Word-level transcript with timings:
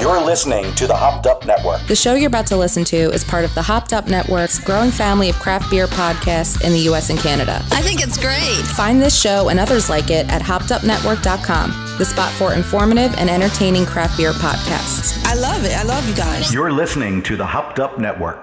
You're 0.00 0.24
listening 0.24 0.74
to 0.76 0.86
the 0.86 0.94
Hopped 0.96 1.26
Up 1.26 1.44
Network. 1.44 1.86
The 1.86 1.94
show 1.94 2.14
you're 2.14 2.28
about 2.28 2.46
to 2.46 2.56
listen 2.56 2.82
to 2.84 2.96
is 2.96 3.22
part 3.22 3.44
of 3.44 3.54
the 3.54 3.60
Hopped 3.60 3.92
Up 3.92 4.06
Network's 4.08 4.58
growing 4.58 4.90
family 4.90 5.28
of 5.28 5.36
craft 5.36 5.70
beer 5.70 5.86
podcasts 5.86 6.64
in 6.64 6.72
the 6.72 6.78
US 6.90 7.10
and 7.10 7.18
Canada. 7.18 7.62
I 7.72 7.82
think 7.82 8.02
it's 8.02 8.16
great. 8.16 8.64
Find 8.74 9.02
this 9.02 9.20
show 9.20 9.50
and 9.50 9.60
others 9.60 9.90
like 9.90 10.08
it 10.08 10.26
at 10.32 10.40
hoppedupnetwork.com, 10.40 11.98
the 11.98 12.06
spot 12.06 12.32
for 12.32 12.54
informative 12.54 13.14
and 13.18 13.28
entertaining 13.28 13.84
craft 13.84 14.16
beer 14.16 14.32
podcasts. 14.32 15.22
I 15.26 15.34
love 15.34 15.62
it. 15.66 15.76
I 15.76 15.82
love 15.82 16.08
you 16.08 16.14
guys. 16.14 16.54
You're 16.54 16.72
listening 16.72 17.22
to 17.24 17.36
the 17.36 17.44
Hopped 17.44 17.80
Up 17.80 17.98
Network. 17.98 18.40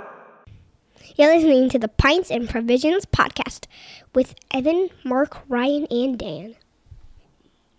You're 1.16 1.34
listening 1.36 1.68
to 1.70 1.80
the 1.80 1.88
Pints 1.88 2.30
and 2.30 2.48
Provisions 2.48 3.08
podcast 3.08 3.66
with 4.14 4.36
Evan, 4.52 4.90
Mark, 5.04 5.40
Ryan, 5.50 5.88
and 5.90 6.20
Dan. 6.20 6.56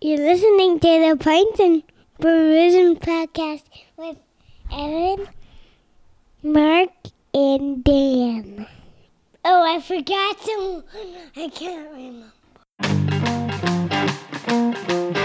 You're 0.05 0.17
listening 0.17 0.81
to 0.81 0.87
the 0.99 1.15
Pints 1.17 1.61
and 1.61 1.81
Provisions 2.19 2.99
podcast 2.99 3.63
with 3.95 4.17
Evan, 4.69 5.29
Mark, 6.43 6.89
and 7.33 7.81
Dan. 7.85 8.67
Oh, 9.45 9.63
I 9.63 9.79
forgot 9.79 10.41
some. 10.41 10.83
I 11.37 11.47
can't 11.47 11.89
remember. 14.99 15.22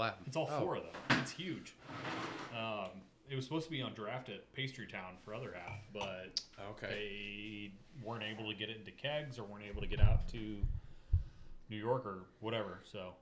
I 0.00 0.10
didn't 0.10 0.16
know 0.16 0.22
it 0.22 0.24
was 0.24 0.24
a 0.24 0.24
collab. 0.24 0.26
It's 0.26 0.36
all 0.36 0.48
Oh. 0.50 0.60
four 0.60 0.76
of 0.76 0.82
them. 0.84 1.20
It's 1.20 1.30
huge. 1.32 1.74
Um, 2.56 2.90
it 3.28 3.36
was 3.36 3.44
supposed 3.44 3.66
to 3.66 3.70
be 3.70 3.82
on 3.82 3.92
draft 3.94 4.28
at 4.28 4.50
Pastry 4.54 4.86
Town 4.86 5.16
for 5.24 5.34
other 5.34 5.52
half, 5.54 5.80
but 5.92 6.40
Okay. 6.70 6.86
they 6.88 8.04
weren't 8.06 8.24
able 8.24 8.50
to 8.50 8.56
get 8.56 8.70
it 8.70 8.76
into 8.78 8.90
kegs 8.92 9.38
or 9.38 9.44
weren't 9.44 9.64
able 9.64 9.80
to 9.82 9.86
get 9.86 10.00
out 10.00 10.28
to 10.28 10.62
New 11.68 11.76
York 11.76 12.06
or 12.06 12.24
whatever. 12.40 12.80
So 12.90 13.14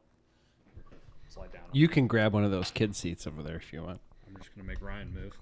slide 1.29 1.53
down. 1.53 1.65
You 1.73 1.89
can 1.89 2.07
grab 2.07 2.33
one 2.33 2.45
of 2.45 2.51
those 2.51 2.71
kid 2.71 2.95
seats 2.95 3.27
over 3.27 3.43
there 3.43 3.57
if 3.57 3.73
you 3.73 3.83
want. 3.83 4.01
I'm 4.29 4.37
just 4.37 4.55
gonna 4.55 4.67
make 4.67 4.81
Ryan 4.83 5.13
move. 5.15 5.37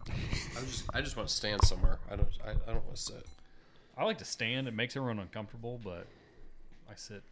I 0.57 0.61
just, 0.61 0.85
I 0.95 1.01
just 1.01 1.17
want 1.17 1.29
to 1.29 1.35
stand 1.35 1.63
somewhere. 1.65 1.99
I 2.11 2.17
don't, 2.17 2.29
I, 2.45 2.51
I 2.51 2.73
don't 2.73 2.85
want 2.85 2.97
to 2.97 3.03
sit. 3.03 3.27
I 3.97 4.05
like 4.05 4.19
to 4.19 4.25
stand. 4.25 4.67
It 4.67 4.75
makes 4.75 4.97
everyone 4.97 5.19
uncomfortable, 5.19 5.79
but 5.83 6.07
I 6.91 6.95
sit. 6.95 7.23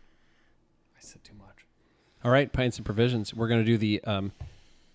I 0.96 1.00
sit 1.00 1.24
too 1.24 1.34
much. 1.34 1.64
All 2.24 2.30
right, 2.30 2.52
pints 2.52 2.76
and 2.76 2.86
provisions. 2.86 3.34
We're 3.34 3.48
going 3.48 3.62
to 3.62 3.66
do 3.66 3.76
the 3.76 4.00
um, 4.04 4.30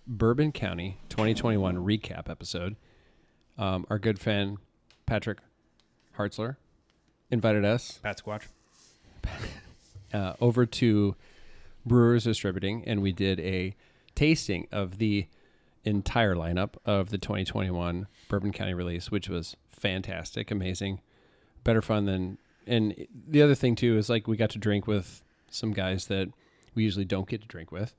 Bourbon 0.06 0.50
County 0.50 0.96
2021 1.10 1.76
recap 1.76 2.30
episode. 2.30 2.74
Um, 3.58 3.86
our 3.90 3.98
good 3.98 4.18
friend 4.18 4.56
Patrick 5.04 5.36
Hartzler 6.16 6.56
invited 7.30 7.66
us 7.66 7.98
Pat 8.02 8.22
Squatch. 8.24 8.44
uh, 10.14 10.34
over 10.40 10.64
to 10.64 11.16
Brewers 11.84 12.24
Distributing, 12.24 12.82
and 12.86 13.02
we 13.02 13.12
did 13.12 13.40
a 13.40 13.74
tasting 14.14 14.66
of 14.72 14.96
the 14.96 15.26
entire 15.84 16.34
lineup 16.34 16.76
of 16.86 17.10
the 17.10 17.18
2021 17.18 18.06
Bourbon 18.30 18.52
County 18.52 18.72
release, 18.72 19.10
which 19.10 19.28
was 19.28 19.54
fantastic, 19.68 20.50
amazing, 20.50 21.02
better 21.62 21.82
fun 21.82 22.06
than. 22.06 22.38
And 22.66 23.06
the 23.28 23.42
other 23.42 23.54
thing 23.54 23.74
too 23.74 23.98
is 23.98 24.08
like 24.08 24.26
we 24.26 24.38
got 24.38 24.50
to 24.50 24.58
drink 24.58 24.86
with 24.86 25.22
some 25.50 25.74
guys 25.74 26.06
that 26.06 26.30
we 26.74 26.82
usually 26.84 27.04
don't 27.04 27.28
get 27.28 27.40
to 27.42 27.48
drink 27.48 27.72
with, 27.72 27.94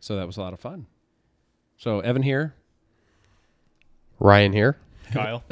so 0.00 0.16
that 0.16 0.26
was 0.26 0.36
a 0.36 0.40
lot 0.40 0.52
of 0.52 0.60
fun. 0.60 0.86
So 1.76 2.00
Evan 2.00 2.22
here, 2.22 2.54
Ryan 4.18 4.52
here. 4.52 4.76
Kyle. 5.10 5.42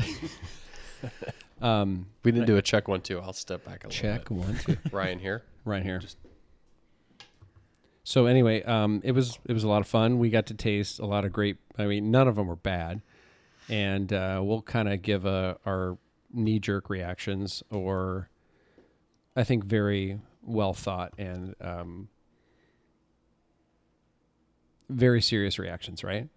um, 1.63 2.07
We 2.23 2.33
didn't 2.33 2.47
do 2.47 2.57
a 2.57 2.63
check 2.63 2.89
one, 2.89 3.01
two. 3.01 3.21
I'll 3.21 3.33
step 3.33 3.65
back 3.65 3.85
a 3.85 3.89
little 3.89 4.01
check 4.01 4.29
bit. 4.29 4.31
one 4.31 4.57
two. 4.57 4.77
Ryan 4.93 5.19
here. 5.19 5.43
right 5.65 5.83
here. 5.83 6.01
So 8.05 8.27
anyway, 8.27 8.63
um, 8.63 9.01
it 9.05 9.13
was 9.13 9.39
it 9.47 9.53
was 9.53 9.65
a 9.65 9.69
lot 9.69 9.81
of 9.81 9.87
fun. 9.87 10.19
We 10.19 10.31
got 10.31 10.47
to 10.47 10.55
taste 10.55 10.99
a 10.99 11.07
lot 11.07 11.25
of 11.25 11.33
great. 11.33 11.59
I 11.79 11.87
mean, 11.87 12.11
none 12.11 12.29
of 12.29 12.37
them 12.37 12.47
were 12.47 12.57
bad, 12.57 13.03
and 13.69 14.13
uh, 14.13 14.41
we'll 14.43 14.63
kind 14.63 14.89
of 14.89 15.03
give 15.03 15.27
a, 15.27 15.59
our 15.67 15.99
knee 16.33 16.59
jerk 16.59 16.89
reactions, 16.91 17.63
or 17.71 18.29
I 19.37 19.45
think 19.45 19.65
very 19.65 20.19
well 20.43 20.73
thought 20.73 21.13
and 21.19 21.55
um, 21.61 22.09
very 24.91 25.23
serious 25.23 25.59
reactions. 25.59 26.03
Right? 26.05 26.29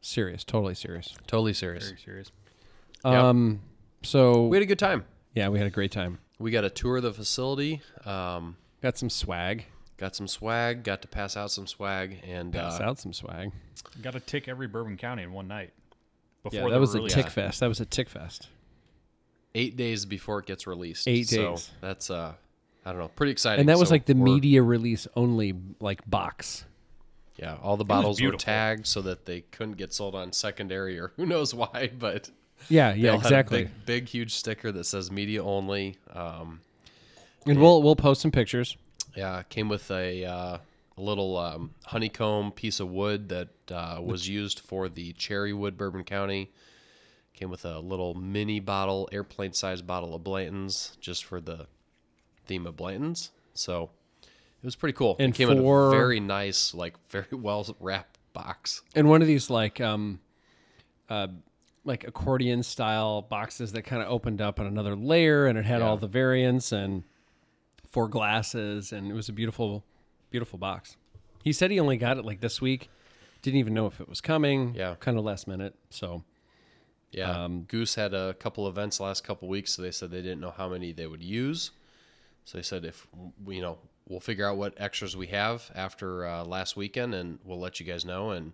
Serious, 0.00 0.44
totally 0.44 0.74
serious. 0.74 1.14
Totally 1.26 1.52
serious. 1.52 1.86
Very 1.86 1.98
serious. 2.00 2.30
Yep. 3.04 3.14
Um, 3.14 3.60
so 4.02 4.46
We 4.46 4.56
had 4.56 4.62
a 4.62 4.66
good 4.66 4.78
time. 4.78 5.04
yeah, 5.34 5.48
we 5.48 5.58
had 5.58 5.66
a 5.66 5.70
great 5.70 5.92
time. 5.92 6.18
We 6.38 6.50
got 6.50 6.64
a 6.64 6.70
tour 6.70 6.96
of 6.96 7.02
the 7.04 7.12
facility. 7.12 7.80
Um, 8.04 8.56
Got 8.82 8.98
some 8.98 9.10
swag. 9.10 9.66
got 9.96 10.16
some 10.16 10.26
swag. 10.26 10.82
Got 10.82 11.02
to 11.02 11.08
pass 11.08 11.36
out 11.36 11.52
some 11.52 11.68
swag. 11.68 12.18
And 12.26 12.52
Pass 12.52 12.80
uh, 12.80 12.84
out 12.84 12.98
some 12.98 13.12
swag. 13.12 13.52
Got 14.02 14.14
to 14.14 14.20
tick 14.20 14.48
every 14.48 14.66
Bourbon 14.66 14.96
County 14.96 15.22
in 15.22 15.32
one 15.32 15.46
night. 15.46 15.72
Before 16.42 16.58
Yeah, 16.58 16.64
they 16.64 16.70
that 16.72 16.80
was 16.80 16.90
were 16.94 16.98
a 16.98 17.02
really 17.02 17.10
tick 17.14 17.26
out. 17.26 17.32
fest. 17.32 17.60
That 17.60 17.68
was 17.68 17.78
a 17.80 17.86
tick 17.86 18.08
fest. 18.08 18.48
eight 19.54 19.76
days 19.76 20.04
before 20.04 20.40
it 20.40 20.46
gets 20.46 20.66
released. 20.66 21.06
Eight 21.06 21.28
So 21.28 21.50
days. 21.52 21.70
that's 21.80 22.10
uh, 22.10 22.32
I 22.84 22.90
don't 22.90 22.98
know, 23.00 23.08
pretty 23.08 23.30
exciting. 23.32 23.60
and 23.60 23.68
that 23.68 23.78
was 23.78 23.90
So 23.90 23.94
like 23.94 24.06
the 24.06 24.14
we're- 24.14 24.32
media 24.34 24.62
release 24.62 25.06
only 25.14 25.54
like 25.78 26.00
box. 26.10 26.64
Yeah, 27.36 27.56
all 27.62 27.76
the 27.76 27.84
bottles 27.84 28.20
were 28.20 28.32
tagged 28.32 28.86
so 28.86 29.00
that 29.02 29.24
they 29.24 29.40
couldn't 29.40 29.76
get 29.78 29.92
sold 29.92 30.14
on 30.14 30.32
secondary 30.32 30.98
or 30.98 31.12
who 31.16 31.26
knows 31.26 31.54
why, 31.54 31.90
but 31.98 32.30
Yeah, 32.68 32.92
yeah, 32.94 33.10
all 33.12 33.18
had 33.18 33.24
a 33.24 33.28
exactly. 33.28 33.62
big, 33.64 33.86
big, 33.86 34.08
huge 34.08 34.34
sticker 34.34 34.70
that 34.72 34.84
says 34.84 35.10
media 35.10 35.42
only. 35.42 35.96
Um, 36.12 36.60
and 37.46 37.58
we'll 37.60 37.82
we'll 37.82 37.96
post 37.96 38.20
some 38.20 38.30
pictures. 38.30 38.76
yeah, 39.16 39.42
came 39.48 39.68
with 39.68 39.90
a, 39.90 40.24
uh, 40.24 40.58
a 40.96 41.00
little 41.00 41.36
um, 41.38 41.70
honeycomb 41.86 42.52
piece 42.52 42.78
of 42.80 42.88
wood 42.90 43.28
that 43.30 43.48
uh, 43.70 43.98
was 44.02 44.28
used 44.28 44.60
for 44.60 44.88
the 44.88 45.12
cherry 45.14 45.52
wood 45.52 45.76
Bourbon 45.76 46.04
County. 46.04 46.50
Came 47.34 47.50
with 47.50 47.64
a 47.64 47.78
little 47.80 48.14
mini 48.14 48.60
bottle, 48.60 49.08
airplane 49.10 49.54
sized 49.54 49.86
bottle 49.86 50.14
of 50.14 50.22
Blanton's, 50.22 50.96
just 51.00 51.24
for 51.24 51.40
the 51.40 51.66
theme 52.46 52.66
of 52.66 52.76
Blanton's. 52.76 53.30
So 53.54 53.90
it 54.62 54.64
was 54.64 54.76
pretty 54.76 54.96
cool. 54.96 55.16
And 55.18 55.34
it 55.34 55.36
came 55.36 55.50
in 55.50 55.58
a 55.58 55.90
very 55.90 56.20
nice, 56.20 56.72
like 56.72 56.94
very 57.10 57.26
well 57.32 57.66
wrapped 57.80 58.18
box. 58.32 58.82
And 58.94 59.08
one 59.08 59.20
of 59.22 59.28
these 59.28 59.50
like 59.50 59.80
um 59.80 60.20
uh 61.10 61.28
like 61.84 62.04
accordion 62.04 62.62
style 62.62 63.22
boxes 63.22 63.72
that 63.72 63.82
kind 63.82 64.00
of 64.02 64.08
opened 64.08 64.40
up 64.40 64.60
on 64.60 64.66
another 64.66 64.94
layer 64.94 65.46
and 65.46 65.58
it 65.58 65.64
had 65.64 65.82
all 65.82 65.96
the 65.96 66.06
variants 66.06 66.70
and 66.70 67.02
four 67.88 68.06
glasses 68.08 68.92
and 68.92 69.10
it 69.10 69.14
was 69.14 69.28
a 69.28 69.32
beautiful 69.32 69.84
beautiful 70.30 70.58
box. 70.58 70.96
He 71.42 71.52
said 71.52 71.70
he 71.72 71.80
only 71.80 71.96
got 71.96 72.18
it 72.18 72.24
like 72.24 72.40
this 72.40 72.60
week. 72.60 72.88
Didn't 73.42 73.58
even 73.58 73.74
know 73.74 73.86
if 73.86 74.00
it 74.00 74.08
was 74.08 74.20
coming. 74.20 74.74
Yeah. 74.76 74.94
Kind 75.00 75.18
of 75.18 75.24
last 75.24 75.48
minute. 75.48 75.74
So 75.90 76.22
Yeah, 77.10 77.44
Um, 77.44 77.62
Goose 77.64 77.96
had 77.96 78.14
a 78.14 78.34
couple 78.34 78.68
events 78.68 79.00
last 79.00 79.24
couple 79.24 79.48
weeks, 79.48 79.72
so 79.72 79.82
they 79.82 79.90
said 79.90 80.10
they 80.12 80.22
didn't 80.22 80.40
know 80.40 80.54
how 80.56 80.68
many 80.68 80.92
they 80.92 81.08
would 81.08 81.22
use. 81.22 81.72
So 82.44 82.58
they 82.58 82.62
said 82.62 82.84
if 82.84 83.06
you 83.46 83.60
know, 83.60 83.78
we'll 84.08 84.20
figure 84.20 84.46
out 84.48 84.56
what 84.56 84.74
extras 84.76 85.16
we 85.16 85.28
have 85.28 85.70
after 85.74 86.26
uh, 86.26 86.44
last 86.44 86.76
weekend, 86.76 87.14
and 87.14 87.38
we'll 87.44 87.58
let 87.60 87.80
you 87.80 87.86
guys 87.86 88.04
know. 88.04 88.30
And 88.30 88.52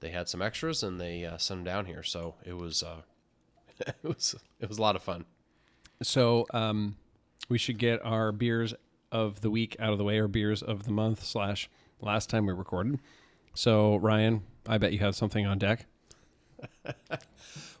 they 0.00 0.10
had 0.10 0.28
some 0.28 0.42
extras, 0.42 0.82
and 0.82 1.00
they 1.00 1.24
uh, 1.24 1.38
sent 1.38 1.58
them 1.58 1.64
down 1.64 1.86
here. 1.86 2.02
So 2.02 2.34
it 2.44 2.56
was, 2.56 2.82
uh, 2.82 3.02
it 3.86 3.94
was, 4.02 4.34
it 4.60 4.68
was 4.68 4.78
a 4.78 4.82
lot 4.82 4.96
of 4.96 5.02
fun. 5.02 5.24
So 6.02 6.46
um, 6.52 6.96
we 7.48 7.58
should 7.58 7.78
get 7.78 8.04
our 8.04 8.32
beers 8.32 8.74
of 9.10 9.40
the 9.40 9.50
week 9.50 9.76
out 9.78 9.92
of 9.92 9.98
the 9.98 10.04
way, 10.04 10.18
or 10.18 10.28
beers 10.28 10.62
of 10.62 10.84
the 10.84 10.92
month 10.92 11.24
slash 11.24 11.68
last 12.00 12.30
time 12.30 12.46
we 12.46 12.52
recorded. 12.52 12.98
So 13.54 13.96
Ryan, 13.96 14.42
I 14.66 14.78
bet 14.78 14.92
you 14.92 14.98
have 15.00 15.14
something 15.14 15.46
on 15.46 15.58
deck. 15.58 15.86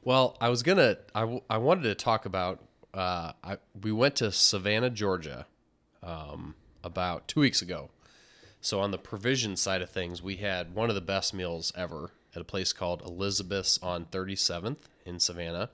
Well, 0.04 0.36
I 0.40 0.48
was 0.48 0.62
gonna, 0.64 0.96
I, 1.14 1.20
w- 1.20 1.42
I 1.48 1.58
wanted 1.58 1.84
to 1.84 1.94
talk 1.94 2.26
about. 2.26 2.60
Uh, 2.92 3.32
I 3.42 3.58
we 3.82 3.92
went 3.92 4.16
to 4.16 4.32
Savannah, 4.32 4.90
Georgia, 4.90 5.46
um, 6.02 6.54
about 6.84 7.28
two 7.28 7.40
weeks 7.40 7.62
ago. 7.62 7.90
So 8.60 8.80
on 8.80 8.90
the 8.92 8.98
provision 8.98 9.56
side 9.56 9.82
of 9.82 9.90
things, 9.90 10.22
we 10.22 10.36
had 10.36 10.74
one 10.74 10.88
of 10.88 10.94
the 10.94 11.00
best 11.00 11.34
meals 11.34 11.72
ever 11.76 12.10
at 12.34 12.40
a 12.42 12.44
place 12.44 12.72
called 12.72 13.02
Elizabeth's 13.02 13.78
on 13.82 14.04
37th 14.06 14.78
in 15.04 15.18
Savannah. 15.18 15.70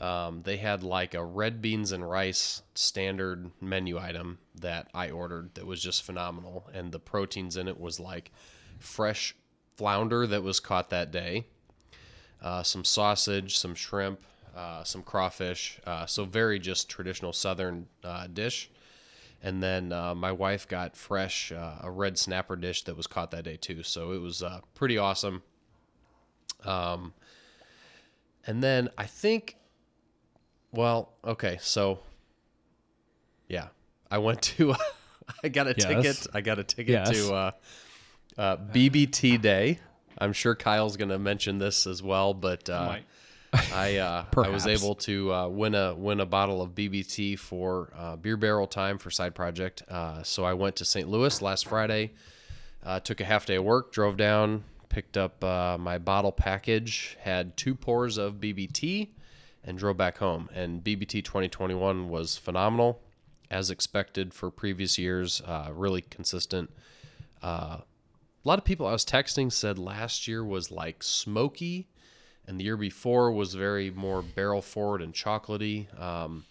Um, 0.00 0.42
they 0.42 0.58
had 0.58 0.82
like 0.82 1.14
a 1.14 1.24
red 1.24 1.62
beans 1.62 1.92
and 1.92 2.08
rice 2.08 2.62
standard 2.74 3.50
menu 3.62 3.98
item 3.98 4.38
that 4.60 4.88
I 4.92 5.10
ordered 5.10 5.54
that 5.54 5.64
was 5.64 5.82
just 5.82 6.02
phenomenal, 6.02 6.68
and 6.74 6.92
the 6.92 6.98
proteins 6.98 7.56
in 7.56 7.66
it 7.66 7.80
was 7.80 7.98
like 7.98 8.30
fresh 8.78 9.34
flounder 9.76 10.26
that 10.26 10.42
was 10.42 10.60
caught 10.60 10.90
that 10.90 11.10
day, 11.10 11.46
uh, 12.42 12.62
some 12.62 12.84
sausage, 12.84 13.56
some 13.56 13.74
shrimp, 13.74 14.20
uh, 14.54 14.84
some 14.84 15.02
crawfish. 15.02 15.80
Uh, 15.86 16.04
so 16.06 16.24
very 16.24 16.58
just 16.58 16.88
traditional 16.90 17.32
Southern 17.32 17.86
uh, 18.04 18.26
dish. 18.26 18.70
And 19.42 19.62
then 19.62 19.92
uh, 19.92 20.14
my 20.14 20.32
wife 20.32 20.66
got 20.66 20.96
fresh 20.96 21.52
uh, 21.52 21.76
a 21.82 21.90
red 21.90 22.18
snapper 22.18 22.56
dish 22.56 22.82
that 22.84 22.96
was 22.96 23.06
caught 23.06 23.30
that 23.32 23.44
day 23.44 23.56
too. 23.56 23.82
So 23.82 24.12
it 24.12 24.20
was 24.20 24.42
uh, 24.42 24.60
pretty 24.74 24.98
awesome. 24.98 25.42
Um, 26.64 27.12
and 28.46 28.62
then 28.62 28.88
I 28.98 29.04
think, 29.06 29.56
well, 30.72 31.12
okay, 31.24 31.58
so 31.60 32.00
yeah, 33.48 33.68
I 34.10 34.18
went 34.18 34.42
to, 34.42 34.74
I 35.44 35.48
got 35.48 35.66
a 35.68 35.74
Yes. 35.76 35.86
ticket. 35.86 36.26
I 36.34 36.40
got 36.40 36.58
a 36.58 36.64
ticket 36.64 36.92
Yes. 36.92 37.10
to 37.10 37.34
uh, 37.34 37.50
uh, 38.38 38.56
BBT 38.56 39.40
Day. 39.40 39.78
I'm 40.18 40.32
sure 40.32 40.54
Kyle's 40.54 40.96
going 40.96 41.10
to 41.10 41.18
mention 41.18 41.58
this 41.58 41.86
as 41.86 42.02
well, 42.02 42.34
but 42.34 42.68
uh. 42.70 42.96
I 43.72 43.96
uh, 43.96 44.24
I 44.36 44.48
was 44.48 44.66
able 44.66 44.94
to 44.96 45.32
uh, 45.32 45.48
win 45.48 45.74
a 45.74 45.94
win 45.94 46.20
a 46.20 46.26
bottle 46.26 46.60
of 46.62 46.74
BBT 46.74 47.38
for 47.38 47.92
uh, 47.96 48.16
beer 48.16 48.36
barrel 48.36 48.66
time 48.66 48.98
for 48.98 49.10
side 49.10 49.34
project. 49.34 49.82
Uh, 49.88 50.22
so 50.22 50.44
I 50.44 50.54
went 50.54 50.76
to 50.76 50.84
St. 50.84 51.08
Louis 51.08 51.40
last 51.40 51.66
Friday. 51.66 52.12
Uh, 52.84 53.00
took 53.00 53.20
a 53.20 53.24
half 53.24 53.46
day 53.46 53.56
of 53.56 53.64
work, 53.64 53.92
drove 53.92 54.16
down, 54.16 54.62
picked 54.88 55.16
up 55.16 55.42
uh, 55.42 55.76
my 55.78 55.98
bottle 55.98 56.32
package, 56.32 57.16
had 57.20 57.56
two 57.56 57.74
pours 57.74 58.16
of 58.16 58.34
BBT, 58.34 59.08
and 59.64 59.76
drove 59.76 59.96
back 59.96 60.18
home. 60.18 60.48
And 60.54 60.82
BBT 60.84 61.24
2021 61.24 62.08
was 62.08 62.36
phenomenal, 62.36 63.00
as 63.50 63.70
expected 63.70 64.32
for 64.32 64.50
previous 64.50 64.98
years. 64.98 65.42
Uh, 65.44 65.70
really 65.72 66.02
consistent. 66.02 66.70
Uh, 67.42 67.78
a 67.78 68.48
lot 68.48 68.58
of 68.58 68.64
people 68.64 68.86
I 68.86 68.92
was 68.92 69.04
texting 69.04 69.50
said 69.50 69.78
last 69.78 70.28
year 70.28 70.44
was 70.44 70.70
like 70.70 71.02
smoky, 71.02 71.88
and 72.46 72.60
the 72.60 72.64
year 72.64 72.76
before 72.76 73.32
was 73.32 73.54
very 73.54 73.90
more 73.90 74.22
barrel 74.22 74.62
forward 74.62 75.02
and 75.02 75.12
chocolatey. 75.12 75.86
Um, 76.00 76.44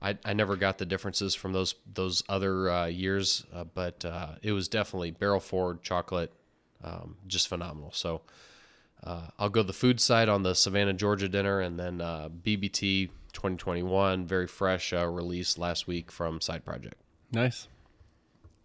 I, 0.00 0.18
I 0.24 0.32
never 0.32 0.56
got 0.56 0.78
the 0.78 0.86
differences 0.86 1.34
from 1.34 1.52
those 1.52 1.76
those 1.92 2.24
other 2.28 2.68
uh, 2.68 2.86
years, 2.86 3.44
uh, 3.54 3.64
but 3.64 4.04
uh, 4.04 4.32
it 4.42 4.52
was 4.52 4.66
definitely 4.66 5.12
barrel 5.12 5.38
forward 5.38 5.82
chocolate, 5.82 6.32
um, 6.82 7.16
just 7.28 7.46
phenomenal. 7.46 7.92
So 7.92 8.22
uh, 9.04 9.28
I'll 9.38 9.48
go 9.48 9.62
the 9.62 9.72
food 9.72 10.00
side 10.00 10.28
on 10.28 10.42
the 10.42 10.54
Savannah, 10.54 10.92
Georgia 10.92 11.28
dinner, 11.28 11.60
and 11.60 11.78
then 11.78 12.00
uh, 12.00 12.28
BBT 12.28 13.10
2021, 13.32 14.26
very 14.26 14.48
fresh 14.48 14.92
uh, 14.92 15.06
release 15.06 15.56
last 15.56 15.86
week 15.86 16.10
from 16.10 16.40
Side 16.40 16.64
Project. 16.64 16.96
Nice. 17.30 17.68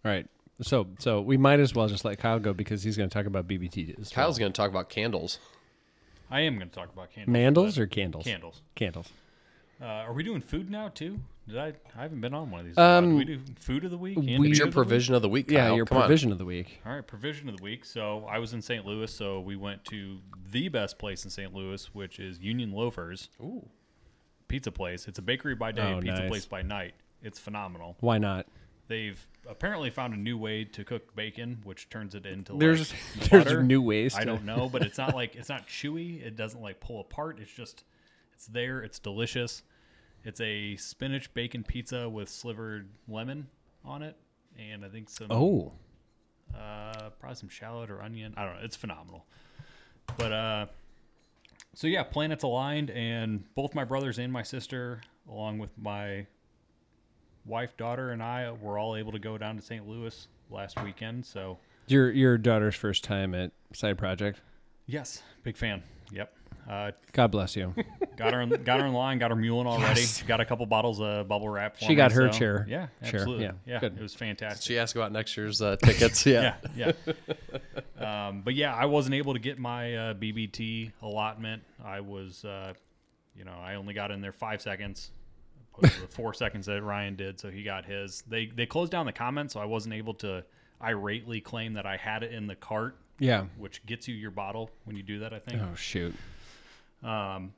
All 0.04 0.10
right. 0.10 0.26
So 0.60 0.88
so 0.98 1.20
we 1.20 1.36
might 1.36 1.60
as 1.60 1.72
well 1.72 1.86
just 1.86 2.04
let 2.04 2.18
Kyle 2.18 2.40
go 2.40 2.52
because 2.52 2.82
he's 2.82 2.96
going 2.96 3.08
to 3.08 3.14
talk 3.14 3.26
about 3.26 3.46
BBT. 3.46 4.00
As 4.00 4.10
Kyle's 4.10 4.34
well. 4.34 4.46
going 4.46 4.52
to 4.52 4.56
talk 4.56 4.70
about 4.70 4.88
candles. 4.88 5.38
I 6.30 6.40
am 6.40 6.56
going 6.58 6.68
to 6.68 6.74
talk 6.74 6.92
about 6.92 7.10
candles. 7.10 7.34
mandals 7.36 7.78
or 7.78 7.86
candles? 7.86 8.24
Candles. 8.24 8.62
Candles. 8.74 9.08
Uh, 9.80 9.84
are 9.84 10.12
we 10.12 10.22
doing 10.22 10.40
food 10.40 10.70
now 10.70 10.88
too? 10.88 11.18
Did 11.48 11.56
I? 11.58 11.72
I 11.96 12.02
haven't 12.02 12.20
been 12.20 12.34
on 12.34 12.50
one 12.50 12.60
of 12.60 12.66
these. 12.66 12.76
Um, 12.76 13.10
do 13.10 13.16
we 13.16 13.24
do 13.24 13.40
food 13.60 13.84
of 13.84 13.90
the 13.90 13.96
week? 13.96 14.18
we- 14.18 14.26
beer 14.26 14.44
It's 14.46 14.58
your 14.58 14.66
of 14.68 14.74
the 14.74 14.80
week? 14.80 14.86
provision 14.88 15.14
of 15.14 15.22
the 15.22 15.28
week. 15.28 15.50
Yeah, 15.50 15.72
your 15.74 15.86
Come 15.86 15.98
on. 15.98 16.02
provision 16.04 16.32
of 16.32 16.38
the 16.38 16.44
week. 16.44 16.80
All 16.84 16.92
right, 16.92 17.06
provision 17.06 17.48
of 17.48 17.56
the 17.56 17.62
week. 17.62 17.84
So 17.84 18.26
I 18.28 18.38
was 18.38 18.52
in 18.52 18.60
St. 18.60 18.84
Louis, 18.84 19.10
so 19.10 19.40
we 19.40 19.56
went 19.56 19.84
to 19.86 20.18
the 20.50 20.68
best 20.68 20.98
place 20.98 21.24
in 21.24 21.30
St. 21.30 21.54
Louis, 21.54 21.94
which 21.94 22.18
is 22.18 22.38
Union 22.40 22.72
Loafers. 22.72 23.30
Ooh. 23.40 23.66
Pizza 24.48 24.72
place. 24.72 25.06
It's 25.08 25.18
a 25.18 25.22
bakery 25.22 25.54
by 25.54 25.72
day, 25.72 25.92
Oh, 25.94 26.00
pizza 26.00 26.20
nice. 26.22 26.28
place 26.28 26.46
by 26.46 26.62
night. 26.62 26.94
It's 27.22 27.38
phenomenal. 27.38 27.96
Why 28.00 28.18
not? 28.18 28.46
They've 28.88 29.22
apparently 29.46 29.90
found 29.90 30.14
a 30.14 30.16
new 30.16 30.36
way 30.36 30.64
to 30.64 30.84
cook 30.84 31.14
bacon, 31.14 31.58
which 31.64 31.88
turns 31.90 32.14
it 32.14 32.26
into 32.26 32.54
There's 32.54 32.92
like 32.92 33.30
there's 33.30 33.44
butter. 33.44 33.62
new 33.62 33.80
ways. 33.82 34.14
To, 34.14 34.20
I 34.20 34.24
don't 34.24 34.44
know, 34.44 34.68
but 34.70 34.82
it's 34.82 34.98
not 34.98 35.14
like 35.14 35.36
it's 35.36 35.48
not 35.48 35.68
chewy. 35.68 36.22
It 36.24 36.36
doesn't 36.36 36.60
like 36.60 36.80
pull 36.80 37.00
apart. 37.00 37.38
It's 37.40 37.52
just 37.52 37.84
it's 38.34 38.46
there. 38.46 38.80
It's 38.80 38.98
delicious. 38.98 39.62
It's 40.24 40.40
a 40.40 40.76
spinach 40.76 41.32
bacon 41.34 41.62
pizza 41.62 42.08
with 42.08 42.28
slivered 42.28 42.88
lemon 43.08 43.46
on 43.84 44.02
it, 44.02 44.16
and 44.58 44.84
I 44.84 44.88
think 44.88 45.08
some 45.10 45.28
Oh, 45.30 45.72
uh, 46.56 47.10
probably 47.20 47.36
some 47.36 47.48
shallot 47.48 47.90
or 47.90 48.02
onion. 48.02 48.34
I 48.36 48.44
don't 48.44 48.54
know. 48.56 48.60
It's 48.64 48.76
phenomenal. 48.76 49.26
But 50.16 50.32
uh, 50.32 50.66
so 51.74 51.86
yeah, 51.86 52.02
planets 52.02 52.42
aligned, 52.42 52.90
and 52.90 53.44
both 53.54 53.74
my 53.74 53.84
brothers 53.84 54.18
and 54.18 54.32
my 54.32 54.42
sister, 54.42 55.02
along 55.30 55.58
with 55.58 55.70
my 55.78 56.26
wife, 57.48 57.76
daughter, 57.76 58.10
and 58.10 58.22
I, 58.22 58.52
were 58.60 58.78
all 58.78 58.96
able 58.96 59.12
to 59.12 59.18
go 59.18 59.38
down 59.38 59.56
to 59.56 59.62
St. 59.62 59.86
Louis 59.88 60.28
last 60.50 60.82
weekend. 60.82 61.24
So 61.26 61.58
your 61.86 62.10
your 62.10 62.38
daughter's 62.38 62.74
first 62.76 63.04
time 63.04 63.34
at 63.34 63.50
Side 63.72 63.98
Project. 63.98 64.40
yes, 64.86 65.22
big 65.42 65.56
fan. 65.56 65.82
Yep. 66.12 66.32
Uh, 66.68 66.90
God 67.12 67.28
bless 67.30 67.56
you. 67.56 67.74
got 68.18 68.34
her, 68.34 68.42
in, 68.42 68.50
got 68.62 68.80
her 68.80 68.86
in 68.86 68.92
line, 68.92 69.18
got 69.18 69.30
her 69.30 69.36
mulling 69.36 69.66
already. 69.66 70.04
Got 70.26 70.40
a 70.40 70.44
couple 70.44 70.66
bottles 70.66 71.00
of 71.00 71.26
bubble 71.26 71.48
wrap. 71.48 71.76
For 71.78 71.84
She 71.84 71.88
me, 71.90 71.94
got 71.94 72.12
her 72.12 72.30
so- 72.30 72.38
chair. 72.38 72.66
Yeah, 72.68 72.88
Chair, 73.02 73.20
absolutely. 73.20 73.44
yeah, 73.46 73.52
Yeah, 73.66 73.80
good. 73.80 73.96
it 73.96 74.02
was 74.02 74.12
fantastic. 74.14 74.66
She 74.66 74.78
asked 74.78 74.94
about 74.94 75.10
next 75.10 75.34
year's 75.34 75.62
uh, 75.62 75.76
tickets. 75.76 76.26
Yeah. 76.26 76.56
yeah, 76.76 76.92
yeah. 77.98 78.28
um, 78.28 78.42
but 78.42 78.54
yeah, 78.54 78.74
I 78.74 78.84
wasn't 78.84 79.14
able 79.14 79.32
to 79.32 79.38
get 79.38 79.58
my 79.58 79.94
uh, 79.96 80.14
BBT 80.14 80.92
allotment. 81.00 81.62
I 81.82 82.00
was, 82.00 82.44
uh, 82.44 82.74
you 83.34 83.44
know, 83.44 83.56
I 83.62 83.76
only 83.76 83.94
got 83.94 84.10
in 84.10 84.20
there 84.20 84.32
five 84.32 84.60
seconds, 84.60 85.10
opposed 85.78 86.02
the 86.02 86.06
four 86.14 86.34
seconds 86.34 86.66
that 86.66 86.82
Ryan 86.82 87.16
did. 87.16 87.40
So 87.40 87.50
he 87.50 87.62
got 87.62 87.84
his. 87.84 88.22
They 88.28 88.46
they 88.46 88.66
closed 88.66 88.92
down 88.92 89.06
the 89.06 89.12
comments, 89.12 89.54
so 89.54 89.60
I 89.60 89.64
wasn't 89.64 89.94
able 89.94 90.14
to 90.14 90.44
irately 90.82 91.42
claim 91.42 91.74
that 91.74 91.86
I 91.86 91.96
had 91.96 92.22
it 92.22 92.32
in 92.32 92.46
the 92.46 92.54
cart, 92.54 92.96
Yeah. 93.18 93.46
which 93.56 93.84
gets 93.86 94.06
you 94.08 94.14
your 94.14 94.30
bottle 94.30 94.70
when 94.84 94.96
you 94.96 95.02
do 95.02 95.20
that. 95.20 95.32
I 95.32 95.38
think. 95.38 95.60
Oh 95.62 95.74
shoot. 95.74 96.14
Um, 97.02 97.52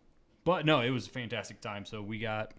but 0.45 0.65
no, 0.67 0.81
it 0.81 0.91
was 0.91 1.07
a 1.07 1.11
fantastic 1.11 1.61
time. 1.61 1.85
So 1.85 2.03
we 2.03 2.19
got 2.19 2.53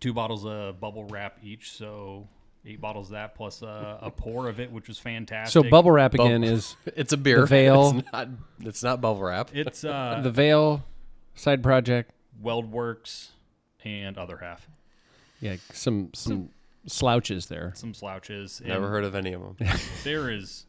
two 0.00 0.12
bottles 0.12 0.44
of 0.46 0.80
bubble 0.80 1.04
wrap 1.04 1.38
each. 1.42 1.72
So 1.72 2.28
eight 2.66 2.80
bottles 2.80 3.06
of 3.08 3.12
that 3.12 3.34
plus 3.34 3.62
uh, 3.62 3.98
a 4.02 4.10
pour 4.10 4.48
of 4.48 4.60
it, 4.60 4.70
which 4.70 4.88
was 4.88 4.98
fantastic. 4.98 5.52
So 5.64 5.68
bubble 5.68 5.90
wrap 5.92 6.12
Bubble- 6.12 6.26
again 6.26 6.44
is 6.44 6.76
It's 6.86 7.12
a 7.12 7.16
beer. 7.16 7.40
The 7.42 7.46
veil. 7.46 7.98
It's 7.98 8.12
not, 8.12 8.28
it's 8.60 8.82
not 8.82 9.00
bubble 9.00 9.22
wrap. 9.22 9.50
It's 9.54 9.84
uh, 9.84 10.20
the 10.22 10.30
Veil 10.30 10.84
Side 11.34 11.62
Project. 11.62 12.10
WeldWerks 12.42 13.28
and 13.84 14.18
other 14.18 14.38
half. 14.38 14.68
Yeah, 15.40 15.56
some 15.72 16.10
some 16.14 16.50
slouches 16.86 17.46
there. 17.46 17.72
Some 17.76 17.94
slouches. 17.94 18.60
Never 18.64 18.84
and 18.84 18.92
heard 18.92 19.04
of 19.04 19.14
any 19.14 19.32
of 19.32 19.40
them. 19.42 19.56
There 20.04 20.30
is 20.30 20.66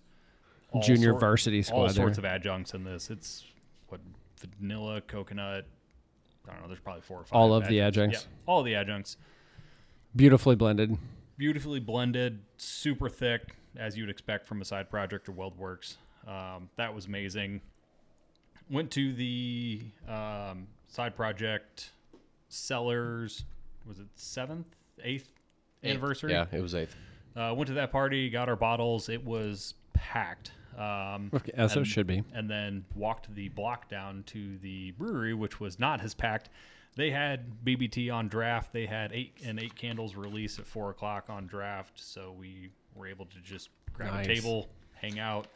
all 0.72 0.82
Junior 0.82 1.12
sort- 1.12 1.22
varsity 1.22 1.58
All 1.60 1.64
squad 1.64 1.92
sorts 1.96 2.18
there. 2.18 2.26
of 2.26 2.36
adjuncts 2.36 2.74
in 2.74 2.84
this. 2.84 3.10
It's 3.10 3.46
what 3.88 4.00
vanilla, 4.60 5.02
coconut. 5.02 5.66
I 6.48 6.52
don't 6.54 6.62
know. 6.62 6.68
There's 6.68 6.80
probably 6.80 7.02
four 7.02 7.20
or 7.20 7.24
five. 7.24 7.34
All 7.38 7.54
of 7.54 7.68
the 7.68 7.80
adjuncts? 7.82 8.22
Yeah, 8.24 8.36
all 8.46 8.64
the 8.64 8.76
adjuncts. 8.76 9.18
Beautifully 10.16 10.56
blended. 10.56 10.98
beautifully 11.38 11.80
blended, 11.80 12.40
super 12.58 13.08
thick, 13.10 13.56
as 13.78 13.96
you'd 13.98 14.10
expect 14.10 14.48
from 14.48 14.62
a 14.62 14.66
side 14.66 14.90
project 14.90 15.30
or 15.30 15.34
WeldWerks. 15.34 15.98
Um, 16.28 16.70
that 16.76 16.94
was 16.94 17.06
amazing. 17.06 17.62
Went 18.70 18.90
to 18.92 19.14
the 19.14 19.82
um, 20.08 20.68
side 20.88 21.16
project 21.16 21.92
sellers. 22.50 23.46
Was 23.88 24.00
it 24.00 24.08
seventh, 24.16 24.68
eighth 25.04 25.32
anniversary? 25.84 26.32
Yeah, 26.32 26.46
it 26.52 26.62
was 26.62 26.76
eighth. 26.76 26.96
Uh, 27.36 27.54
went 27.56 27.68
to 27.68 27.74
that 27.76 27.92
party, 27.92 28.30
got 28.30 28.50
our 28.50 28.56
bottles. 28.56 29.08
It 29.10 29.24
was 29.24 29.76
packed. 29.94 30.52
Um, 30.78 31.30
Okay, 31.34 31.52
as 31.56 31.76
it 31.76 31.86
should 31.86 32.08
be. 32.08 32.24
And 32.34 32.50
then 32.50 32.86
walked 32.96 33.34
the 33.34 33.50
block 33.50 33.90
down 33.90 34.24
to 34.28 34.58
the 34.60 34.92
brewery, 34.92 35.34
which 35.34 35.60
was 35.60 35.80
not 35.80 36.02
as 36.02 36.14
packed. 36.14 36.50
They 36.96 37.12
had 37.12 37.64
BBT 37.64 38.14
on 38.14 38.28
draft. 38.28 38.74
They 38.74 38.86
had 38.86 39.12
eight 39.14 39.34
and 39.46 39.60
eight 39.60 39.76
candles 39.76 40.16
release 40.16 40.58
at 40.60 40.66
four 40.66 40.90
o'clock 40.90 41.26
on 41.30 41.48
draft. 41.48 41.94
So 41.96 42.36
we 42.38 42.72
were 42.96 43.08
able 43.08 43.26
to 43.28 43.40
just 43.42 43.70
grab 43.94 44.14
Nice. 44.14 44.26
a 44.26 44.36
table, 44.36 44.70
hang 44.94 45.20
out, 45.20 45.48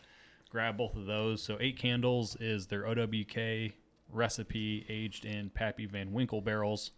grab 0.50 0.78
both 0.78 0.96
of 0.96 1.06
those. 1.06 1.42
So 1.42 1.58
eight 1.60 1.78
candles 1.78 2.38
is 2.40 2.68
their 2.68 2.84
OWK 2.88 3.74
recipe 4.14 4.86
aged 4.90 5.26
in 5.26 5.50
Pappy 5.50 5.86
Van 5.86 6.12
Winkle 6.12 6.42
barrels. 6.42 6.92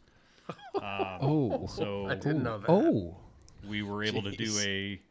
Oh. 0.79 1.65
So 1.67 2.05
I 2.05 2.13
didn't 2.13 2.43
know 2.43 2.60
that. 2.60 2.69
Oh. 2.69 3.17
we 3.67 3.81
were 3.81 4.03
able 4.03 4.22
to 4.22 4.31
do 4.31 4.51
a 4.60 5.01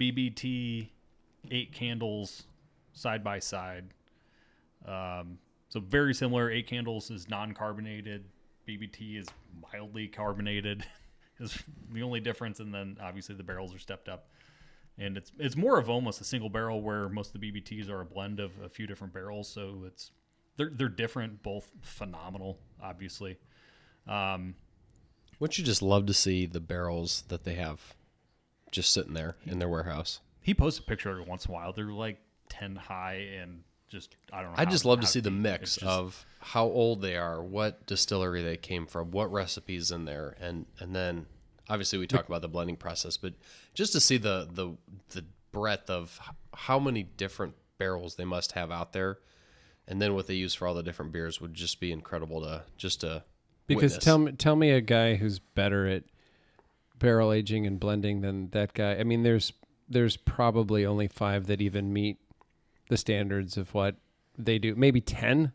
BBT 0.00 0.88
eight 1.50 1.72
candles 1.72 2.44
side 2.92 3.22
by 3.22 3.38
side. 3.38 3.84
Um, 4.86 5.38
so 5.68 5.78
very 5.78 6.12
similar. 6.12 6.50
Eight 6.50 6.66
candles 6.66 7.10
is 7.10 7.28
non-carbonated. 7.28 8.24
BBT 8.68 9.18
is 9.20 9.28
mildly 9.72 10.08
carbonated. 10.08 10.84
is 11.40 11.58
the 11.92 12.02
only 12.02 12.20
difference, 12.20 12.60
and 12.60 12.72
then 12.72 12.96
obviously 13.02 13.34
the 13.34 13.42
barrels 13.42 13.74
are 13.74 13.78
stepped 13.78 14.08
up. 14.08 14.28
And 14.98 15.16
it's 15.16 15.32
it's 15.38 15.56
more 15.56 15.78
of 15.78 15.88
almost 15.88 16.20
a 16.20 16.24
single 16.24 16.50
barrel 16.50 16.82
where 16.82 17.08
most 17.08 17.34
of 17.34 17.40
the 17.40 17.52
BBTs 17.52 17.88
are 17.88 18.02
a 18.02 18.04
blend 18.04 18.38
of 18.40 18.52
a 18.62 18.68
few 18.68 18.86
different 18.86 19.14
barrels. 19.14 19.48
So 19.48 19.84
it's 19.86 20.10
they're 20.56 20.70
they're 20.74 20.88
different, 20.88 21.42
both 21.42 21.70
phenomenal, 21.82 22.58
obviously. 22.82 23.38
Um, 24.06 24.54
Wouldn't 25.38 25.58
you 25.58 25.64
just 25.64 25.82
love 25.82 26.06
to 26.06 26.14
see 26.14 26.46
the 26.46 26.60
barrels 26.60 27.24
that 27.28 27.44
they 27.44 27.54
have 27.54 27.94
just 28.70 28.92
sitting 28.92 29.14
there 29.14 29.36
in 29.46 29.58
their 29.58 29.68
warehouse? 29.68 30.20
he 30.42 30.54
posts 30.54 30.80
a 30.80 30.82
picture 30.82 31.10
every 31.10 31.22
once 31.24 31.44
in 31.44 31.50
a 31.50 31.54
while. 31.54 31.72
They're 31.72 31.84
like 31.86 32.18
ten 32.48 32.74
high 32.74 33.28
and 33.40 33.62
just 33.88 34.16
I 34.32 34.42
don't 34.42 34.52
know. 34.52 34.56
I 34.58 34.64
just 34.64 34.84
love 34.84 35.00
to 35.00 35.06
see 35.06 35.20
the 35.20 35.30
mix 35.30 35.76
just- 35.76 35.86
of 35.86 36.24
how 36.40 36.64
old 36.64 37.02
they 37.02 37.16
are, 37.16 37.42
what 37.42 37.86
distillery 37.86 38.42
they 38.42 38.56
came 38.56 38.86
from, 38.86 39.10
what 39.10 39.30
recipes 39.30 39.90
in 39.90 40.04
there, 40.06 40.36
and 40.40 40.66
and 40.78 40.94
then 40.94 41.26
obviously 41.68 41.98
we 41.98 42.06
talk 42.06 42.26
about 42.26 42.40
the 42.42 42.48
blending 42.48 42.76
process, 42.76 43.16
but 43.16 43.34
just 43.74 43.92
to 43.92 44.00
see 44.00 44.16
the 44.16 44.48
the 44.52 44.76
the 45.10 45.24
breadth 45.52 45.90
of 45.90 46.18
how 46.54 46.78
many 46.78 47.02
different 47.02 47.54
barrels 47.78 48.14
they 48.16 48.24
must 48.24 48.52
have 48.52 48.70
out 48.70 48.92
there, 48.92 49.18
and 49.90 50.00
then 50.00 50.14
what 50.14 50.26
they 50.26 50.34
use 50.34 50.54
for 50.54 50.66
all 50.66 50.74
the 50.74 50.82
different 50.82 51.12
beers 51.12 51.40
would 51.40 51.52
just 51.52 51.80
be 51.80 51.92
incredible 51.92 52.40
to 52.40 52.62
just 52.78 53.00
to 53.02 53.24
Because 53.66 53.92
witness. 53.92 54.04
tell 54.04 54.18
me, 54.18 54.32
tell 54.32 54.56
me 54.56 54.70
a 54.70 54.80
guy 54.80 55.16
who's 55.16 55.38
better 55.38 55.86
at 55.86 56.04
barrel 56.98 57.32
aging 57.32 57.66
and 57.66 57.78
blending 57.78 58.20
than 58.22 58.48
that 58.50 58.72
guy. 58.72 58.92
I 58.96 59.04
mean, 59.04 59.22
there's 59.22 59.52
there's 59.88 60.16
probably 60.16 60.86
only 60.86 61.08
five 61.08 61.46
that 61.48 61.60
even 61.60 61.92
meet 61.92 62.18
the 62.88 62.96
standards 62.96 63.56
of 63.56 63.74
what 63.74 63.96
they 64.38 64.58
do. 64.58 64.74
Maybe 64.76 65.00
ten. 65.00 65.52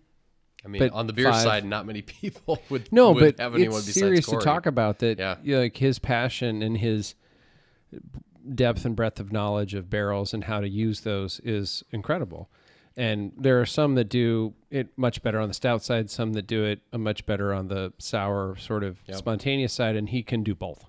I 0.64 0.68
mean, 0.68 0.90
on 0.90 1.06
the 1.08 1.14
beer 1.14 1.32
five- 1.32 1.42
side, 1.44 1.64
not 1.66 1.86
many 1.86 2.02
people 2.22 2.60
would 2.70 2.92
No, 2.92 3.12
would 3.12 3.38
but 3.38 3.40
have 3.44 3.56
anyone 3.56 3.78
it's 3.80 3.94
serious 3.94 4.26
Corey. 4.26 4.40
to 4.42 4.46
talk 4.46 4.66
about 4.66 5.00
that. 5.00 5.20
Yeah. 5.20 5.38
you 5.44 5.56
know, 5.56 5.62
like 5.62 5.78
his 5.78 6.00
passion 6.00 6.62
and 6.64 6.78
his 6.78 7.14
depth 8.54 8.86
and 8.86 8.96
breadth 8.96 9.20
of 9.20 9.32
knowledge 9.32 9.74
of 9.74 9.90
barrels 9.90 10.34
and 10.34 10.44
how 10.46 10.60
to 10.60 10.68
use 10.70 11.02
those 11.02 11.40
is 11.44 11.84
incredible. 11.92 12.50
And 12.98 13.34
there 13.38 13.60
are 13.60 13.66
some 13.66 13.96
that 13.96 14.06
do 14.10 14.54
it 14.70 14.88
much 14.98 15.22
better 15.22 15.40
on 15.40 15.50
the 15.50 15.54
stout 15.54 15.84
side, 15.84 16.10
some 16.10 16.32
that 16.34 16.48
do 16.48 16.64
it 16.64 16.80
much 16.98 17.26
better 17.26 17.54
on 17.54 17.68
the 17.68 17.92
sour 17.98 18.56
sort 18.58 18.84
of 18.84 19.00
Yep. 19.08 19.18
spontaneous 19.18 19.74
side, 19.74 19.96
and 19.98 20.10
he 20.10 20.24
can 20.24 20.44
do 20.44 20.56
both. 20.56 20.86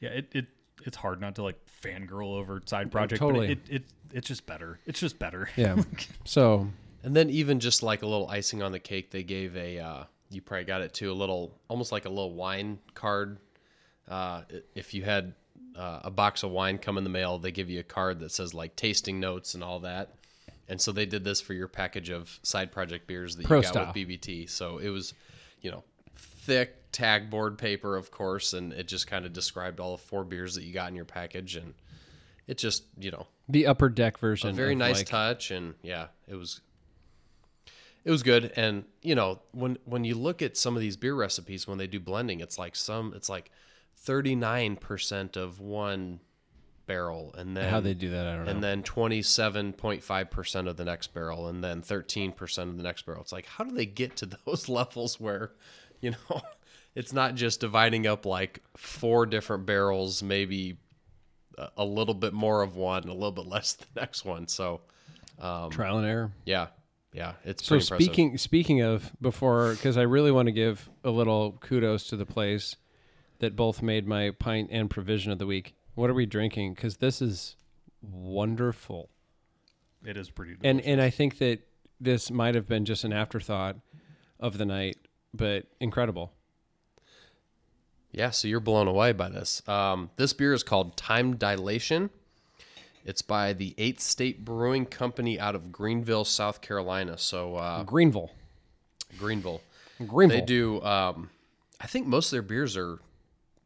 Yeah, 0.00 0.10
it, 0.10 0.28
it 0.32 0.46
it's 0.86 0.96
hard 0.96 1.20
not 1.20 1.34
to 1.34 1.42
like 1.42 1.56
fangirl 1.82 2.34
over 2.36 2.62
side 2.64 2.92
project, 2.92 3.18
totally. 3.18 3.48
but 3.48 3.58
it, 3.68 3.74
it 3.76 3.84
it's 4.12 4.28
just 4.28 4.46
better. 4.46 4.78
It's 4.86 5.00
just 5.00 5.18
better. 5.18 5.48
Yeah. 5.56 5.82
so 6.24 6.68
And 7.02 7.14
then 7.16 7.28
even 7.30 7.58
just 7.60 7.82
like 7.82 8.02
a 8.02 8.06
little 8.06 8.28
icing 8.28 8.62
on 8.62 8.70
the 8.72 8.78
cake, 8.78 9.10
they 9.10 9.22
gave 9.24 9.56
a 9.56 9.78
uh, 9.80 10.04
you 10.30 10.40
probably 10.40 10.64
got 10.64 10.80
it 10.80 10.94
too, 10.94 11.10
a 11.10 11.14
little 11.14 11.58
almost 11.68 11.90
like 11.90 12.04
a 12.04 12.08
little 12.08 12.34
wine 12.34 12.78
card. 12.94 13.38
Uh, 14.08 14.42
if 14.74 14.94
you 14.94 15.02
had 15.02 15.34
uh, 15.76 16.00
a 16.04 16.10
box 16.10 16.42
of 16.44 16.50
wine 16.50 16.78
come 16.78 16.96
in 16.98 17.04
the 17.04 17.10
mail, 17.10 17.38
they 17.38 17.50
give 17.50 17.68
you 17.68 17.80
a 17.80 17.84
card 17.84 18.20
that 18.20 18.30
says 18.30 18.54
like 18.54 18.76
tasting 18.76 19.18
notes 19.20 19.54
and 19.54 19.62
all 19.64 19.80
that. 19.80 20.14
And 20.70 20.80
so 20.80 20.92
they 20.92 21.04
did 21.04 21.24
this 21.24 21.40
for 21.40 21.52
your 21.52 21.68
package 21.68 22.08
of 22.10 22.38
side 22.42 22.72
project 22.72 23.06
beers 23.06 23.36
that 23.36 23.44
Pro 23.46 23.58
you 23.58 23.62
got 23.64 23.68
style. 23.68 23.92
with 23.92 23.96
BBT. 23.96 24.48
So 24.48 24.78
it 24.78 24.88
was, 24.88 25.12
you 25.60 25.70
know, 25.70 25.84
thick 26.16 26.76
tag 26.92 27.28
board 27.28 27.58
paper, 27.58 27.96
of 27.96 28.10
course, 28.10 28.54
and 28.54 28.72
it 28.72 28.88
just 28.88 29.06
kind 29.06 29.26
of 29.26 29.32
described 29.32 29.80
all 29.80 29.96
the 29.96 30.02
four 30.02 30.24
beers 30.24 30.54
that 30.54 30.64
you 30.64 30.72
got 30.72 30.88
in 30.88 30.94
your 30.94 31.04
package, 31.04 31.56
and 31.56 31.74
it 32.46 32.56
just, 32.56 32.84
you 32.98 33.10
know, 33.10 33.26
the 33.48 33.66
upper 33.66 33.88
deck 33.88 34.18
version. 34.18 34.50
a 34.50 34.52
very 34.52 34.74
nice 34.74 34.98
like- 34.98 35.06
touch 35.06 35.50
and 35.50 35.74
yeah 35.82 36.06
it 36.28 36.36
was 36.36 36.60
it 38.04 38.10
was 38.10 38.22
good 38.22 38.52
and 38.56 38.84
you 39.02 39.14
know 39.14 39.40
when 39.52 39.76
when 39.84 40.04
you 40.04 40.14
look 40.14 40.40
at 40.40 40.56
some 40.56 40.76
of 40.76 40.80
these 40.80 40.96
beer 40.96 41.14
recipes 41.14 41.66
when 41.66 41.76
they 41.76 41.86
do 41.86 41.98
blending 41.98 42.40
it's 42.40 42.58
like 42.58 42.76
some 42.76 43.12
it's 43.14 43.28
like 43.28 43.50
39% 44.06 45.36
of 45.36 45.60
one 45.60 46.20
barrel 46.90 47.32
and 47.38 47.56
then 47.56 47.68
How 47.70 47.80
they 47.80 47.94
do 47.94 48.10
that, 48.10 48.26
I 48.26 48.34
don't 48.36 48.44
know. 48.46 48.50
and 48.50 48.62
then 48.62 48.82
27.5% 48.82 50.68
of 50.68 50.76
the 50.76 50.84
next 50.84 51.14
barrel 51.14 51.46
and 51.48 51.62
then 51.62 51.82
13% 51.82 52.58
of 52.68 52.76
the 52.76 52.82
next 52.82 53.06
barrel 53.06 53.20
it's 53.22 53.32
like 53.32 53.46
how 53.46 53.64
do 53.64 53.70
they 53.74 53.86
get 53.86 54.16
to 54.16 54.26
those 54.46 54.68
levels 54.68 55.18
where 55.20 55.52
you 56.00 56.10
know 56.12 56.40
it's 56.94 57.12
not 57.12 57.34
just 57.34 57.60
dividing 57.60 58.06
up 58.06 58.26
like 58.26 58.60
four 58.76 59.26
different 59.26 59.66
barrels 59.66 60.22
maybe 60.22 60.78
a- 61.76 61.84
little 61.84 62.14
bit 62.14 62.32
more 62.32 62.62
of 62.62 62.76
one 62.76 63.04
a 63.04 63.12
little 63.14 63.32
bit 63.32 63.46
less 63.46 63.72
the 63.94 64.00
next 64.00 64.24
one 64.24 64.48
so 64.48 64.80
um, 65.40 65.70
trial 65.70 65.98
and 65.98 66.06
error. 66.06 66.32
yeah 66.44 66.66
yeah 67.12 67.32
it's 67.44 67.64
So 67.64 67.70
pretty 67.76 67.84
impressive. 67.84 68.04
speaking 68.04 68.38
speaking 68.38 68.80
of 68.82 69.12
before, 69.20 69.72
because 69.72 69.96
I 69.96 70.02
really 70.02 70.30
want 70.30 70.46
to 70.46 70.52
give 70.52 70.88
a 71.04 71.10
little 71.10 71.52
kudos 71.60 72.04
to 72.08 72.16
the 72.16 72.26
place 72.26 72.76
that 73.38 73.56
both 73.56 73.80
made 73.80 74.06
my 74.06 74.30
pint 74.38 74.68
and 74.70 74.90
provision 74.90 75.32
of 75.32 75.38
the 75.38 75.46
week. 75.46 75.74
What 76.00 76.08
are 76.08 76.14
we 76.14 76.24
drinking? 76.24 76.72
Because 76.72 76.96
this 76.96 77.20
is 77.20 77.56
wonderful, 78.00 79.10
It 80.02 80.16
is 80.16 80.30
pretty. 80.30 80.56
and 80.64 80.80
and 80.80 80.98
I 80.98 81.10
think 81.10 81.36
that 81.40 81.58
this 82.00 82.30
might 82.30 82.54
have 82.54 82.66
been 82.66 82.86
just 82.86 83.04
an 83.04 83.12
afterthought 83.12 83.76
of 84.38 84.56
the 84.56 84.64
night, 84.64 84.96
but 85.34 85.66
incredible. 85.78 86.32
Yeah, 88.12 88.30
so 88.30 88.48
you're 88.48 88.60
blown 88.60 88.88
away 88.88 89.12
by 89.12 89.28
this. 89.28 89.62
Um, 89.68 90.08
this 90.16 90.32
beer 90.32 90.54
is 90.54 90.62
called 90.62 90.96
Time 90.96 91.36
Dilation. 91.36 92.08
It's 93.04 93.20
by 93.20 93.52
the 93.52 93.74
Eighth 93.76 94.00
State 94.00 94.42
Brewing 94.42 94.86
Company 94.86 95.38
out 95.38 95.54
of 95.54 95.70
Greenville, 95.70 96.24
South 96.24 96.62
Carolina. 96.62 97.18
So 97.18 97.56
uh, 97.56 97.82
Greenville, 97.82 98.30
Greenville. 99.18 99.60
Greenville. 100.06 100.38
They 100.40 100.46
do. 100.46 100.80
Um, 100.82 101.28
I 101.78 101.86
think 101.86 102.06
most 102.06 102.28
of 102.28 102.30
their 102.30 102.42
beers 102.42 102.74
are 102.74 103.00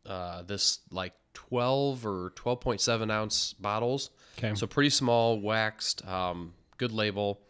uh, 0.07 0.43
this 0.43 0.81
like 0.91 1.13
12 1.35 2.07
or 2.07 2.33
12.7 2.37 3.11
ounce 3.11 3.53
bottles. 3.55 4.11
Okay. 4.39 4.55
So 4.55 4.67
pretty 4.67 4.91
small, 4.91 5.41
waxed, 5.41 6.07
um, 6.07 6.55
good 6.79 6.93
label. 6.93 7.41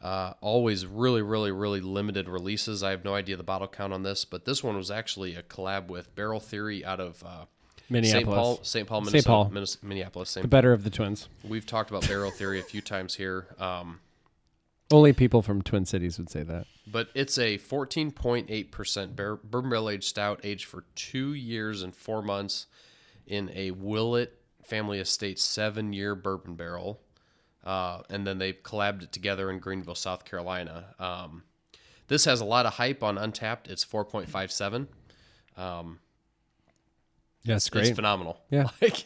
Uh, 0.00 0.34
always 0.42 0.84
really, 0.84 1.22
really, 1.22 1.50
really 1.50 1.80
limited 1.80 2.28
releases. 2.28 2.82
I 2.82 2.90
have 2.90 3.04
no 3.04 3.14
idea 3.14 3.36
the 3.36 3.42
bottle 3.42 3.68
count 3.68 3.92
on 3.92 4.02
this, 4.02 4.24
but 4.26 4.44
this 4.44 4.62
one 4.62 4.76
was 4.76 4.90
actually 4.90 5.34
a 5.34 5.42
collab 5.42 5.86
with 5.86 6.14
Barrel 6.14 6.40
Theory 6.40 6.84
out 6.84 7.00
of 7.00 7.22
uh, 7.24 7.46
St. 7.88 7.88
Paul, 7.88 7.88
Minneapolis, 7.90 8.68
St. 8.68 8.86
Paul, 8.86 9.04
St. 9.06 9.24
Paul. 9.24 9.50
Minnes- 9.50 9.82
Minneapolis. 9.82 10.34
the 10.34 10.46
better 10.46 10.72
of 10.72 10.84
the 10.84 10.90
twins. 10.90 11.28
We've 11.42 11.64
talked 11.64 11.90
about 11.90 12.06
Barrel 12.06 12.30
Theory 12.30 12.60
a 12.60 12.62
few 12.62 12.80
times 12.82 13.14
here. 13.14 13.46
Um, 13.58 14.00
Only 14.90 15.12
people 15.12 15.42
from 15.42 15.62
Twin 15.62 15.84
Cities 15.86 16.18
would 16.18 16.28
say 16.30 16.42
that. 16.42 16.66
but 16.86 17.08
it's 17.14 17.38
a 17.38 17.58
14.8% 17.58 19.16
bar- 19.16 19.36
bourbon 19.36 19.70
barrel 19.70 19.88
aged 19.90 20.04
stout 20.04 20.40
aged 20.44 20.66
for 20.66 20.84
two 20.94 21.32
years 21.32 21.82
and 21.82 21.94
four 21.96 22.22
months 22.22 22.66
in 23.26 23.50
a 23.54 23.70
Willet 23.70 24.38
Family 24.62 24.98
Estate 24.98 25.38
seven 25.38 25.92
year 25.92 26.14
bourbon 26.14 26.54
barrel. 26.54 27.00
Uh, 27.64 28.02
and 28.10 28.26
then 28.26 28.36
they 28.38 28.52
collabed 28.52 29.02
it 29.02 29.10
together 29.12 29.50
in 29.50 29.58
Greenville, 29.58 29.94
South 29.94 30.26
Carolina. 30.26 30.94
Um, 30.98 31.44
this 32.08 32.26
has 32.26 32.42
a 32.42 32.44
lot 32.44 32.66
of 32.66 32.74
hype 32.74 33.02
on 33.02 33.16
Untappd. 33.16 33.70
It's 33.70 33.84
4.57. 33.84 34.86
That's 37.44 37.68
great. 37.70 37.86
It's 37.86 37.96
phenomenal. 37.96 38.40
Yeah. 38.50 38.68
Like, 38.82 39.04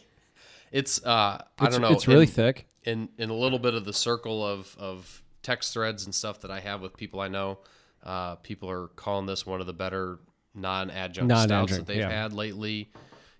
it's, 0.71 1.03
uh, 1.05 1.09
I 1.09 1.43
It's- 1.57 1.71
don't 1.71 1.81
know. 1.81 1.91
It's 1.95 2.07
really 2.07 2.23
in- 2.25 2.29
thick. 2.31 2.67
in 2.83 3.09
in 3.17 3.29
a 3.29 3.33
little 3.33 3.59
bit 3.59 3.73
of 3.73 3.85
the 3.85 3.93
circle 3.93 4.45
of 4.45 4.75
of 4.77 5.23
text 5.43 5.73
threads 5.73 6.05
and 6.05 6.13
stuff 6.13 6.41
that 6.41 6.51
I 6.51 6.59
have 6.59 6.81
with 6.81 6.95
people 6.97 7.19
I 7.19 7.27
know, 7.27 7.59
uh, 8.03 8.35
people 8.35 8.69
are 8.69 8.87
calling 8.89 9.25
this 9.25 9.45
one 9.45 9.61
of 9.61 9.67
the 9.67 9.73
better 9.73 10.19
non-adjunct, 10.55 11.29
stouts 11.31 11.49
Non-adjunct, 11.49 11.85
that 11.85 11.87
they've 11.87 11.97
yeah. 12.01 12.09
had 12.09 12.33
lately. 12.33 12.91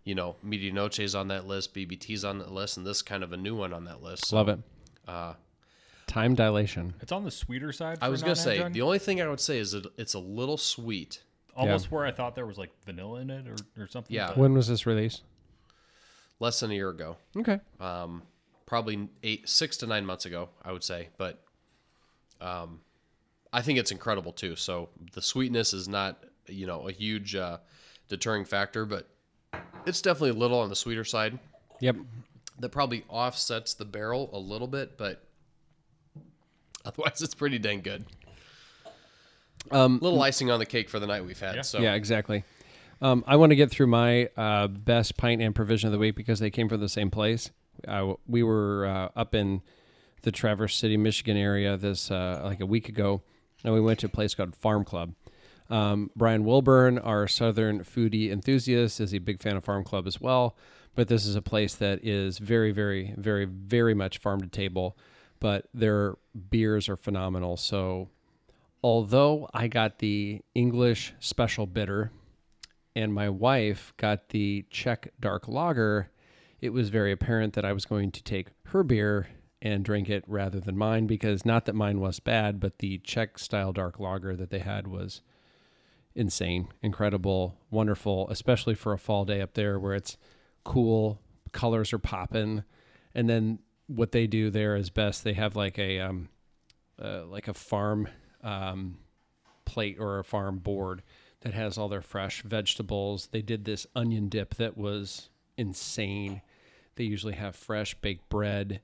You 0.05 0.15
know, 0.15 0.35
Medianoche's 0.45 1.13
on 1.13 1.27
that 1.27 1.45
list, 1.45 1.73
BBT's 1.75 2.23
on 2.25 2.39
that 2.39 2.51
list, 2.51 2.77
and 2.77 2.85
this 2.85 3.01
kind 3.01 3.23
of 3.23 3.31
a 3.33 3.37
new 3.37 3.55
one 3.55 3.73
on 3.73 3.85
that 3.85 4.01
list. 4.01 4.27
So, 4.27 4.37
Love 4.37 4.49
it. 4.49 4.59
Time 6.07 6.33
dilation. 6.33 6.95
it's 7.01 7.11
on 7.11 7.23
the 7.23 7.29
sweeter 7.29 7.71
side. 7.71 7.99
I 8.01 8.09
was 8.09 8.21
gonna 8.23 8.35
say 8.35 8.67
the 8.69 8.81
only 8.81 8.97
thing 8.97 9.21
I 9.21 9.27
would 9.27 9.39
say 9.39 9.59
is 9.59 9.73
that 9.73 9.85
it's 9.97 10.15
a 10.15 10.19
little 10.19 10.57
sweet. 10.57 11.21
almost 11.55 11.91
where 11.91 12.05
I 12.05 12.11
thought 12.11 12.33
there 12.35 12.47
was 12.47 12.57
like 12.57 12.71
vanilla 12.85 13.19
in 13.21 13.29
it 13.29 13.45
or, 13.47 13.55
or 13.83 13.87
something. 13.87 14.15
Yeah. 14.15 14.29
but 14.29 14.37
When 14.37 14.53
was 14.53 14.67
this 14.67 14.85
released? 14.87 15.21
Less 16.39 16.61
than 16.61 16.71
a 16.71 16.73
year 16.73 16.89
ago, 16.89 17.17
Okay. 17.37 17.59
um, 17.81 18.23
probably 18.65 19.09
eight, 19.23 19.47
six 19.49 19.75
to 19.77 19.87
nine 19.87 20.05
months 20.05 20.25
ago, 20.25 20.49
I 20.63 20.71
would 20.71 20.83
say. 20.85 21.09
But 21.17 21.43
um, 22.41 22.81
I 23.51 23.61
think 23.61 23.79
it's 23.79 23.91
incredible 23.91 24.31
too. 24.31 24.55
So 24.55 24.89
the 25.13 25.21
sweetness 25.21 25.73
is 25.73 25.87
not, 25.87 26.23
you 26.47 26.67
know, 26.67 26.87
a 26.87 26.91
huge 26.91 27.35
uh, 27.35 27.57
deterring 28.07 28.45
factor, 28.45 28.85
but 28.85 29.07
it's 29.85 30.01
definitely 30.01 30.31
a 30.31 30.33
little 30.33 30.59
on 30.59 30.69
the 30.69 30.75
sweeter 30.75 31.03
side. 31.03 31.39
Yep. 31.79 31.97
That 32.59 32.69
probably 32.69 33.05
offsets 33.07 33.73
the 33.73 33.85
barrel 33.85 34.29
a 34.33 34.39
little 34.39 34.67
bit, 34.67 34.97
but 34.97 35.23
otherwise 36.85 37.21
it's 37.21 37.35
pretty 37.35 37.57
dang 37.57 37.81
good. 37.81 38.05
Um, 39.71 39.99
little 40.01 40.21
icing 40.21 40.51
on 40.51 40.59
the 40.59 40.65
cake 40.65 40.89
for 40.89 40.99
the 40.99 41.07
night 41.07 41.25
we've 41.25 41.39
had. 41.39 41.65
So 41.65 41.79
Yeah, 41.79 41.93
exactly. 41.93 42.43
Um, 43.01 43.23
I 43.27 43.37
want 43.37 43.51
to 43.51 43.55
get 43.55 43.71
through 43.71 43.87
my 43.87 44.29
uh, 44.35 44.67
best 44.67 45.15
pint 45.15 45.41
and 45.41 45.55
provision 45.55 45.87
of 45.87 45.93
the 45.93 45.99
week 45.99 46.15
because 46.15 46.39
they 46.39 46.49
came 46.49 46.67
from 46.67 46.81
the 46.81 46.89
same 46.89 47.09
place. 47.09 47.49
Uh, 47.87 48.13
we 48.27 48.43
were 48.43 48.85
uh, 48.85 49.09
up 49.19 49.33
in 49.33 49.61
the 50.21 50.31
Traverse 50.31 50.75
City, 50.75 50.97
Michigan 50.97 51.37
area 51.37 51.77
this 51.77 52.11
uh, 52.11 52.41
like 52.43 52.59
a 52.59 52.65
week 52.65 52.89
ago, 52.89 53.21
and 53.63 53.73
we 53.73 53.81
went 53.81 53.99
to 53.99 54.07
a 54.07 54.09
place 54.09 54.35
called 54.35 54.55
Farm 54.55 54.83
Club. 54.83 55.13
Um, 55.69 56.09
Brian 56.15 56.45
Wilburn, 56.45 56.97
our 56.97 57.27
Southern 57.27 57.83
foodie 57.83 58.31
enthusiast, 58.31 58.99
is 58.99 59.13
a 59.13 59.19
big 59.19 59.41
fan 59.41 59.55
of 59.55 59.63
Farm 59.63 59.83
Club 59.83 60.07
as 60.07 60.19
well. 60.19 60.55
But 60.95 61.07
this 61.07 61.25
is 61.25 61.35
a 61.35 61.41
place 61.41 61.75
that 61.75 62.03
is 62.03 62.39
very, 62.39 62.71
very, 62.71 63.13
very, 63.15 63.45
very 63.45 63.93
much 63.93 64.17
farm 64.17 64.41
to 64.41 64.47
table. 64.47 64.97
But 65.39 65.67
their 65.73 66.15
beers 66.49 66.89
are 66.89 66.97
phenomenal. 66.97 67.55
So 67.55 68.09
although 68.83 69.47
I 69.53 69.67
got 69.67 69.99
the 69.99 70.41
English 70.55 71.13
special 71.19 71.67
bitter, 71.67 72.11
and 72.95 73.13
my 73.13 73.29
wife 73.29 73.93
got 73.97 74.29
the 74.29 74.65
Czech 74.69 75.13
dark 75.19 75.47
lager, 75.47 76.09
it 76.59 76.73
was 76.73 76.89
very 76.89 77.11
apparent 77.11 77.53
that 77.53 77.63
I 77.63 77.71
was 77.71 77.85
going 77.85 78.11
to 78.11 78.23
take 78.23 78.47
her 78.65 78.83
beer 78.83 79.27
and 79.61 79.83
drink 79.83 80.09
it 80.09 80.23
rather 80.27 80.59
than 80.59 80.77
mine 80.77 81.05
because 81.05 81.45
not 81.45 81.65
that 81.65 81.75
mine 81.75 81.99
was 81.99 82.19
bad, 82.19 82.59
but 82.59 82.79
the 82.79 82.97
Czech 82.99 83.37
style 83.37 83.73
dark 83.73 83.99
lager 83.99 84.35
that 84.35 84.49
they 84.49 84.59
had 84.59 84.87
was 84.87 85.21
insane, 86.15 86.69
incredible, 86.81 87.57
wonderful, 87.69 88.29
especially 88.29 88.75
for 88.75 88.93
a 88.93 88.97
fall 88.99 89.25
day 89.25 89.41
up 89.41 89.53
there 89.53 89.79
where 89.79 89.95
it's 89.95 90.17
cool, 90.63 91.21
colors 91.51 91.91
are 91.93 91.99
popping, 91.99 92.63
and 93.13 93.29
then 93.29 93.59
what 93.87 94.11
they 94.11 94.27
do 94.27 94.49
there 94.49 94.75
is 94.75 94.89
best. 94.89 95.23
They 95.23 95.33
have 95.33 95.55
like 95.55 95.77
a 95.77 95.99
um, 95.99 96.29
uh, 97.01 97.25
like 97.25 97.47
a 97.47 97.53
farm 97.53 98.07
um, 98.43 98.97
plate 99.65 99.97
or 99.99 100.19
a 100.19 100.23
farm 100.23 100.59
board 100.59 101.01
that 101.41 101.53
has 101.53 101.77
all 101.77 101.89
their 101.89 102.01
fresh 102.01 102.43
vegetables. 102.43 103.27
They 103.31 103.41
did 103.41 103.65
this 103.65 103.87
onion 103.95 104.29
dip 104.29 104.55
that 104.55 104.77
was 104.77 105.29
insane. 105.57 106.41
They 106.95 107.05
usually 107.05 107.35
have 107.35 107.55
fresh 107.55 107.95
baked 107.95 108.29
bread 108.29 108.81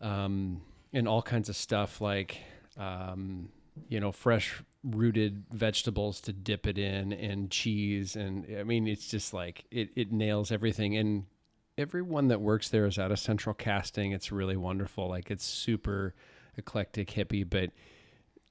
um, 0.00 0.60
and 0.92 1.08
all 1.08 1.22
kinds 1.22 1.48
of 1.48 1.56
stuff 1.56 2.00
like 2.00 2.38
um, 2.78 3.48
you 3.88 4.00
know 4.00 4.12
fresh 4.12 4.62
rooted 4.84 5.44
vegetables 5.50 6.20
to 6.20 6.32
dip 6.32 6.66
it 6.66 6.78
in 6.78 7.12
and 7.12 7.50
cheese 7.50 8.14
and 8.14 8.46
I 8.56 8.62
mean 8.62 8.86
it's 8.86 9.08
just 9.08 9.34
like 9.34 9.64
it 9.70 9.90
it 9.96 10.12
nails 10.12 10.52
everything 10.52 10.96
and 10.96 11.24
everyone 11.76 12.28
that 12.28 12.40
works 12.40 12.68
there 12.68 12.86
is 12.86 12.96
out 12.96 13.10
of 13.10 13.18
central 13.18 13.52
casting 13.52 14.12
it's 14.12 14.30
really 14.30 14.56
wonderful 14.56 15.08
like 15.08 15.28
it's 15.28 15.44
super 15.44 16.14
eclectic 16.56 17.10
hippie 17.10 17.48
but 17.48 17.70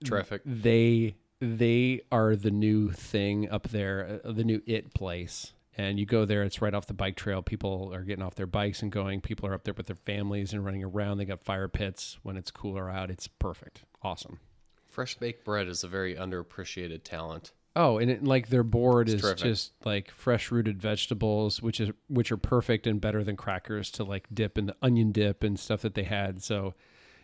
Terrific. 0.03 0.41
they 0.45 1.15
they 1.39 2.01
are 2.11 2.35
the 2.35 2.51
new 2.51 2.91
thing 2.91 3.49
up 3.49 3.69
there, 3.69 4.21
uh, 4.23 4.31
the 4.31 4.43
new 4.43 4.61
it 4.65 4.93
place. 4.93 5.53
And 5.77 5.99
you 5.99 6.05
go 6.05 6.23
there, 6.23 6.43
it's 6.43 6.61
right 6.61 6.73
off 6.73 6.85
the 6.85 6.93
bike 6.93 7.17
trail. 7.17 7.41
People 7.41 7.93
are 7.93 8.03
getting 8.03 8.23
off 8.23 8.35
their 8.35 8.47
bikes 8.47 8.81
and 8.81 8.91
going. 8.91 9.19
People 9.19 9.47
are 9.49 9.53
up 9.53 9.65
there 9.65 9.73
with 9.73 9.87
their 9.87 9.95
families 9.95 10.53
and 10.53 10.63
running 10.63 10.83
around. 10.83 11.17
They 11.17 11.25
got 11.25 11.43
fire 11.43 11.67
pits 11.67 12.17
when 12.23 12.37
it's 12.37 12.49
cooler 12.49 12.89
out. 12.89 13.11
It's 13.11 13.27
perfect. 13.27 13.83
Awesome. 14.01 14.39
Fresh 14.87 15.15
baked 15.15 15.43
bread 15.43 15.67
is 15.67 15.83
a 15.83 15.89
very 15.89 16.15
underappreciated 16.15 17.03
talent. 17.03 17.51
Oh, 17.75 17.97
and 17.97 18.09
it, 18.09 18.23
like 18.23 18.47
their 18.47 18.63
board 18.63 19.09
is 19.09 19.21
terrific. 19.21 19.43
just 19.43 19.73
like 19.83 20.09
fresh 20.09 20.49
rooted 20.49 20.81
vegetables, 20.81 21.61
which 21.61 21.81
is 21.81 21.91
which 22.07 22.31
are 22.31 22.37
perfect 22.37 22.87
and 22.87 23.01
better 23.01 23.21
than 23.21 23.35
crackers 23.35 23.91
to 23.91 24.05
like 24.05 24.27
dip 24.33 24.57
in 24.57 24.67
the 24.67 24.75
onion 24.81 25.11
dip 25.11 25.43
and 25.43 25.59
stuff 25.59 25.81
that 25.81 25.93
they 25.93 26.03
had. 26.03 26.41
So, 26.41 26.73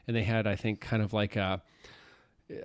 and 0.08 0.15
they 0.15 0.24
had 0.24 0.46
I 0.46 0.58
think 0.58 0.81
kind 0.81 1.01
of 1.01 1.13
like 1.13 1.38
a, 1.38 1.62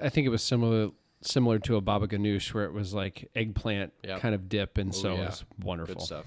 I 0.02 0.08
think 0.08 0.26
it 0.26 0.30
was 0.30 0.42
similar 0.42 0.90
similar 1.23 1.58
to 1.61 1.76
a 1.76 1.80
baba 1.80 2.06
ganoush 2.06 2.52
where 2.54 2.64
it 2.64 2.73
was 2.73 2.94
like 2.94 3.28
eggplant 3.35 3.92
Yep. 4.04 4.20
kind 4.20 4.35
of 4.35 4.49
dip, 4.49 4.78
and 4.78 4.94
so 4.94 5.14
yeah. 5.14 5.23
it 5.23 5.26
was 5.26 5.44
wonderful, 5.62 5.94
Good 5.96 6.02
stuff. 6.04 6.26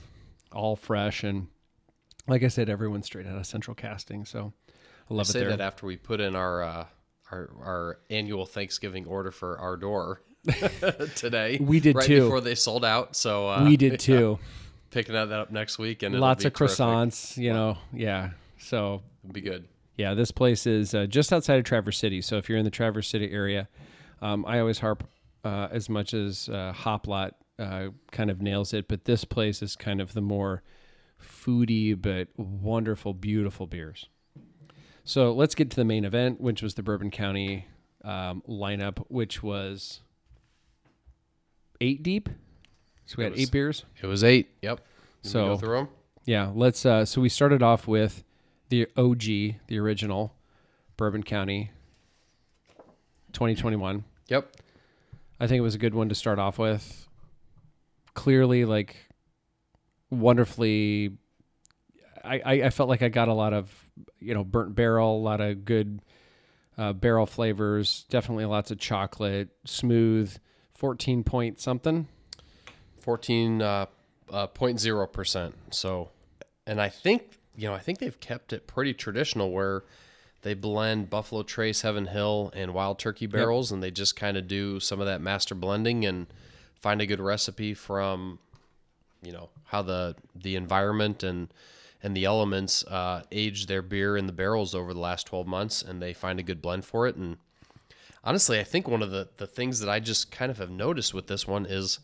all 0.51 0.75
fresh 0.75 1.23
and 1.23 1.47
like 2.27 2.43
I 2.43 2.47
said, 2.47 2.69
everyone's 2.69 3.05
straight 3.07 3.25
out 3.25 3.37
of 3.37 3.45
central 3.47 3.73
casting. 3.75 4.23
So 4.25 4.53
I 5.09 5.13
I 5.13 5.15
love 5.15 5.27
it 5.27 5.31
say 5.31 5.39
there. 5.39 5.49
that 5.49 5.61
after 5.61 5.85
we 5.87 5.97
put 5.97 6.19
in 6.19 6.35
our 6.35 6.61
uh, 6.63 6.85
our 7.31 7.49
our 7.63 7.99
annual 8.09 8.45
Thanksgiving 8.45 9.05
order 9.07 9.31
for 9.31 9.57
our 9.57 9.77
door 9.77 10.21
today. 11.15 11.57
We 11.61 11.79
did 11.79 11.95
right 11.95 12.05
too. 12.05 12.21
before 12.23 12.41
they 12.41 12.55
sold 12.55 12.85
out. 12.85 13.15
So 13.15 13.47
uh, 13.49 13.63
we 13.65 13.77
did 13.77 13.99
too. 13.99 14.39
Picking 14.91 15.13
that 15.13 15.31
up 15.31 15.51
next 15.51 15.77
week 15.77 16.01
and 16.03 16.19
Lots 16.19 16.45
of 16.45 16.53
terrific. 16.53 16.77
croissants, 16.77 17.37
you 17.37 17.53
know. 17.53 17.77
Yeah. 17.93 18.31
So 18.57 19.01
It'll 19.23 19.33
be 19.33 19.41
good. 19.41 19.67
Yeah, 19.97 20.13
this 20.13 20.31
place 20.31 20.65
is 20.65 20.95
uh, 20.95 21.05
just 21.07 21.31
outside 21.33 21.59
of 21.59 21.65
Traverse 21.65 21.97
City. 21.97 22.21
So 22.21 22.37
if 22.37 22.47
you're 22.49 22.57
in 22.57 22.63
the 22.65 22.71
Traverse 22.71 23.07
City 23.09 23.29
area, 23.31 23.67
um, 24.21 24.45
I 24.45 24.59
always 24.59 24.79
harp 24.79 25.07
uh, 25.43 25.67
as 25.71 25.89
much 25.89 26.13
as 26.13 26.49
uh, 26.49 26.73
Hop 26.73 27.07
Lot 27.07 27.35
uh, 27.57 27.89
kind 28.11 28.29
of 28.29 28.41
nails 28.41 28.73
it, 28.73 28.87
but 28.87 29.05
this 29.05 29.25
place 29.25 29.61
is 29.61 29.75
kind 29.75 29.99
of 30.01 30.13
the 30.13 30.21
more 30.21 30.63
foodie 31.21 31.99
but 31.99 32.27
wonderful, 32.37 33.13
beautiful 33.13 33.67
beers. 33.67 34.07
So 35.03 35.31
let's 35.33 35.55
get 35.55 35.69
to 35.71 35.75
the 35.75 35.85
main 35.85 36.05
event, 36.05 36.39
which 36.39 36.61
was 36.61 36.75
the 36.75 36.83
Bourbon 36.83 37.09
County 37.11 37.67
um, 38.03 38.43
lineup, 38.47 39.03
which 39.07 39.41
was 39.43 40.01
eight 41.81 42.03
deep. 42.03 42.29
So 43.05 43.15
we 43.17 43.23
It 43.23 43.25
had 43.25 43.31
was- 43.33 43.41
eight 43.41 43.51
beers. 43.51 43.85
It 44.01 44.07
was 44.07 44.23
eight. 44.23 44.49
Yep. 44.61 44.77
Did 45.23 45.29
So- 45.29 45.57
through 45.57 45.75
them. 45.77 45.87
Yeah, 46.25 46.51
let's. 46.53 46.85
Uh, 46.85 47.05
so 47.05 47.21
we 47.21 47.29
started 47.29 47.63
off 47.63 47.87
with 47.87 48.23
the 48.67 48.87
OG, 48.95 49.55
the 49.67 49.79
original 49.79 50.35
Bourbon 50.95 51.23
County 51.23 51.71
2021. 53.33 54.03
Yep. 54.29 54.55
I 55.39 55.47
think 55.47 55.57
it 55.57 55.61
was 55.61 55.75
a 55.75 55.79
good 55.79 55.93
one 55.93 56.09
to 56.09 56.15
start 56.15 56.39
off 56.39 56.57
with. 56.57 57.07
Clearly, 58.13 58.65
like, 58.65 58.95
wonderfully. 60.09 61.17
I, 62.23 62.39
I, 62.39 62.53
I 62.65 62.69
felt 62.69 62.89
like 62.89 63.01
I 63.01 63.09
got 63.09 63.27
a 63.27 63.33
lot 63.33 63.53
of, 63.53 63.73
you 64.19 64.33
know, 64.33 64.43
burnt 64.43 64.75
barrel, 64.75 65.17
a 65.17 65.23
lot 65.23 65.41
of 65.41 65.65
good 65.65 66.01
uh, 66.77 66.93
barrel 66.93 67.25
flavors, 67.25 68.05
definitely 68.09 68.45
lots 68.45 68.71
of 68.71 68.79
chocolate, 68.79 69.49
smooth, 69.65 70.35
14 70.73 71.23
point 71.23 71.59
something. 71.59 72.07
14 73.01 73.61
uh, 73.61 73.85
uh, 74.31 74.47
0.0 74.47 75.11
percent. 75.11 75.55
So, 75.71 76.09
and 76.65 76.81
I 76.81 76.89
think 76.89 77.37
you 77.55 77.67
know 77.67 77.73
I 77.73 77.79
think 77.79 77.99
they've 77.99 78.19
kept 78.19 78.53
it 78.53 78.67
pretty 78.67 78.93
traditional 78.93 79.51
where 79.51 79.83
they 80.41 80.53
blend 80.53 81.09
Buffalo 81.09 81.43
Trace, 81.43 81.81
Heaven 81.81 82.05
Hill, 82.05 82.51
and 82.55 82.73
Wild 82.73 82.99
Turkey 82.99 83.25
barrels, 83.27 83.71
and 83.71 83.83
they 83.83 83.91
just 83.91 84.15
kind 84.15 84.37
of 84.37 84.47
do 84.47 84.79
some 84.79 84.99
of 84.99 85.05
that 85.05 85.21
master 85.21 85.53
blending 85.55 86.05
and 86.05 86.27
find 86.75 87.01
a 87.01 87.05
good 87.05 87.19
recipe 87.19 87.73
from 87.73 88.39
you 89.21 89.31
know 89.31 89.49
how 89.65 89.81
the 89.81 90.15
the 90.35 90.55
environment 90.55 91.23
and 91.23 91.53
and 92.01 92.15
the 92.15 92.23
elements 92.23 92.85
uh, 92.85 93.23
age 93.31 93.65
their 93.65 93.81
beer 93.81 94.15
in 94.15 94.25
the 94.27 94.31
barrels 94.33 94.73
over 94.73 94.93
the 94.93 94.99
last 94.99 95.27
12 95.27 95.45
months 95.45 95.81
and 95.81 96.01
they 96.01 96.13
find 96.13 96.39
a 96.39 96.43
good 96.43 96.61
blend 96.61 96.85
for 96.85 97.05
it. 97.07 97.15
And 97.17 97.37
honestly 98.23 98.59
i 98.59 98.63
think 98.63 98.87
one 98.87 99.01
of 99.01 99.11
the, 99.11 99.27
the 99.37 99.47
things 99.47 99.79
that 99.79 99.89
i 99.89 99.99
just 99.99 100.31
kind 100.31 100.51
of 100.51 100.57
have 100.57 100.69
noticed 100.69 101.13
with 101.13 101.27
this 101.27 101.47
one 101.47 101.65
is 101.65 101.99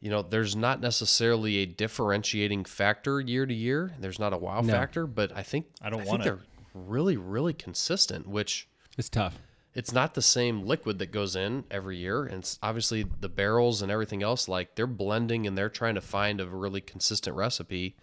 you 0.00 0.10
know 0.10 0.22
there's 0.22 0.54
not 0.54 0.80
necessarily 0.80 1.58
a 1.58 1.66
differentiating 1.66 2.64
factor 2.64 3.20
year 3.20 3.46
to 3.46 3.54
year. 3.54 3.92
There's 3.98 4.18
not 4.18 4.32
a 4.32 4.38
wow 4.38 4.62
factor 4.62 5.06
but 5.06 5.32
i 5.36 5.42
think 5.42 5.66
I 5.82 5.90
don't 5.90 6.00
think 6.00 6.10
want 6.10 6.22
it. 6.22 6.24
they're 6.24 6.38
really 6.74 7.16
really 7.16 7.52
consistent 7.52 8.26
which 8.26 8.68
It's 8.98 9.08
tough. 9.08 9.38
it's 9.74 9.92
not 9.92 10.14
the 10.14 10.22
same 10.22 10.62
liquid 10.66 10.98
that 10.98 11.12
goes 11.12 11.36
in 11.36 11.64
every 11.70 11.96
year. 11.96 12.24
And 12.24 12.38
it's 12.38 12.58
obviously 12.62 13.04
the 13.20 13.28
barrels 13.28 13.82
and 13.82 13.90
everything 13.90 14.22
else 14.22 14.48
like 14.48 14.74
they're 14.74 14.86
blending 14.86 15.46
and 15.46 15.56
they're 15.56 15.68
trying 15.68 15.94
to 15.94 16.00
find 16.00 16.40
a 16.40 16.46
really 16.46 16.80
consistent 16.80 17.36
recipe 17.36 17.96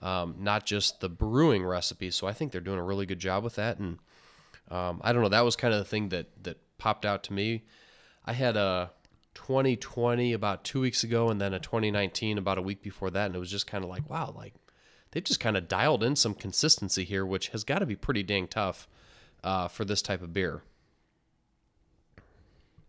um, 0.00 0.36
not 0.38 0.64
just 0.64 1.00
the 1.00 1.08
brewing 1.08 1.64
recipe. 1.64 2.10
So 2.12 2.26
i 2.28 2.32
think 2.32 2.52
they're 2.52 2.60
doing 2.60 2.78
a 2.78 2.84
really 2.84 3.04
good 3.06 3.18
job 3.18 3.42
with 3.42 3.56
that. 3.56 3.78
And 3.78 3.98
um, 4.70 5.00
i 5.02 5.12
don't 5.12 5.22
know 5.22 5.28
that 5.30 5.44
was 5.44 5.56
kind 5.56 5.74
of 5.74 5.80
the 5.80 5.84
thing 5.86 6.10
that 6.10 6.26
that 6.44 6.58
popped 6.78 7.04
out 7.04 7.24
to 7.24 7.32
me. 7.32 7.64
I 8.24 8.32
had 8.32 8.56
a 8.56 8.90
2020 9.34 10.32
about 10.32 10.62
two 10.64 10.80
weeks 10.80 11.02
ago 11.04 11.30
and 11.30 11.40
then 11.40 11.54
a 11.54 11.58
2019 11.58 12.38
about 12.38 12.58
a 12.58 12.62
week 12.62 12.82
before 12.82 13.10
that. 13.10 13.26
And 13.26 13.34
it 13.34 13.38
was 13.38 13.50
just 13.50 13.66
kind 13.66 13.82
of 13.82 13.90
like 13.90 14.08
wow 14.08 14.32
like 14.36 14.54
they've 15.10 15.24
just 15.24 15.40
kind 15.40 15.56
of 15.56 15.68
dialed 15.68 16.02
in 16.02 16.14
some 16.16 16.34
consistency 16.34 17.04
here 17.04 17.24
which 17.26 17.48
has 17.48 17.64
got 17.64 17.78
to 17.80 17.86
be 17.86 17.96
pretty 17.96 18.22
dang 18.22 18.46
tough 18.48 18.88
uh, 19.44 19.68
for 19.68 19.84
this 19.84 20.02
type 20.02 20.22
of 20.22 20.32
beer 20.32 20.62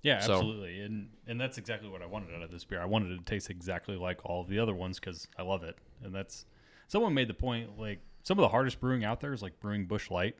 Yeah, 0.01 0.19
So- 0.19 0.33
absolutely, 0.35 0.79
and 0.81 1.09
and 1.27 1.39
that's 1.39 1.57
exactly 1.57 1.89
what 1.89 2.01
I 2.01 2.05
wanted 2.05 2.33
out 2.33 2.41
of 2.41 2.51
this 2.51 2.63
beer. 2.63 2.81
I 2.81 2.85
wanted 2.85 3.11
it 3.11 3.17
to 3.17 3.23
taste 3.25 3.49
exactly 3.49 3.95
like 3.95 4.19
all 4.25 4.43
the 4.43 4.59
other 4.59 4.73
ones 4.73 4.99
because 4.99 5.27
I 5.37 5.41
love 5.43 5.63
it, 5.63 5.75
and 6.03 6.15
that's 6.15 6.45
someone 6.87 7.13
made 7.13 7.27
the 7.27 7.33
point 7.33 7.77
like 7.77 7.99
some 8.23 8.39
of 8.39 8.43
the 8.43 8.49
hardest 8.49 8.79
brewing 8.79 9.03
out 9.03 9.19
there 9.19 9.33
is 9.33 9.41
like 9.41 9.59
brewing 9.59 9.85
Busch 9.85 10.09
Light 10.09 10.35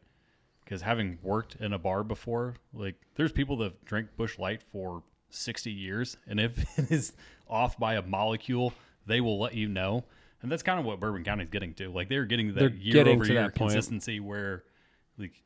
because 0.63 0.81
having 0.81 1.17
worked 1.21 1.55
in 1.59 1.73
a 1.73 1.77
bar 1.79 2.03
before, 2.03 2.55
like 2.73 2.95
there's 3.15 3.31
people 3.33 3.57
that 3.57 3.83
drink 3.85 4.09
Busch 4.15 4.39
Light 4.39 4.61
for 4.71 5.03
60 5.29 5.71
years, 5.71 6.15
and 6.25 6.39
if 6.39 6.57
it 6.79 6.89
is 6.91 7.13
off 7.49 7.77
by 7.77 7.95
a 7.95 8.01
molecule, 8.01 8.73
they 9.05 9.19
will 9.19 9.39
let 9.39 9.55
you 9.55 9.67
know. 9.67 10.05
And 10.41 10.52
that's 10.52 10.63
kind 10.63 10.80
of 10.80 10.86
what 10.86 10.99
Bourbon 10.99 11.23
County's 11.23 11.49
getting 11.49 11.73
to. 11.75 11.89
Like 11.91 12.08
they're 12.10 12.25
getting 12.25 12.54
They're 12.54 12.69
that 12.69 12.78
year 12.78 12.93
getting 12.93 13.15
over 13.15 13.25
to 13.25 13.34
year 13.34 13.41
that 13.43 13.56
point. 13.56 13.71
consistency 13.71 14.19
where 14.19 14.63
like 15.17 15.43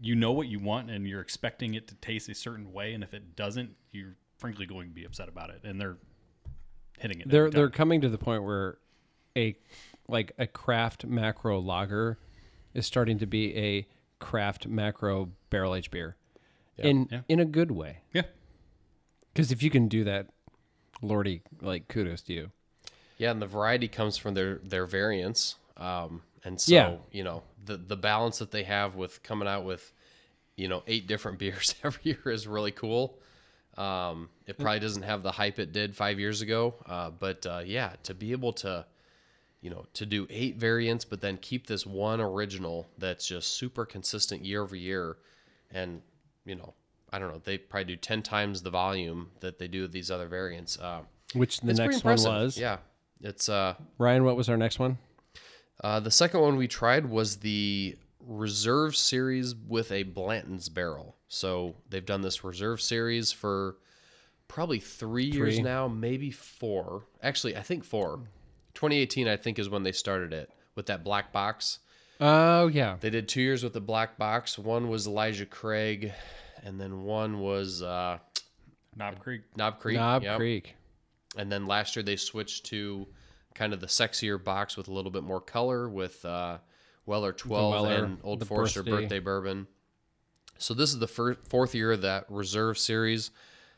you 0.00 0.14
know 0.16 0.32
what 0.32 0.48
you 0.48 0.58
want 0.58 0.90
and 0.90 1.06
you're 1.06 1.20
expecting 1.20 1.74
it 1.74 1.86
to 1.88 1.94
taste 1.96 2.28
a 2.28 2.34
certain 2.34 2.72
way 2.72 2.92
and 2.94 3.04
if 3.04 3.14
it 3.14 3.36
doesn't 3.36 3.76
you're 3.92 4.16
frankly 4.38 4.66
going 4.66 4.88
to 4.88 4.94
be 4.94 5.04
upset 5.04 5.28
about 5.28 5.50
it 5.50 5.60
and 5.64 5.80
they're 5.80 5.96
hitting 6.98 7.20
it 7.20 7.28
they're 7.28 7.50
they're 7.50 7.70
coming 7.70 8.00
to 8.00 8.08
the 8.08 8.18
point 8.18 8.42
where 8.42 8.78
a 9.36 9.54
like 10.08 10.32
a 10.38 10.46
craft 10.46 11.04
macro 11.06 11.60
lager 11.60 12.18
is 12.74 12.84
starting 12.86 13.18
to 13.18 13.26
be 13.26 13.56
a 13.56 13.86
craft 14.18 14.66
macro 14.66 15.30
barrel 15.50 15.74
aged 15.74 15.90
beer 15.92 16.16
in 16.78 17.06
Yeah. 17.12 17.20
in 17.28 17.38
a 17.38 17.44
good 17.44 17.70
way 17.70 17.98
yeah 18.12 18.22
because 19.32 19.52
if 19.52 19.62
you 19.62 19.70
can 19.70 19.86
do 19.88 20.02
that 20.04 20.28
lordy 21.00 21.42
like 21.60 21.86
kudos 21.86 22.22
to 22.22 22.32
you 22.32 22.50
Yeah, 23.18 23.30
and 23.30 23.40
the 23.40 23.46
variety 23.46 23.88
comes 23.88 24.16
from 24.16 24.34
their 24.34 24.56
their 24.64 24.86
variants. 24.86 25.56
Um, 25.76 26.22
and 26.44 26.60
so 26.60 26.72
Yeah. 26.74 26.96
you 27.10 27.24
know 27.24 27.42
the 27.64 27.76
the 27.76 27.96
balance 27.96 28.38
that 28.38 28.50
they 28.50 28.64
have 28.64 28.94
with 28.96 29.22
coming 29.22 29.46
out 29.48 29.64
with 29.64 29.92
you 30.56 30.68
know 30.68 30.82
eight 30.86 31.06
different 31.06 31.38
beers 31.42 31.74
every 31.84 32.00
year 32.04 32.22
is 32.26 32.46
really 32.46 32.72
cool. 32.72 33.18
Um, 33.78 34.28
it 34.46 34.58
probably 34.58 34.80
doesn't 34.80 35.02
have 35.04 35.22
the 35.22 35.32
hype 35.32 35.58
it 35.58 35.72
did 35.72 35.96
five 35.96 36.20
years 36.20 36.42
ago, 36.42 36.74
uh, 36.86 37.08
but 37.10 37.46
uh, 37.46 37.62
yeah, 37.64 37.94
to 38.02 38.12
be 38.12 38.32
able 38.32 38.52
to, 38.54 38.84
you 39.62 39.70
know, 39.70 39.86
to 39.94 40.04
do 40.04 40.26
eight 40.28 40.56
variants, 40.56 41.06
but 41.06 41.22
then 41.22 41.38
keep 41.38 41.66
this 41.66 41.86
one 41.86 42.20
original 42.20 42.86
that's 42.98 43.26
just 43.26 43.56
super 43.56 43.86
consistent 43.86 44.44
year 44.44 44.60
over 44.62 44.76
year, 44.76 45.16
and 45.70 46.02
you 46.44 46.54
know, 46.54 46.74
I 47.10 47.18
don't 47.18 47.32
know, 47.32 47.40
they 47.42 47.56
probably 47.56 47.94
do 47.94 47.96
ten 47.96 48.20
times 48.22 48.60
the 48.60 48.68
volume 48.68 49.30
that 49.40 49.58
they 49.58 49.68
do 49.68 49.82
with 49.82 49.92
these 49.92 50.10
other 50.10 50.26
variants. 50.28 50.78
Uh, 50.78 51.00
Which 51.32 51.60
the 51.60 51.72
next 51.72 52.04
one 52.04 52.22
was. 52.22 52.58
yeah, 52.58 52.76
it's 53.22 53.48
uh, 53.48 53.74
Ryan, 53.98 54.24
what 54.24 54.36
was 54.36 54.48
our 54.48 54.56
next 54.56 54.78
one? 54.78 54.98
uh, 55.82 56.00
the 56.00 56.10
second 56.10 56.40
one 56.40 56.56
we 56.56 56.68
tried 56.68 57.06
was 57.06 57.38
the 57.38 57.96
Reserve 58.24 58.94
Series 58.94 59.54
with 59.54 59.90
a 59.90 60.04
Blanton's 60.04 60.68
barrel. 60.68 61.16
So 61.28 61.74
they've 61.88 62.04
done 62.04 62.20
this 62.22 62.44
Reserve 62.44 62.80
Series 62.80 63.32
for 63.32 63.76
probably 64.48 64.78
three, 64.78 65.24
years 65.24 65.58
now, 65.58 65.88
maybe 65.88 66.30
four. 66.30 67.04
Actually, 67.22 67.56
I 67.56 67.62
think 67.62 67.84
four. 67.84 68.20
2018, 68.74 69.26
I 69.28 69.36
think, 69.36 69.58
is 69.58 69.68
when 69.68 69.82
they 69.82 69.92
started 69.92 70.32
it 70.32 70.50
with 70.76 70.86
that 70.86 71.02
black 71.04 71.32
box. 71.32 71.78
Oh 72.20 72.68
yeah. 72.68 72.96
They 73.00 73.10
did 73.10 73.28
two 73.28 73.40
years 73.40 73.64
with 73.64 73.72
the 73.72 73.80
black 73.80 74.16
box. 74.18 74.58
One 74.58 74.88
was 74.88 75.06
Elijah 75.06 75.46
Craig, 75.46 76.12
and 76.62 76.80
then 76.80 77.02
one 77.02 77.40
was 77.40 77.82
uh, 77.82 78.18
Knob 78.94 79.18
Creek. 79.18 79.42
Knob 79.56 79.80
Creek. 79.80 79.96
Knob 79.96 80.22
Yep. 80.22 80.36
Creek. 80.36 80.76
And 81.36 81.50
then 81.50 81.66
last 81.66 81.96
year 81.96 82.02
they 82.02 82.16
switched 82.16 82.66
to 82.66 83.06
kind 83.54 83.72
of 83.72 83.80
the 83.80 83.86
sexier 83.86 84.42
box 84.42 84.76
with 84.76 84.88
a 84.88 84.92
little 84.92 85.10
bit 85.10 85.22
more 85.22 85.40
color 85.40 85.88
with 85.88 86.24
uh, 86.24 86.58
Weller 87.06 87.32
12 87.32 87.72
Weller, 87.72 88.04
and 88.04 88.18
Old 88.22 88.46
Forester 88.46 88.82
birthday. 88.82 89.02
birthday. 89.02 89.18
bourbon. 89.18 89.66
So 90.58 90.74
this 90.74 90.90
is 90.90 90.98
the 90.98 91.08
fir- 91.08 91.38
fourth 91.48 91.74
year 91.74 91.92
of 91.92 92.02
that 92.02 92.26
reserve 92.28 92.78
series. 92.78 93.30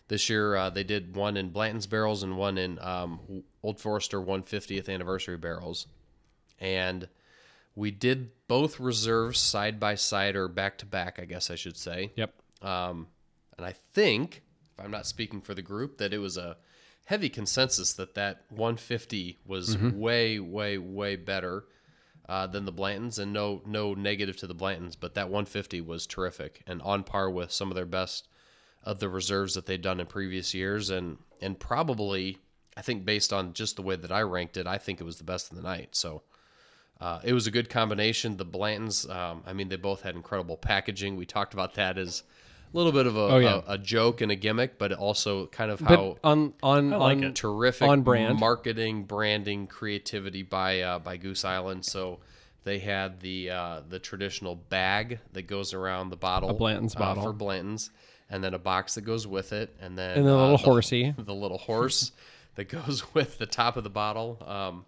This 0.09 0.29
year 0.29 0.55
uh, 0.55 0.71
they 0.71 0.85
did 0.85 1.17
one 1.17 1.37
in 1.37 1.51
Blanton's 1.51 1.87
barrels 1.87 2.23
and 2.23 2.37
one 2.37 2.59
in 2.59 2.79
um, 2.81 3.21
Old 3.63 3.81
Forester 3.81 4.21
150th 4.21 4.89
anniversary 4.89 5.39
barrels. 5.39 5.87
And 6.61 7.09
we 7.75 7.91
did 7.91 8.31
both 8.47 8.79
reserves 8.79 9.41
side 9.41 9.81
by 9.81 9.95
side 9.95 10.37
or 10.37 10.47
back 10.49 10.79
to 10.79 10.87
back, 10.87 11.19
I 11.21 11.25
guess 11.25 11.51
I 11.51 11.55
should 11.55 11.77
say. 11.77 12.13
Yep. 12.17 12.35
Um, 12.63 13.09
and 13.57 13.67
I 13.67 13.73
think, 13.73 14.43
if 14.77 14.85
I'm 14.85 14.91
not 14.91 15.07
speaking 15.07 15.41
for 15.41 15.55
the 15.55 15.63
group, 15.63 15.99
that 15.99 16.13
it 16.13 16.19
was 16.19 16.37
a 16.37 16.57
heavy 17.05 17.29
consensus 17.29 17.93
that 17.95 18.15
that 18.15 18.45
150 18.49 19.39
was 19.47 19.77
way, 19.79 20.39
way, 20.39 20.79
way 20.79 21.17
better 21.17 21.65
uh, 22.29 22.47
than 22.47 22.65
the 22.65 22.73
Blantons. 22.73 23.19
And 23.19 23.33
no, 23.33 23.63
no 23.67 23.95
negative 23.95 24.37
to 24.39 24.47
the 24.47 24.55
Blantons, 24.55 24.97
but 24.99 25.15
that 25.15 25.29
150 25.29 25.81
was 25.83 26.07
terrific 26.07 26.63
and 26.67 26.81
on 26.83 27.05
par 27.05 27.31
with 27.31 27.53
some 27.53 27.71
of 27.71 27.75
their 27.75 27.85
best 27.85 28.29
of 28.83 28.99
the 28.99 29.09
reserves 29.09 29.55
that 29.55 29.67
they'd 29.67 29.83
done 29.83 30.01
in 30.01 30.07
previous 30.07 30.55
years. 30.55 30.91
And 30.91 31.19
and 31.41 31.59
probably, 31.59 32.39
I 32.77 32.83
think 32.83 33.05
based 33.05 33.33
on 33.33 33.53
just 33.53 33.77
the 33.77 33.83
way 33.83 33.97
that 33.97 34.13
I 34.13 34.23
ranked 34.23 34.57
it, 34.57 34.67
I 34.67 34.79
think 34.79 35.01
it 35.01 35.05
was 35.05 35.19
the 35.19 35.25
best 35.25 35.51
of 35.51 35.57
the 35.57 35.63
night. 35.63 35.95
So. 35.95 36.23
Uh, 37.01 37.21
it 37.25 37.33
was 37.33 37.49
a 37.49 37.51
good 37.51 37.69
combination. 37.69 38.37
The 38.37 38.47
Blantons, 38.47 39.11
um, 39.11 39.43
I 39.45 39.53
mean, 39.53 39.69
they 39.69 39.77
both 39.77 40.03
had 40.03 40.15
incredible 40.15 40.57
packaging. 40.57 41.17
We 41.17 41.27
talked 41.27 41.53
about 41.53 41.75
that 41.75 41.99
as 41.99 42.23
little 42.77 42.93
bit 42.93 43.07
of 43.07 43.17
a, 43.17 43.21
Oh, 43.21 43.39
yeah. 43.39 43.61
a, 43.67 43.73
a 43.75 43.79
joke 43.79 44.21
and 44.21 44.31
a 44.33 44.37
gimmick, 44.37 44.79
but 44.79 44.93
also 44.93 45.47
kind 45.47 45.71
of 45.71 45.79
But 45.81 45.89
how 45.89 46.17
on 46.25 46.53
on 46.63 46.93
I 46.93 46.97
like 46.97 47.19
on 47.19 47.25
it. 47.25 47.35
terrific 47.37 47.89
on 47.89 48.03
brand. 48.03 48.39
marketing, 48.41 49.05
branding, 49.05 49.67
creativity 49.67 50.43
by 50.43 50.81
uh, 50.81 50.99
by 50.99 51.17
Goose 51.17 51.45
Island. 51.45 51.85
So 51.85 52.21
they 52.65 52.79
had 52.81 53.21
the 53.21 53.51
uh, 53.51 53.81
the 53.89 53.99
traditional 53.99 54.55
bag 54.57 55.21
that 55.33 55.43
goes 55.47 55.73
around 55.75 56.11
the 56.11 56.17
bottle, 56.17 56.51
A 56.51 56.55
Blanton's 56.55 56.97
uh, 56.97 56.99
bottle. 56.99 57.23
for 57.23 57.33
Blanton's, 57.33 57.91
and 58.31 58.43
then 58.43 58.55
a 58.55 58.59
box 58.59 58.95
that 58.97 59.03
goes 59.03 59.27
with 59.27 59.53
it, 59.53 59.75
and 59.81 59.97
then 59.97 60.19
And 60.19 60.27
the 60.27 60.33
uh, 60.37 60.41
little 60.43 60.57
horsey. 60.59 61.15
the 61.19 61.35
little 61.35 61.59
horse 61.59 62.13
that 62.57 62.69
goes 62.69 63.05
with 63.15 63.39
the 63.39 63.47
top 63.47 63.77
of 63.77 63.85
the 63.85 63.91
bottle. 63.91 64.43
Um, 64.47 64.85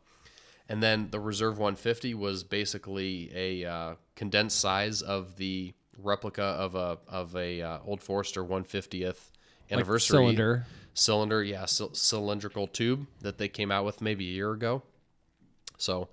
and 0.68 0.82
then 0.82 1.08
the 1.12 1.20
Reserve 1.20 1.58
150 1.58 2.14
was 2.14 2.42
basically 2.42 3.30
a 3.32 3.64
uh, 3.70 3.94
condensed 4.16 4.58
size 4.58 5.00
of 5.00 5.36
the 5.36 5.74
replica 6.02 6.42
of 6.42 6.74
a 6.74 6.98
of 7.08 7.34
a 7.36 7.62
uh, 7.62 7.78
Old 7.84 8.02
Forester 8.02 8.44
150th 8.44 9.30
anniversary 9.70 10.18
cylinder. 10.18 10.66
cylinder, 10.94 11.42
yeah, 11.42 11.66
c- 11.66 11.88
cylindrical 11.92 12.66
tube 12.66 13.06
that 13.20 13.38
they 13.38 13.48
came 13.48 13.70
out 13.70 13.84
with 13.84 14.00
maybe 14.00 14.26
a 14.28 14.32
year 14.32 14.52
ago. 14.52 14.82
So 15.78 16.08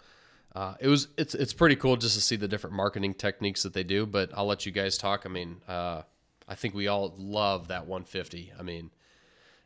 uh, 0.55 0.75
it 0.79 0.87
was 0.87 1.07
it's 1.17 1.35
it's 1.35 1.53
pretty 1.53 1.75
cool 1.75 1.95
just 1.95 2.15
to 2.15 2.21
see 2.21 2.35
the 2.35 2.47
different 2.47 2.75
marketing 2.75 3.13
techniques 3.13 3.63
that 3.63 3.73
they 3.73 3.83
do. 3.83 4.05
But 4.05 4.31
I'll 4.35 4.45
let 4.45 4.65
you 4.65 4.71
guys 4.71 4.97
talk. 4.97 5.23
I 5.25 5.29
mean, 5.29 5.61
uh, 5.67 6.03
I 6.47 6.55
think 6.55 6.73
we 6.73 6.87
all 6.87 7.13
love 7.17 7.69
that 7.69 7.87
150. 7.87 8.53
I 8.57 8.63
mean, 8.63 8.91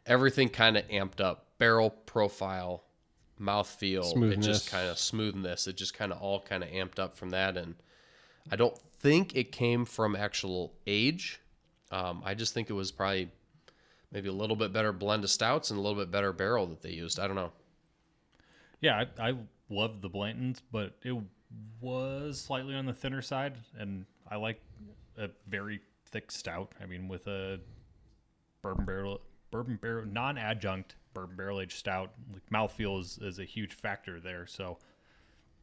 everything 0.06 0.50
kind 0.50 0.78
of 0.78 0.88
amped 0.88 1.20
up, 1.20 1.48
barrel 1.58 1.90
profile, 1.90 2.84
mouth 3.40 3.68
feel, 3.68 4.04
it 4.32 4.38
just 4.40 4.70
kind 4.70 4.90
of 4.90 4.98
smoothness. 4.98 5.68
It 5.68 5.78
just 5.78 5.94
kind 5.94 6.12
of 6.12 6.20
all 6.22 6.42
kind 6.42 6.64
of 6.64 6.70
amped 6.70 7.00
up 7.00 7.18
from 7.18 7.32
that. 7.32 7.58
And 7.58 7.76
I 8.52 8.56
don't 8.56 8.78
think 9.00 9.36
it 9.36 9.52
came 9.52 9.86
from 9.86 10.16
actual 10.16 10.74
age. 10.86 11.40
Um, 11.92 12.22
I 12.26 12.34
just 12.34 12.54
think 12.54 12.70
it 12.70 12.74
was 12.74 12.92
probably 12.92 13.30
maybe 14.12 14.30
a 14.30 14.34
little 14.34 14.56
bit 14.56 14.74
better 14.74 14.92
blend 14.92 15.24
of 15.24 15.30
stouts 15.30 15.70
and 15.70 15.80
a 15.80 15.82
little 15.82 15.98
bit 15.98 16.12
better 16.12 16.34
barrel 16.34 16.66
that 16.68 16.82
they 16.82 16.92
used. 16.92 17.20
I 17.20 17.28
don't 17.28 17.36
know. 17.36 17.52
Yeah, 18.82 19.06
I, 19.18 19.30
I 19.30 19.34
loved 19.70 20.02
the 20.02 20.10
Blantons, 20.10 20.62
but 20.72 20.96
it 21.04 21.16
was 21.82 22.40
slightly 22.40 22.76
on 22.76 22.86
the 22.86 22.94
thinner 22.94 23.22
side, 23.22 23.58
and 23.78 24.06
I 24.30 24.36
like 24.36 24.62
a 25.18 25.30
very 25.48 25.82
thick 26.06 26.32
stout. 26.32 26.74
I 26.82 26.86
mean, 26.86 27.08
with 27.08 27.28
a 27.28 27.60
bourbon 28.62 28.86
barrel, 28.86 29.22
bourbon 29.52 29.78
barrel, 29.82 30.06
non-adjunct 30.06 30.96
bourbon 31.14 31.36
barrel 31.36 31.62
aged 31.62 31.78
stout, 31.78 32.12
like 32.32 32.44
mouthfeel 32.52 33.00
is, 33.00 33.18
is 33.22 33.40
a 33.40 33.46
huge 33.46 33.74
factor 33.74 34.20
there. 34.20 34.46
So 34.46 34.78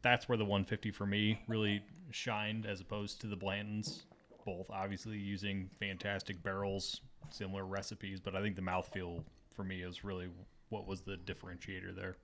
that's 0.03 0.29
where 0.29 0.37
the 0.37 0.45
150 0.45 0.91
for 0.91 1.07
me 1.07 1.41
really 1.49 1.83
shined, 2.15 2.67
as 2.67 2.81
opposed 2.81 3.21
to 3.21 3.27
the 3.27 3.37
Blantons. 3.37 4.03
Both 4.47 4.71
obviously 4.71 5.17
using 5.17 5.69
fantastic 5.79 6.43
barrels, 6.43 7.01
similar 7.31 7.65
recipes, 7.65 8.21
but 8.21 8.37
I 8.37 8.43
think 8.43 8.57
the 8.57 8.63
mouthfeel 8.63 9.25
for 9.55 9.65
me 9.65 9.83
is 9.83 10.05
really 10.05 10.29
what 10.69 10.87
was 10.87 11.01
the 11.01 11.17
differentiator 11.17 11.95
there. 11.97 12.17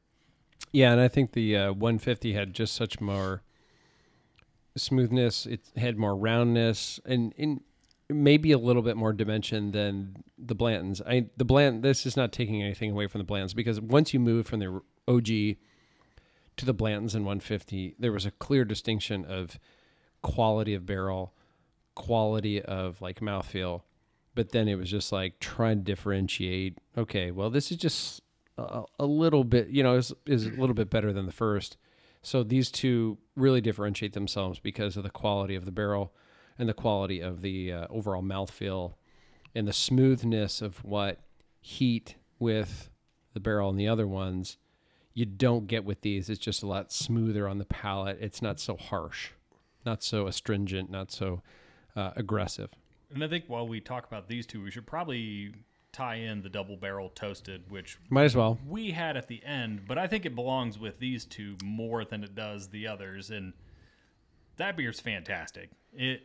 Yeah, 0.72 0.92
and 0.92 1.00
I 1.00 1.08
think 1.08 1.32
the 1.32 1.56
uh, 1.56 1.72
150 1.72 2.34
had 2.34 2.52
just 2.52 2.74
such 2.74 3.00
more 3.00 3.42
smoothness. 4.76 5.46
It 5.46 5.62
had 5.76 5.96
more 5.96 6.14
roundness 6.14 7.00
and, 7.04 7.34
and 7.38 7.62
maybe 8.08 8.52
a 8.52 8.58
little 8.58 8.82
bit 8.82 8.96
more 8.96 9.12
dimension 9.12 9.72
than 9.72 10.22
the 10.38 10.54
Blantons. 10.54 11.00
I 11.06 11.26
the 11.36 11.44
Blant. 11.44 11.82
This 11.82 12.06
is 12.06 12.16
not 12.16 12.32
taking 12.32 12.62
anything 12.62 12.90
away 12.90 13.06
from 13.06 13.20
the 13.20 13.24
Blantons 13.24 13.54
because 13.54 13.80
once 13.80 14.12
you 14.12 14.20
move 14.20 14.46
from 14.46 14.60
the 14.60 14.80
OG 15.08 15.26
to 15.26 16.66
the 16.66 16.74
Blantons 16.74 17.14
in 17.14 17.24
150, 17.24 17.96
there 17.98 18.12
was 18.12 18.26
a 18.26 18.30
clear 18.32 18.64
distinction 18.64 19.24
of 19.24 19.58
quality 20.22 20.74
of 20.74 20.86
barrel, 20.86 21.34
quality 21.94 22.60
of 22.62 23.00
like 23.00 23.20
mouthfeel. 23.20 23.82
But 24.34 24.52
then 24.52 24.68
it 24.68 24.76
was 24.76 24.90
just 24.90 25.12
like 25.12 25.40
trying 25.40 25.78
to 25.78 25.84
differentiate. 25.84 26.78
Okay, 26.96 27.30
well, 27.30 27.50
this 27.50 27.70
is 27.70 27.76
just 27.76 28.22
a, 28.56 28.84
a 28.98 29.06
little 29.06 29.44
bit, 29.44 29.68
you 29.68 29.82
know, 29.82 29.96
is 29.96 30.12
is 30.26 30.46
a 30.46 30.50
little 30.50 30.74
bit 30.74 30.90
better 30.90 31.12
than 31.12 31.26
the 31.26 31.32
first. 31.32 31.76
So 32.22 32.42
these 32.42 32.70
two 32.70 33.18
really 33.34 33.60
differentiate 33.60 34.12
themselves 34.12 34.58
because 34.58 34.96
of 34.96 35.02
the 35.02 35.10
quality 35.10 35.54
of 35.54 35.64
the 35.64 35.72
barrel 35.72 36.12
and 36.58 36.68
the 36.68 36.74
quality 36.74 37.20
of 37.20 37.40
the 37.40 37.72
uh, 37.72 37.86
overall 37.88 38.22
mouthfeel 38.22 38.94
and 39.54 39.66
the 39.66 39.72
smoothness 39.72 40.60
of 40.60 40.84
what 40.84 41.20
heat 41.60 42.16
with 42.38 42.90
the 43.32 43.40
barrel 43.40 43.70
and 43.70 43.80
the 43.80 43.88
other 43.88 44.06
ones 44.06 44.58
you 45.14 45.24
don't 45.24 45.66
get 45.66 45.84
with 45.84 46.02
these. 46.02 46.30
It's 46.30 46.40
just 46.40 46.62
a 46.62 46.66
lot 46.66 46.92
smoother 46.92 47.48
on 47.48 47.58
the 47.58 47.64
palate. 47.64 48.18
It's 48.20 48.42
not 48.42 48.60
so 48.60 48.76
harsh, 48.76 49.30
not 49.84 50.02
so 50.02 50.26
astringent, 50.26 50.90
not 50.90 51.10
so 51.10 51.42
uh, 51.96 52.10
aggressive. 52.16 52.70
And 53.12 53.24
I 53.24 53.28
think 53.28 53.44
while 53.48 53.66
we 53.66 53.80
talk 53.80 54.06
about 54.06 54.28
these 54.28 54.46
two, 54.46 54.62
we 54.62 54.70
should 54.70 54.86
probably 54.86 55.52
tie 55.92 56.14
in 56.16 56.42
the 56.42 56.48
double 56.48 56.76
barrel 56.76 57.08
toasted, 57.10 57.62
which 57.68 57.98
Might 58.08 58.24
as 58.24 58.36
well. 58.36 58.58
we 58.68 58.92
had 58.92 59.16
at 59.16 59.26
the 59.26 59.42
end, 59.44 59.82
but 59.88 59.98
I 59.98 60.06
think 60.06 60.24
it 60.24 60.36
belongs 60.36 60.78
with 60.78 61.00
these 61.00 61.24
two 61.24 61.56
more 61.64 62.04
than 62.04 62.22
it 62.22 62.34
does 62.36 62.68
the 62.68 62.86
others. 62.86 63.30
And 63.30 63.52
that 64.56 64.76
beer's 64.76 65.00
fantastic. 65.00 65.70
It 65.92 66.22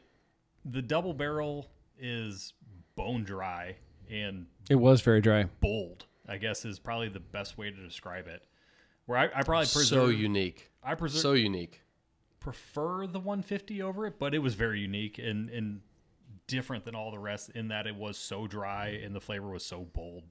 the 0.63 0.81
double 0.81 1.13
barrel 1.13 1.67
is 1.99 2.53
bone 2.95 3.23
dry 3.23 3.75
and 4.09 4.45
It 4.69 4.75
was 4.75 5.01
very 5.01 5.21
dry. 5.21 5.45
bold. 5.61 6.05
I 6.27 6.37
guess 6.37 6.65
is 6.65 6.79
probably 6.79 7.09
the 7.09 7.19
best 7.19 7.57
way 7.57 7.69
to 7.71 7.83
describe 7.83 8.27
it. 8.27 8.43
Where 9.05 9.17
I, 9.17 9.25
I 9.25 9.43
probably 9.43 9.65
preserve, 9.67 9.85
so 9.85 10.07
unique. 10.07 10.71
I 10.83 10.95
preserve, 10.95 11.21
So 11.21 11.33
unique. 11.33 11.81
Prefer 12.45 13.07
the 13.07 13.19
150 13.19 13.81
over 13.81 14.05
it, 14.05 14.19
but 14.19 14.33
it 14.35 14.39
was 14.39 14.53
very 14.53 14.79
unique 14.79 15.17
and 15.17 15.49
and 15.49 15.81
different 16.47 16.85
than 16.85 16.93
all 16.93 17.09
the 17.11 17.17
rest 17.19 17.49
in 17.55 17.69
that 17.69 17.87
it 17.87 17.95
was 17.95 18.17
so 18.17 18.45
dry 18.45 18.89
and 19.03 19.15
the 19.15 19.19
flavor 19.19 19.49
was 19.49 19.65
so 19.65 19.81
bold. 19.81 20.23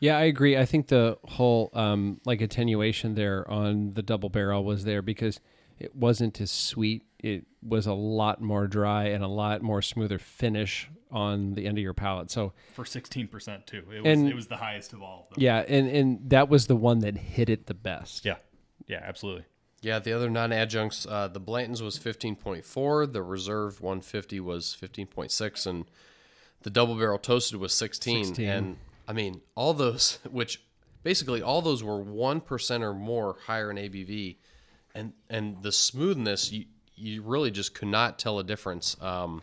Yeah, 0.00 0.18
I 0.18 0.22
agree. 0.24 0.56
I 0.56 0.64
think 0.64 0.88
the 0.88 1.16
whole 1.24 1.70
um, 1.72 2.20
like 2.24 2.40
attenuation 2.40 3.14
there 3.14 3.48
on 3.48 3.94
the 3.94 4.02
double 4.02 4.28
barrel 4.28 4.64
was 4.64 4.82
there 4.84 5.02
because 5.02 5.40
It 5.78 5.94
wasn't 5.94 6.40
as 6.40 6.50
sweet. 6.50 7.04
It 7.20 7.44
was 7.62 7.86
a 7.86 7.92
lot 7.92 8.40
more 8.40 8.66
dry 8.66 9.04
and 9.08 9.22
a 9.22 9.28
lot 9.28 9.60
more 9.62 9.82
smoother 9.82 10.18
finish 10.18 10.90
on 11.10 11.52
the 11.54 11.66
end 11.66 11.76
of 11.78 11.82
your 11.82 11.92
palate. 11.94 12.30
So 12.30 12.52
for 12.72 12.84
16% 12.84 13.66
too. 13.66 13.84
It 13.94 14.02
was 14.02 14.06
And- 14.18 14.28
it 14.28 14.34
was 14.34 14.48
the 14.48 14.56
highest 14.56 14.92
of 14.94 15.02
all 15.02 15.28
of 15.30 15.38
yeah, 15.40 15.58
and 15.68 15.86
and 15.88 16.30
that 16.30 16.48
was 16.48 16.66
the 16.66 16.76
one 16.76 17.00
that 17.00 17.16
hit 17.16 17.48
it 17.50 17.66
the 17.66 17.74
best. 17.74 18.24
Yeah. 18.24 18.38
Yeah, 18.88 19.02
absolutely. 19.04 19.44
Yeah, 19.82 19.98
the 19.98 20.12
other 20.12 20.30
non-adjuncts, 20.30 21.06
uh, 21.06 21.28
the 21.28 21.40
Blantons 21.40 21.82
was 21.82 21.98
15.4, 21.98 23.12
the 23.12 23.22
Reserve 23.22 23.80
150 23.80 24.40
was 24.40 24.76
15.6, 24.80 25.66
and 25.66 25.84
the 26.62 26.70
Double 26.70 26.96
Barrel 26.96 27.18
Toasted 27.18 27.60
was 27.60 27.72
16. 27.74 28.26
16. 28.26 28.48
And 28.48 28.76
I 29.06 29.12
mean, 29.12 29.42
all 29.54 29.74
those, 29.74 30.18
which 30.30 30.62
basically 31.02 31.42
all 31.42 31.62
those 31.62 31.84
were 31.84 32.00
one 32.00 32.40
percent 32.40 32.82
or 32.82 32.92
more 32.94 33.36
higher 33.46 33.70
in 33.70 33.76
ABV, 33.76 34.36
and 34.94 35.12
and 35.30 35.62
the 35.62 35.72
smoothness, 35.72 36.50
you 36.50 36.64
you 36.96 37.22
really 37.22 37.50
just 37.50 37.74
could 37.74 37.88
not 37.88 38.18
tell 38.18 38.38
a 38.38 38.44
difference. 38.44 38.96
Um, 39.00 39.42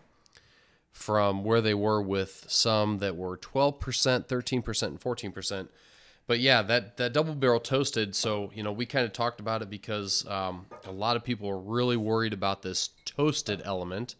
from 0.93 1.43
where 1.43 1.59
they 1.59 1.73
were 1.73 2.01
with 2.01 2.45
some 2.47 2.99
that 2.99 3.17
were 3.17 3.35
12%, 3.35 3.79
13%, 4.27 4.83
and 4.83 5.01
14%. 5.01 5.67
But 6.25 6.39
yeah, 6.39 6.61
that, 6.63 6.97
that 6.97 7.13
double 7.13 7.35
barrel 7.35 7.59
toasted. 7.59 8.15
So, 8.15 8.49
you 8.55 8.63
know, 8.63 8.71
we 8.71 8.85
kind 8.85 9.05
of 9.05 9.11
talked 9.13 9.39
about 9.39 9.61
it 9.61 9.69
because 9.69 10.25
um, 10.27 10.65
a 10.85 10.91
lot 10.91 11.15
of 11.17 11.23
people 11.23 11.49
were 11.49 11.59
really 11.59 11.97
worried 11.97 12.33
about 12.33 12.61
this 12.61 12.89
toasted 13.05 13.61
element 13.65 14.15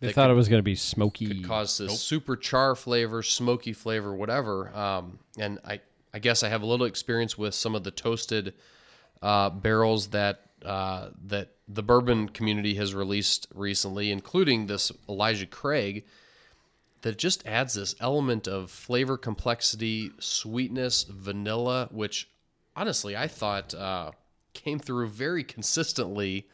They 0.00 0.12
thought 0.12 0.26
could- 0.26 0.32
it 0.32 0.36
was 0.36 0.48
going 0.48 0.58
to 0.58 0.64
be 0.64 0.74
smoky. 0.74 1.26
could 1.28 1.44
cause 1.44 1.78
this 1.78 2.00
super 2.02 2.36
char 2.36 2.74
flavor, 2.74 3.22
smoky 3.22 3.72
flavor, 3.72 4.14
whatever. 4.14 4.74
Um, 4.76 5.20
and 5.38 5.60
I, 5.64 5.80
I 6.12 6.18
guess 6.18 6.42
I 6.42 6.48
have 6.48 6.62
a 6.62 6.66
little 6.66 6.86
experience 6.86 7.38
with 7.38 7.54
some 7.54 7.74
of 7.76 7.84
the 7.84 7.90
toasted 7.92 8.54
uh, 9.22 9.50
barrels 9.50 10.08
that 10.08 10.40
uh, 10.64 11.10
that 11.26 11.50
the 11.68 11.82
bourbon 11.82 12.28
community 12.28 12.74
has 12.74 12.94
released 12.94 13.46
recently, 13.54 14.10
including 14.10 14.66
this 14.66 14.90
Elijah 15.08 15.46
Craig, 15.46 16.04
that 17.04 17.18
just 17.18 17.46
adds 17.46 17.74
this 17.74 17.94
element 18.00 18.48
of 18.48 18.70
flavor 18.70 19.18
complexity, 19.18 20.10
sweetness, 20.18 21.02
vanilla, 21.04 21.86
which 21.92 22.30
honestly 22.74 23.14
I 23.14 23.28
thought 23.28 23.74
uh, 23.74 24.12
came 24.54 24.78
through 24.78 25.08
very 25.08 25.44
consistently 25.44 26.48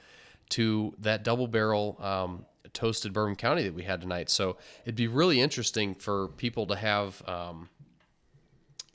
to 0.49 0.93
that 0.99 1.23
double 1.23 1.47
barrel 1.47 1.97
um, 2.01 2.47
toasted 2.73 3.13
bourbon 3.13 3.37
county 3.37 3.63
that 3.63 3.75
we 3.75 3.85
had 3.85 4.01
tonight. 4.01 4.29
So 4.29 4.57
it'd 4.85 4.97
be 4.97 5.07
really 5.07 5.41
interesting 5.41 5.95
for 5.95 6.27
people 6.27 6.67
to 6.67 6.75
have 6.75 7.23
um, 7.29 7.69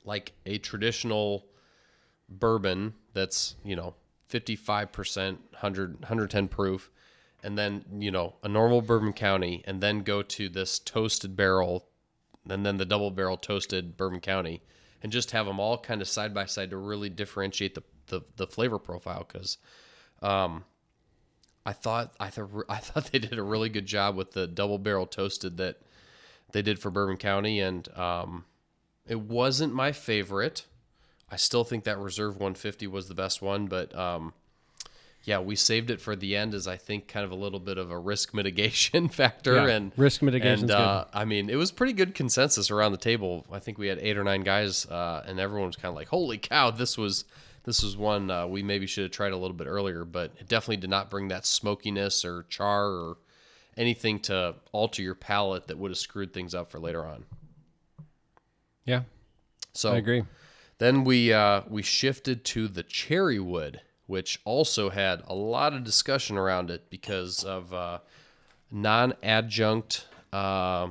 like 0.04 0.34
a 0.44 0.58
traditional 0.58 1.46
bourbon 2.28 2.92
that's 3.14 3.54
you 3.64 3.76
know 3.76 3.94
55% 4.30 5.38
100 5.52 5.92
110 6.00 6.48
proof 6.48 6.90
and 7.46 7.56
then 7.56 7.84
you 8.00 8.10
know 8.10 8.34
a 8.42 8.48
normal 8.48 8.82
bourbon 8.82 9.12
county 9.12 9.62
and 9.66 9.80
then 9.80 10.00
go 10.00 10.20
to 10.20 10.48
this 10.48 10.80
toasted 10.80 11.36
barrel 11.36 11.86
and 12.50 12.66
then 12.66 12.76
the 12.76 12.84
double 12.84 13.12
barrel 13.12 13.36
toasted 13.36 13.96
bourbon 13.96 14.18
county 14.18 14.60
and 15.00 15.12
just 15.12 15.30
have 15.30 15.46
them 15.46 15.60
all 15.60 15.78
kind 15.78 16.02
of 16.02 16.08
side 16.08 16.34
by 16.34 16.44
side 16.44 16.70
to 16.70 16.76
really 16.76 17.08
differentiate 17.08 17.76
the 17.76 17.82
the, 18.08 18.20
the 18.34 18.48
flavor 18.48 18.80
profile 18.80 19.24
because 19.26 19.58
um 20.22 20.64
I 21.64 21.72
thought 21.72 22.14
I 22.18 22.30
thought 22.30 22.50
I 22.68 22.78
thought 22.78 23.12
they 23.12 23.20
did 23.20 23.38
a 23.38 23.44
really 23.44 23.68
good 23.68 23.86
job 23.86 24.16
with 24.16 24.32
the 24.32 24.48
double 24.48 24.78
barrel 24.78 25.06
toasted 25.06 25.56
that 25.58 25.80
they 26.50 26.62
did 26.62 26.80
for 26.80 26.90
Bourbon 26.90 27.16
County 27.16 27.60
and 27.60 27.88
um 27.96 28.44
it 29.06 29.20
wasn't 29.20 29.72
my 29.72 29.92
favorite. 29.92 30.66
I 31.30 31.36
still 31.36 31.62
think 31.62 31.84
that 31.84 31.98
Reserve 31.98 32.34
150 32.34 32.88
was 32.88 33.06
the 33.06 33.14
best 33.14 33.40
one, 33.40 33.66
but 33.66 33.96
um, 33.96 34.32
yeah, 35.26 35.40
we 35.40 35.56
saved 35.56 35.90
it 35.90 36.00
for 36.00 36.14
the 36.16 36.36
end 36.36 36.54
as 36.54 36.66
I 36.68 36.76
think 36.76 37.08
kind 37.08 37.24
of 37.24 37.32
a 37.32 37.34
little 37.34 37.58
bit 37.60 37.78
of 37.78 37.90
a 37.90 37.98
risk 37.98 38.32
mitigation 38.38 39.08
factor 39.08 39.56
Yeah, 39.56 39.66
and 39.74 39.92
risk 39.96 40.22
mitigation. 40.22 40.62
And 40.62 40.70
uh, 40.70 41.04
I 41.12 41.24
mean, 41.24 41.50
it 41.50 41.56
was 41.56 41.70
pretty 41.72 41.92
good 41.92 42.14
consensus 42.14 42.70
around 42.70 42.92
the 42.92 42.98
table. 42.98 43.44
I 43.52 43.58
think 43.58 43.76
we 43.76 43.88
had 43.88 43.98
eight 43.98 44.16
or 44.16 44.24
nine 44.24 44.42
guys, 44.42 44.86
uh, 44.86 45.24
and 45.26 45.38
everyone 45.40 45.66
was 45.66 45.76
kind 45.76 45.90
of 45.90 45.96
like, 45.96 46.08
"Holy 46.08 46.38
cow, 46.38 46.70
this 46.70 46.96
was 46.96 47.24
this 47.64 47.82
was 47.82 47.96
one 47.96 48.30
uh, 48.30 48.46
we 48.46 48.62
maybe 48.62 48.86
should 48.86 49.02
have 49.02 49.10
tried 49.10 49.32
a 49.32 49.36
little 49.36 49.56
bit 49.56 49.66
earlier." 49.66 50.04
But 50.04 50.32
it 50.38 50.48
definitely 50.48 50.76
did 50.78 50.90
not 50.90 51.10
bring 51.10 51.28
that 51.28 51.44
smokiness 51.44 52.24
or 52.24 52.44
char 52.48 52.86
or 52.86 53.18
anything 53.76 54.20
to 54.20 54.54
alter 54.72 55.02
your 55.02 55.14
palate 55.16 55.66
that 55.66 55.76
would 55.76 55.90
have 55.90 55.98
screwed 55.98 56.32
things 56.32 56.54
up 56.54 56.70
for 56.70 56.78
later 56.78 57.04
on. 57.04 57.24
Yeah, 58.84 59.02
So 59.74 59.92
I 59.92 59.96
agree. 59.96 60.22
then 60.78 61.02
we 61.02 61.32
uh, 61.32 61.62
we 61.68 61.82
shifted 61.82 62.44
to 62.46 62.68
the 62.68 62.84
cherry 62.84 63.40
wood, 63.40 63.80
which 64.06 64.40
also 64.44 64.90
had 64.90 65.22
a 65.26 65.34
lot 65.34 65.72
of 65.72 65.84
discussion 65.84 66.36
around 66.36 66.70
it 66.70 66.90
because 66.90 67.44
of 67.44 67.72
uh, 67.72 67.98
non-adjunct 68.70 70.06
uh, 70.32 70.88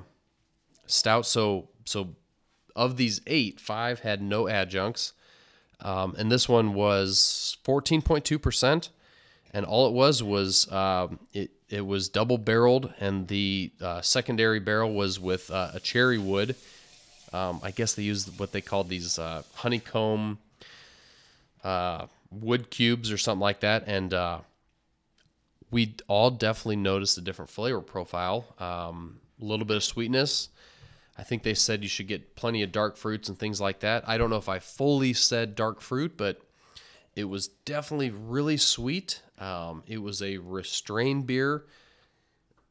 stout. 0.86 1.26
So 1.26 1.70
so 1.86 2.16
of 2.76 2.98
these 2.98 3.22
eight, 3.28 3.60
five 3.60 4.02
had 4.02 4.22
no 4.22 4.48
adjuncts, 4.48 5.14
um, 5.80 6.16
and 6.18 6.32
this 6.32 6.50
one 6.50 6.74
was 6.74 7.58
fourteen 7.64 8.02
point 8.02 8.26
two 8.26 8.40
percent. 8.40 8.90
And 9.54 9.66
all 9.66 9.88
it 9.88 9.94
was 9.94 10.22
was 10.22 10.70
um, 10.70 11.20
it 11.32 11.52
it 11.70 11.86
was 11.86 12.10
double 12.10 12.38
barreled, 12.38 12.94
and 13.00 13.26
the 13.30 13.72
uh, 13.82 14.02
secondary 14.02 14.60
barrel 14.60 14.94
was 14.94 15.18
with 15.18 15.50
uh, 15.50 15.72
a 15.74 15.80
cherry 15.80 16.18
wood. 16.18 16.56
Um, 17.32 17.62
I 17.64 17.72
guess 17.72 17.94
they 17.94 18.04
used 18.04 18.38
what 18.38 18.52
they 18.52 18.60
called 18.60 18.90
these 18.90 19.18
uh, 19.18 19.44
honeycomb 19.54 20.40
uh, 21.64 22.08
wood 22.30 22.70
cubes 22.70 23.12
or 23.12 23.18
something 23.18 23.42
like 23.42 23.62
that, 23.62 23.84
and 23.88 24.14
uh, 24.14 24.40
we 25.72 25.96
all 26.08 26.32
definitely 26.32 26.78
noticed 26.78 27.18
a 27.18 27.22
different 27.22 27.50
flavor 27.50 27.82
profile. 27.82 28.46
Um, 28.60 29.20
a 29.42 29.46
little 29.46 29.66
bit 29.66 29.78
of 29.78 29.84
sweetness. 29.84 30.50
I 31.18 31.24
think 31.24 31.44
they 31.44 31.54
said 31.54 31.84
you 31.84 31.90
should 31.90 32.08
get 32.08 32.36
plenty 32.36 32.62
of 32.62 32.72
dark 32.72 32.98
fruits 32.98 33.30
and 33.30 33.38
things 33.38 33.62
like 33.62 33.80
that. 33.82 34.08
I 34.08 34.18
don't 34.18 34.30
know 34.30 34.38
if 34.38 34.50
I 34.50 34.60
fully 34.60 35.14
said 35.14 35.56
dark 35.56 35.82
fruit, 35.82 36.18
but 36.18 36.42
it 37.16 37.26
was 37.26 37.48
definitely 37.48 38.12
really 38.12 38.58
sweet. 38.58 39.22
Um, 39.40 39.84
it 39.88 40.02
was 40.02 40.22
a 40.22 40.38
restrained 40.38 41.26
beer 41.26 41.66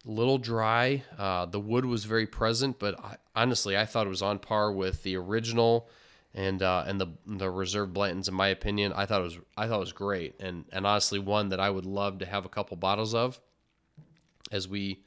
little 0.04 0.38
dry. 0.38 1.02
Uh, 1.18 1.46
the 1.46 1.60
wood 1.60 1.84
was 1.84 2.04
very 2.04 2.26
present, 2.26 2.78
but 2.78 2.98
I, 3.02 3.16
honestly, 3.34 3.76
I 3.76 3.86
thought 3.86 4.06
it 4.06 4.10
was 4.10 4.22
on 4.22 4.38
par 4.38 4.70
with 4.70 5.02
the 5.02 5.16
original 5.16 5.88
and 6.34 6.62
uh, 6.62 6.84
and 6.86 7.00
the 7.00 7.08
the 7.26 7.50
reserve 7.50 7.90
Blantons. 7.90 8.28
In 8.28 8.34
my 8.34 8.48
opinion, 8.48 8.92
I 8.94 9.06
thought 9.06 9.20
it 9.20 9.24
was 9.24 9.38
I 9.56 9.68
thought 9.68 9.76
it 9.76 9.80
was 9.80 9.92
great, 9.92 10.34
and 10.40 10.64
and 10.72 10.86
honestly, 10.86 11.18
one 11.18 11.50
that 11.50 11.60
I 11.60 11.70
would 11.70 11.86
love 11.86 12.18
to 12.18 12.26
have 12.26 12.44
a 12.44 12.48
couple 12.48 12.76
bottles 12.76 13.14
of 13.14 13.40
as 14.52 14.68
we 14.68 15.02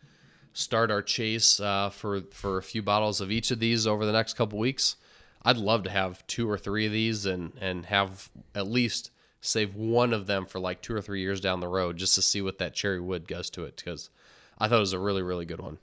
start 0.54 0.90
our 0.90 1.02
chase 1.02 1.60
uh, 1.60 1.90
for 1.90 2.22
for 2.32 2.58
a 2.58 2.63
few 2.63 2.82
bottles 2.82 3.22
of 3.22 3.32
each 3.32 3.52
of 3.52 3.60
these 3.60 3.86
over 3.86 4.06
the 4.06 4.12
next 4.12 4.34
couple 4.36 4.58
weeks. 4.58 4.96
I'd 5.44 5.58
love 5.58 5.84
to 5.84 5.90
have 5.90 6.26
two 6.28 6.50
or 6.50 6.58
three 6.58 6.86
of 6.86 6.92
these 6.92 7.26
and 7.26 7.54
and 7.62 7.86
have 7.86 8.30
at 8.56 8.68
least 8.68 9.12
save 9.40 9.76
one 9.76 10.13
of 10.13 10.28
them 10.28 10.46
for 10.46 10.60
like 10.60 10.82
two 10.82 10.96
or 10.96 11.02
three 11.02 11.22
years 11.22 11.40
down 11.40 11.60
the 11.60 11.68
road 11.68 11.96
just 11.98 12.16
to 12.16 12.22
see 12.22 12.42
what 12.42 12.58
that 12.58 12.74
cherry 12.74 13.00
wood 13.00 13.28
goes 13.28 13.50
to 13.52 13.63
it 13.66 13.76
because 13.78 14.10
I 14.58 14.68
thought 14.68 14.78
it 14.78 14.80
was 14.80 14.94
a 14.94 15.00
really 15.00 15.22
really 15.22 15.46
good 15.46 15.62
one. 15.62 15.78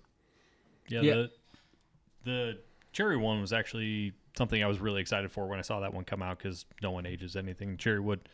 Yeah, 0.89 1.01
Yeah. 1.03 1.15
the 1.15 1.31
the 2.25 2.59
cherry 2.93 3.17
one 3.17 3.41
was 3.41 3.53
actually 3.53 4.13
something 4.37 4.63
I 4.63 4.67
was 4.67 4.81
really 4.81 5.01
excited 5.01 5.31
for 5.31 5.47
when 5.47 5.59
I 5.59 5.63
saw 5.63 5.81
that 5.81 5.95
one 5.95 6.05
come 6.05 6.23
out 6.23 6.39
because 6.39 6.65
no 6.83 6.91
one 6.91 7.07
ages 7.07 7.37
anything 7.37 7.77
cherry 7.77 8.01
wood, 8.01 8.29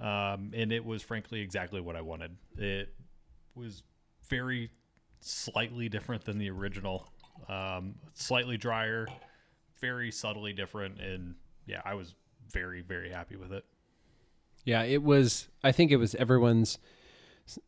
um, 0.00 0.52
and 0.54 0.72
it 0.72 0.84
was 0.84 1.02
frankly 1.02 1.40
exactly 1.40 1.80
what 1.80 1.96
I 1.96 2.00
wanted. 2.00 2.36
It 2.56 2.94
was 3.54 3.82
very 4.28 4.70
slightly 5.20 5.88
different 5.88 6.24
than 6.24 6.38
the 6.38 6.50
original, 6.50 7.08
um, 7.48 7.94
slightly 8.14 8.56
drier, 8.56 9.06
very 9.80 10.10
subtly 10.10 10.52
different, 10.52 11.00
and 11.00 11.34
yeah, 11.66 11.82
I 11.84 11.94
was 11.94 12.14
very 12.50 12.82
very 12.82 13.10
happy 13.10 13.36
with 13.36 13.52
it. 13.52 13.64
Yeah, 14.64 14.82
it 14.82 15.02
was. 15.02 15.48
I 15.62 15.72
think 15.72 15.90
it 15.90 15.96
was 15.96 16.14
everyone's. 16.16 16.78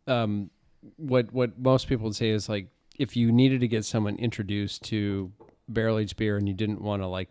Um, 0.06 0.50
what 0.96 1.32
what 1.32 1.58
most 1.58 1.88
people 1.88 2.04
would 2.04 2.16
say 2.16 2.30
is 2.30 2.48
like 2.48 2.68
if 2.98 3.16
you 3.16 3.32
needed 3.32 3.60
to 3.60 3.68
get 3.68 3.84
someone 3.84 4.16
introduced 4.16 4.82
to 4.84 5.32
barrel 5.68 5.98
aged 5.98 6.16
beer 6.16 6.36
and 6.36 6.48
you 6.48 6.54
didn't 6.54 6.80
want 6.80 7.02
to 7.02 7.06
like 7.06 7.28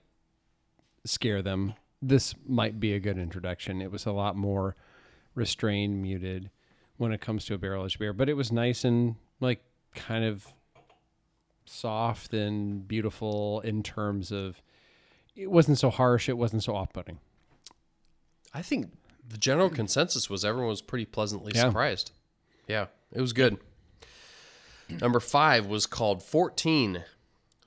scare 1.05 1.41
them, 1.41 1.73
this 2.01 2.35
might 2.47 2.79
be 2.79 2.93
a 2.93 2.99
good 2.99 3.17
introduction. 3.17 3.81
It 3.81 3.91
was 3.91 4.05
a 4.05 4.11
lot 4.11 4.35
more 4.35 4.75
restrained, 5.35 6.01
muted 6.01 6.49
when 6.97 7.11
it 7.11 7.21
comes 7.21 7.45
to 7.45 7.53
a 7.53 7.57
barrel 7.57 7.85
aged 7.85 7.99
beer, 7.99 8.13
but 8.13 8.27
it 8.29 8.33
was 8.33 8.51
nice 8.51 8.83
and 8.83 9.15
like 9.39 9.61
kind 9.93 10.23
of 10.25 10.47
soft 11.65 12.33
and 12.33 12.87
beautiful 12.87 13.59
in 13.61 13.83
terms 13.83 14.31
of 14.31 14.61
it 15.35 15.51
wasn't 15.51 15.77
so 15.77 15.89
harsh, 15.89 16.27
it 16.29 16.37
wasn't 16.37 16.63
so 16.63 16.75
off 16.75 16.91
putting. 16.93 17.19
I 18.53 18.61
think 18.61 18.91
the 19.27 19.37
general 19.37 19.69
consensus 19.69 20.29
was 20.29 20.43
everyone 20.43 20.69
was 20.69 20.81
pretty 20.81 21.05
pleasantly 21.05 21.51
Yeah. 21.53 21.63
surprised. 21.67 22.11
Yeah, 22.67 22.87
it 23.11 23.21
was 23.21 23.33
good. 23.33 23.57
Number 24.89 25.19
five 25.19 25.65
was 25.67 25.85
called 25.85 26.23
14. 26.23 27.03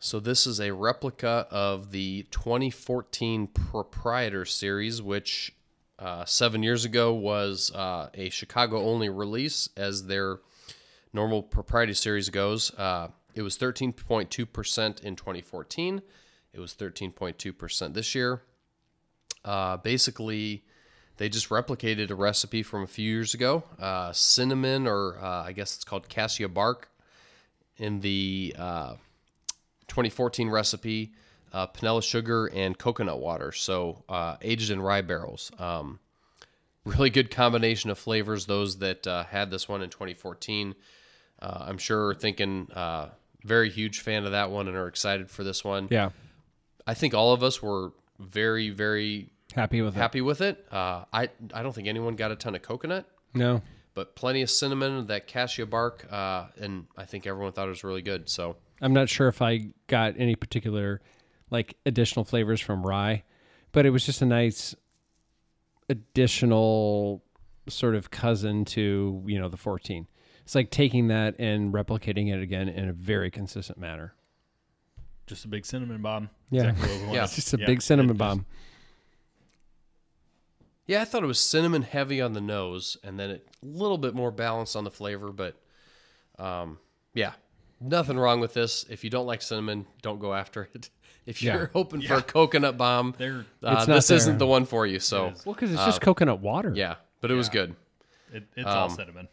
So 0.02 0.18
this 0.18 0.46
is 0.46 0.60
a 0.60 0.70
replica 0.72 1.46
of 1.50 1.90
the 1.90 2.22
2014 2.30 3.48
Proprietor 3.48 4.46
Series, 4.46 5.02
which 5.02 5.54
uh, 5.98 6.24
seven 6.24 6.62
years 6.62 6.86
ago 6.86 7.12
was 7.12 7.70
uh, 7.74 8.08
a 8.14 8.30
Chicago 8.30 8.80
only 8.80 9.10
release, 9.10 9.68
as 9.76 10.06
their 10.06 10.38
normal 11.12 11.42
propriety 11.42 11.92
series 11.92 12.30
goes. 12.30 12.72
Uh, 12.78 13.08
it 13.34 13.42
was 13.42 13.58
13.2% 13.58 15.04
in 15.04 15.16
2014. 15.16 16.02
It 16.54 16.60
was 16.60 16.72
13.2% 16.72 17.92
this 17.92 18.14
year. 18.14 18.40
Uh, 19.44 19.76
basically, 19.76 20.64
they 21.18 21.28
just 21.28 21.50
replicated 21.50 22.10
a 22.10 22.14
recipe 22.14 22.62
from 22.62 22.84
a 22.84 22.86
few 22.86 23.12
years 23.12 23.34
ago. 23.34 23.64
Uh, 23.78 24.12
cinnamon, 24.12 24.86
or 24.86 25.18
uh, 25.22 25.44
I 25.44 25.52
guess 25.52 25.74
it's 25.74 25.84
called 25.84 26.08
cassia 26.08 26.48
bark, 26.48 26.88
in 27.76 28.00
the 28.00 28.54
2014 29.90 30.48
recipe, 30.48 31.12
uh, 31.52 31.66
panela 31.66 32.02
sugar 32.02 32.46
and 32.46 32.78
coconut 32.78 33.18
water. 33.18 33.52
So 33.52 34.04
uh, 34.08 34.36
aged 34.40 34.70
in 34.70 34.80
rye 34.80 35.02
barrels. 35.02 35.50
Um, 35.58 35.98
really 36.84 37.10
good 37.10 37.30
combination 37.30 37.90
of 37.90 37.98
flavors. 37.98 38.46
Those 38.46 38.78
that 38.78 39.06
uh, 39.06 39.24
had 39.24 39.50
this 39.50 39.68
one 39.68 39.82
in 39.82 39.90
2014, 39.90 40.74
uh, 41.42 41.64
I'm 41.66 41.76
sure 41.78 42.08
are 42.08 42.14
thinking 42.14 42.68
uh, 42.72 43.08
very 43.44 43.68
huge 43.68 44.00
fan 44.00 44.24
of 44.24 44.32
that 44.32 44.50
one 44.50 44.68
and 44.68 44.76
are 44.76 44.86
excited 44.86 45.28
for 45.30 45.44
this 45.44 45.64
one. 45.64 45.88
Yeah. 45.90 46.10
I 46.86 46.94
think 46.94 47.12
all 47.12 47.32
of 47.32 47.42
us 47.42 47.62
were 47.62 47.92
very, 48.18 48.70
very 48.70 49.30
Happy 49.54 49.82
with 49.82 49.96
happy 49.96 50.20
with 50.20 50.42
it. 50.42 50.64
Uh, 50.70 51.04
I 51.12 51.28
I 51.52 51.64
don't 51.64 51.72
think 51.74 51.88
anyone 51.88 52.14
got 52.14 52.30
a 52.30 52.36
ton 52.36 52.54
of 52.54 52.62
coconut. 52.62 53.04
No. 53.34 53.62
but 53.94 54.14
plenty 54.14 54.42
of 54.42 54.50
cinnamon, 54.50 55.08
that 55.08 55.26
cassia 55.26 55.66
bark, 55.66 56.06
uh, 56.08 56.46
and 56.60 56.86
I 56.96 57.04
think 57.04 57.26
everyone 57.26 57.50
thought 57.52 57.66
it 57.66 57.70
was 57.70 57.82
really 57.82 58.02
good. 58.02 58.28
So 58.28 58.54
I'm 58.80 58.92
not 58.92 59.08
sure 59.08 59.28
if 59.28 59.42
I 59.42 59.70
got 59.86 60.14
any 60.18 60.34
particular 60.36 61.00
like 61.50 61.76
additional 61.84 62.24
flavors 62.24 62.60
from 62.60 62.86
rye, 62.86 63.24
but 63.72 63.84
it 63.86 63.90
was 63.90 64.06
just 64.06 64.22
a 64.22 64.26
nice 64.26 64.74
additional 65.88 67.22
sort 67.68 67.94
of 67.94 68.10
cousin 68.10 68.64
to, 68.64 69.22
you 69.26 69.38
know, 69.38 69.48
the 69.48 69.56
14. 69.56 70.06
It's 70.44 70.54
like 70.54 70.70
taking 70.70 71.08
that 71.08 71.36
and 71.38 71.72
replicating 71.72 72.32
it 72.32 72.42
again 72.42 72.68
in 72.68 72.88
a 72.88 72.92
very 72.92 73.30
consistent 73.30 73.78
manner. 73.78 74.14
Just 75.26 75.44
a 75.44 75.48
big 75.48 75.64
cinnamon 75.66 76.02
bomb. 76.02 76.30
Yeah. 76.50 76.70
Exactly 76.70 76.88
what 76.88 76.90
we 76.96 77.06
wanted. 77.06 77.14
Yeah. 77.16 77.24
It's 77.24 77.34
just 77.36 77.54
a 77.54 77.58
Yeah, 77.58 77.66
big 77.66 77.82
cinnamon 77.82 78.12
it- 78.16 78.18
bomb. 78.18 78.46
yeah, 80.86 81.02
I 81.02 81.04
thought 81.04 81.22
it 81.22 81.26
was 81.26 81.38
cinnamon 81.38 81.82
heavy 81.82 82.20
on 82.20 82.32
the 82.32 82.40
nose, 82.40 82.96
and 83.04 83.18
then 83.18 83.30
a 83.30 83.40
little 83.62 83.98
bit 83.98 84.14
more 84.14 84.30
balanced 84.32 84.74
on 84.74 84.82
the 84.84 84.90
flavor. 84.90 85.30
But 85.30 85.54
um, 86.38 86.78
yeah, 87.14 87.32
nothing 87.80 88.18
wrong 88.18 88.40
with 88.40 88.54
this. 88.54 88.84
If 88.88 89.04
you 89.04 89.10
don't 89.10 89.26
like 89.26 89.42
cinnamon, 89.42 89.86
don't 90.02 90.18
go 90.20 90.34
after 90.34 90.68
it. 90.74 90.90
If 91.26 91.42
you're 91.42 91.54
Yeah. 91.54 91.66
hoping 91.74 92.00
for 92.00 92.14
a 92.14 92.22
coconut 92.22 92.78
bomb, 92.78 93.14
uh, 93.62 93.84
this 93.84 94.10
isn't 94.10 94.38
the 94.38 94.46
one 94.46 94.64
for 94.64 94.86
you. 94.86 94.98
So 94.98 95.34
Well, 95.44 95.54
because 95.54 95.70
it's 95.70 95.84
just 95.84 96.00
coconut 96.00 96.40
water. 96.40 96.72
yeah, 96.74 96.96
but 97.20 97.30
it 97.30 97.34
was 97.34 97.48
good. 97.50 97.76
It, 98.32 98.44
it's 98.56 98.66
all 98.66 98.84
Um, 98.86 98.96
cinnamon. 98.96 99.28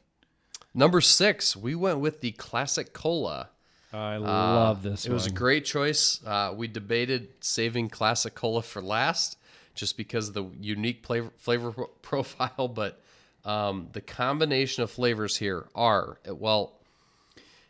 Number 0.74 1.00
six, 1.02 1.56
we 1.56 1.76
went 1.76 2.00
with 2.00 2.20
the 2.22 2.32
classic 2.34 2.92
cola. 2.94 3.50
I 3.94 4.18
love 4.18 4.84
this 4.84 5.06
It 5.08 5.14
was 5.14 5.26
a 5.26 5.32
great 5.32 5.64
choice. 5.64 6.20
Uh, 6.26 6.54
we 6.56 6.68
debated 6.68 7.30
saving 7.40 7.90
classic 7.90 8.36
cola 8.36 8.62
for 8.62 8.82
last, 8.82 9.38
just 9.74 9.96
because 9.98 10.28
of 10.28 10.34
the 10.34 10.46
unique 10.60 11.06
flavor, 11.06 11.32
flavor 11.38 11.72
profile. 12.02 12.68
But 12.68 13.02
um, 13.46 13.88
the 13.94 14.02
combination 14.02 14.84
of 14.84 14.92
flavors 14.92 15.38
here 15.38 15.68
are 15.74 16.20
well, 16.28 16.77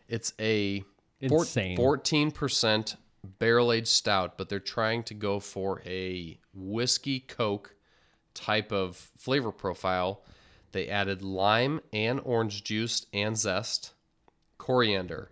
it's 0.08 0.34
a 0.40 0.84
Insane. 1.20 1.78
14% 1.78 2.96
barrel 3.40 3.72
aged 3.72 3.88
stout, 3.88 4.38
but 4.38 4.50
they're 4.50 4.60
trying 4.60 5.04
to 5.04 5.14
go 5.14 5.40
for 5.40 5.82
a 5.86 6.40
whiskey 6.54 7.20
coke 7.20 7.76
type 8.34 8.72
of 8.72 8.96
flavor 9.18 9.52
profile. 9.52 10.24
They 10.72 10.88
added 10.88 11.22
lime 11.24 11.82
and 11.92 12.22
orange 12.24 12.64
juice 12.64 13.06
and 13.14 13.38
zest, 13.38 13.94
coriander, 14.58 15.32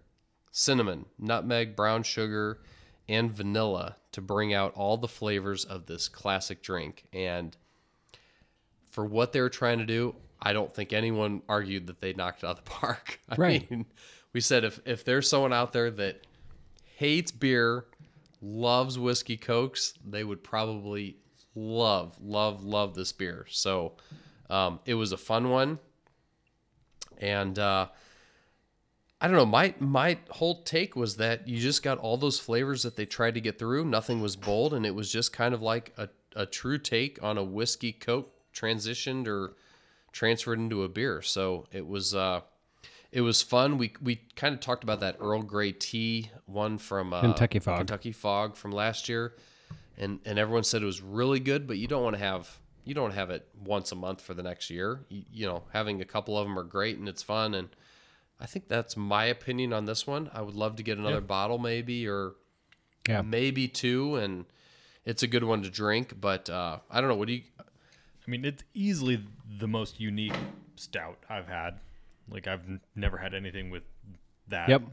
cinnamon, 0.51 1.05
nutmeg, 1.19 1.75
brown 1.75 2.03
sugar, 2.03 2.61
and 3.07 3.31
vanilla 3.31 3.97
to 4.13 4.21
bring 4.21 4.53
out 4.53 4.73
all 4.73 4.97
the 4.97 5.07
flavors 5.07 5.63
of 5.65 5.85
this 5.85 6.07
classic 6.07 6.63
drink. 6.63 7.05
And 7.13 7.55
for 8.89 9.05
what 9.05 9.33
they 9.33 9.41
were 9.41 9.49
trying 9.49 9.77
to 9.79 9.85
do, 9.85 10.15
I 10.41 10.53
don't 10.53 10.73
think 10.73 10.93
anyone 10.93 11.41
argued 11.47 11.87
that 11.87 12.01
they 12.01 12.13
knocked 12.13 12.43
it 12.43 12.47
out 12.47 12.57
of 12.59 12.63
the 12.65 12.71
park. 12.71 13.19
I 13.29 13.35
Right. 13.35 13.69
mean, 13.69 13.85
we 14.35 14.41
said 14.41 14.65
if, 14.65 14.81
if 14.83 15.05
there's 15.05 15.29
someone 15.29 15.53
out 15.53 15.71
there 15.71 15.89
that 15.89 16.27
hates 16.97 17.31
beer, 17.31 17.85
loves 18.41 18.99
whiskey 18.99 19.37
cokes, 19.37 19.93
they 20.05 20.25
would 20.25 20.43
probably 20.43 21.15
love, 21.55 22.17
love, 22.21 22.61
love 22.61 22.95
this 22.95 23.13
beer. 23.13 23.45
So 23.49 23.93
um, 24.49 24.81
it 24.85 24.95
was 24.95 25.13
a 25.13 25.17
fun 25.17 25.51
one. 25.51 25.79
And 27.17 27.57
uh, 27.57 27.87
I 29.21 29.27
don't 29.29 29.37
know. 29.37 29.45
My 29.45 29.73
my 29.79 30.17
whole 30.31 30.63
take 30.63 30.97
was 30.97 31.15
that 31.15 31.47
you 31.47 31.57
just 31.57 31.81
got 31.81 31.97
all 31.99 32.17
those 32.17 32.37
flavors 32.37 32.83
that 32.83 32.97
they 32.97 33.05
tried 33.05 33.35
to 33.35 33.41
get 33.41 33.57
through. 33.57 33.85
Nothing 33.85 34.21
was 34.21 34.35
bold, 34.35 34.73
and 34.73 34.85
it 34.85 34.93
was 34.93 35.09
just 35.09 35.31
kind 35.31 35.53
of 35.53 35.61
like 35.61 35.93
a, 35.97 36.09
a 36.35 36.45
true 36.45 36.77
take 36.77 37.23
on 37.23 37.37
a 37.37 37.43
whiskey 37.43 37.93
coke 37.93 38.33
transitioned 38.53 39.27
or 39.29 39.53
transferred 40.11 40.59
into 40.59 40.83
a 40.83 40.89
beer. 40.89 41.21
So 41.21 41.67
it 41.71 41.87
was 41.87 42.13
uh, 42.13 42.41
it 43.15 43.21
was 43.21 43.41
fun. 43.41 43.77
We 43.77 43.93
we 44.01 44.17
kind 44.35 44.53
of 44.53 44.59
talked 44.59 44.83
about 44.83 44.99
that 44.99 45.15
Earl 45.21 45.41
Grey 45.41 45.71
tea 45.71 46.29
one 46.45 46.77
from 46.77 47.13
uh, 47.13 47.21
Kentucky 47.21 47.59
Fog. 47.59 47.77
Kentucky 47.77 48.11
Fog 48.11 48.57
from 48.57 48.71
last 48.73 49.07
year, 49.07 49.33
and 49.97 50.19
and 50.25 50.37
everyone 50.37 50.65
said 50.65 50.81
it 50.81 50.85
was 50.85 51.01
really 51.01 51.39
good. 51.39 51.65
But 51.65 51.77
you 51.77 51.87
don't 51.87 52.03
want 52.03 52.17
to 52.17 52.21
have 52.21 52.59
you 52.83 52.93
don't 52.93 53.11
have 53.13 53.29
it 53.29 53.47
once 53.63 53.93
a 53.93 53.95
month 53.95 54.19
for 54.21 54.33
the 54.33 54.43
next 54.43 54.69
year. 54.69 54.99
You, 55.07 55.23
you 55.31 55.45
know, 55.47 55.63
having 55.71 56.01
a 56.01 56.05
couple 56.05 56.37
of 56.37 56.45
them 56.45 56.59
are 56.59 56.63
great 56.63 56.97
and 56.97 57.07
it's 57.07 57.23
fun. 57.23 57.53
And 57.53 57.69
I 58.39 58.47
think 58.47 58.67
that's 58.67 58.97
my 58.97 59.25
opinion 59.25 59.71
on 59.71 59.85
this 59.85 60.05
one. 60.05 60.29
I 60.33 60.41
would 60.41 60.53
love 60.55 60.75
to 60.75 60.83
get 60.83 60.97
another 60.97 61.21
bottle, 61.21 61.57
maybe 61.57 62.07
or 62.09 62.33
Yeah. 63.07 63.21
maybe 63.21 63.69
two, 63.69 64.17
and 64.17 64.45
it's 65.05 65.23
a 65.23 65.27
good 65.27 65.45
one 65.45 65.63
to 65.63 65.69
drink. 65.69 66.19
But 66.19 66.49
uh, 66.49 66.79
I 66.91 66.99
don't 66.99 67.09
know. 67.09 67.15
What 67.15 67.29
do 67.29 67.33
you? 67.35 67.43
I 67.59 68.29
mean, 68.29 68.43
it's 68.43 68.63
easily 68.73 69.23
the 69.57 69.67
most 69.67 70.01
unique 70.01 70.35
stout 70.75 71.17
I've 71.29 71.47
had. 71.47 71.79
Like 72.29 72.47
I've 72.47 72.67
n- 72.67 72.81
never 72.95 73.17
had 73.17 73.33
anything 73.33 73.69
with 73.69 73.83
that 74.47 74.69
Yep. 74.69 74.83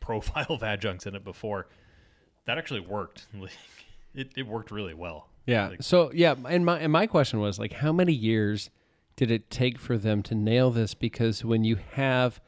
profile 0.00 0.46
of 0.50 0.62
adjuncts 0.62 1.06
in 1.06 1.14
it 1.14 1.24
before. 1.24 1.68
That 2.46 2.58
actually 2.58 2.80
worked. 2.80 3.26
Like 3.38 3.52
it, 4.14 4.30
it 4.36 4.46
worked 4.46 4.70
really 4.72 4.94
well. 4.94 5.28
Yeah. 5.46 5.68
Like, 5.68 5.82
so 5.82 6.10
yeah, 6.12 6.34
and 6.48 6.64
my 6.64 6.78
and 6.80 6.92
my 6.92 7.06
question 7.06 7.40
was 7.40 7.58
like, 7.58 7.74
how 7.74 7.92
many 7.92 8.12
years 8.12 8.70
did 9.16 9.30
it 9.30 9.50
take 9.50 9.78
for 9.78 9.96
them 9.98 10.22
to 10.24 10.34
nail 10.34 10.70
this? 10.70 10.94
Because 10.94 11.44
when 11.44 11.62
you 11.64 11.76
have 11.92 12.40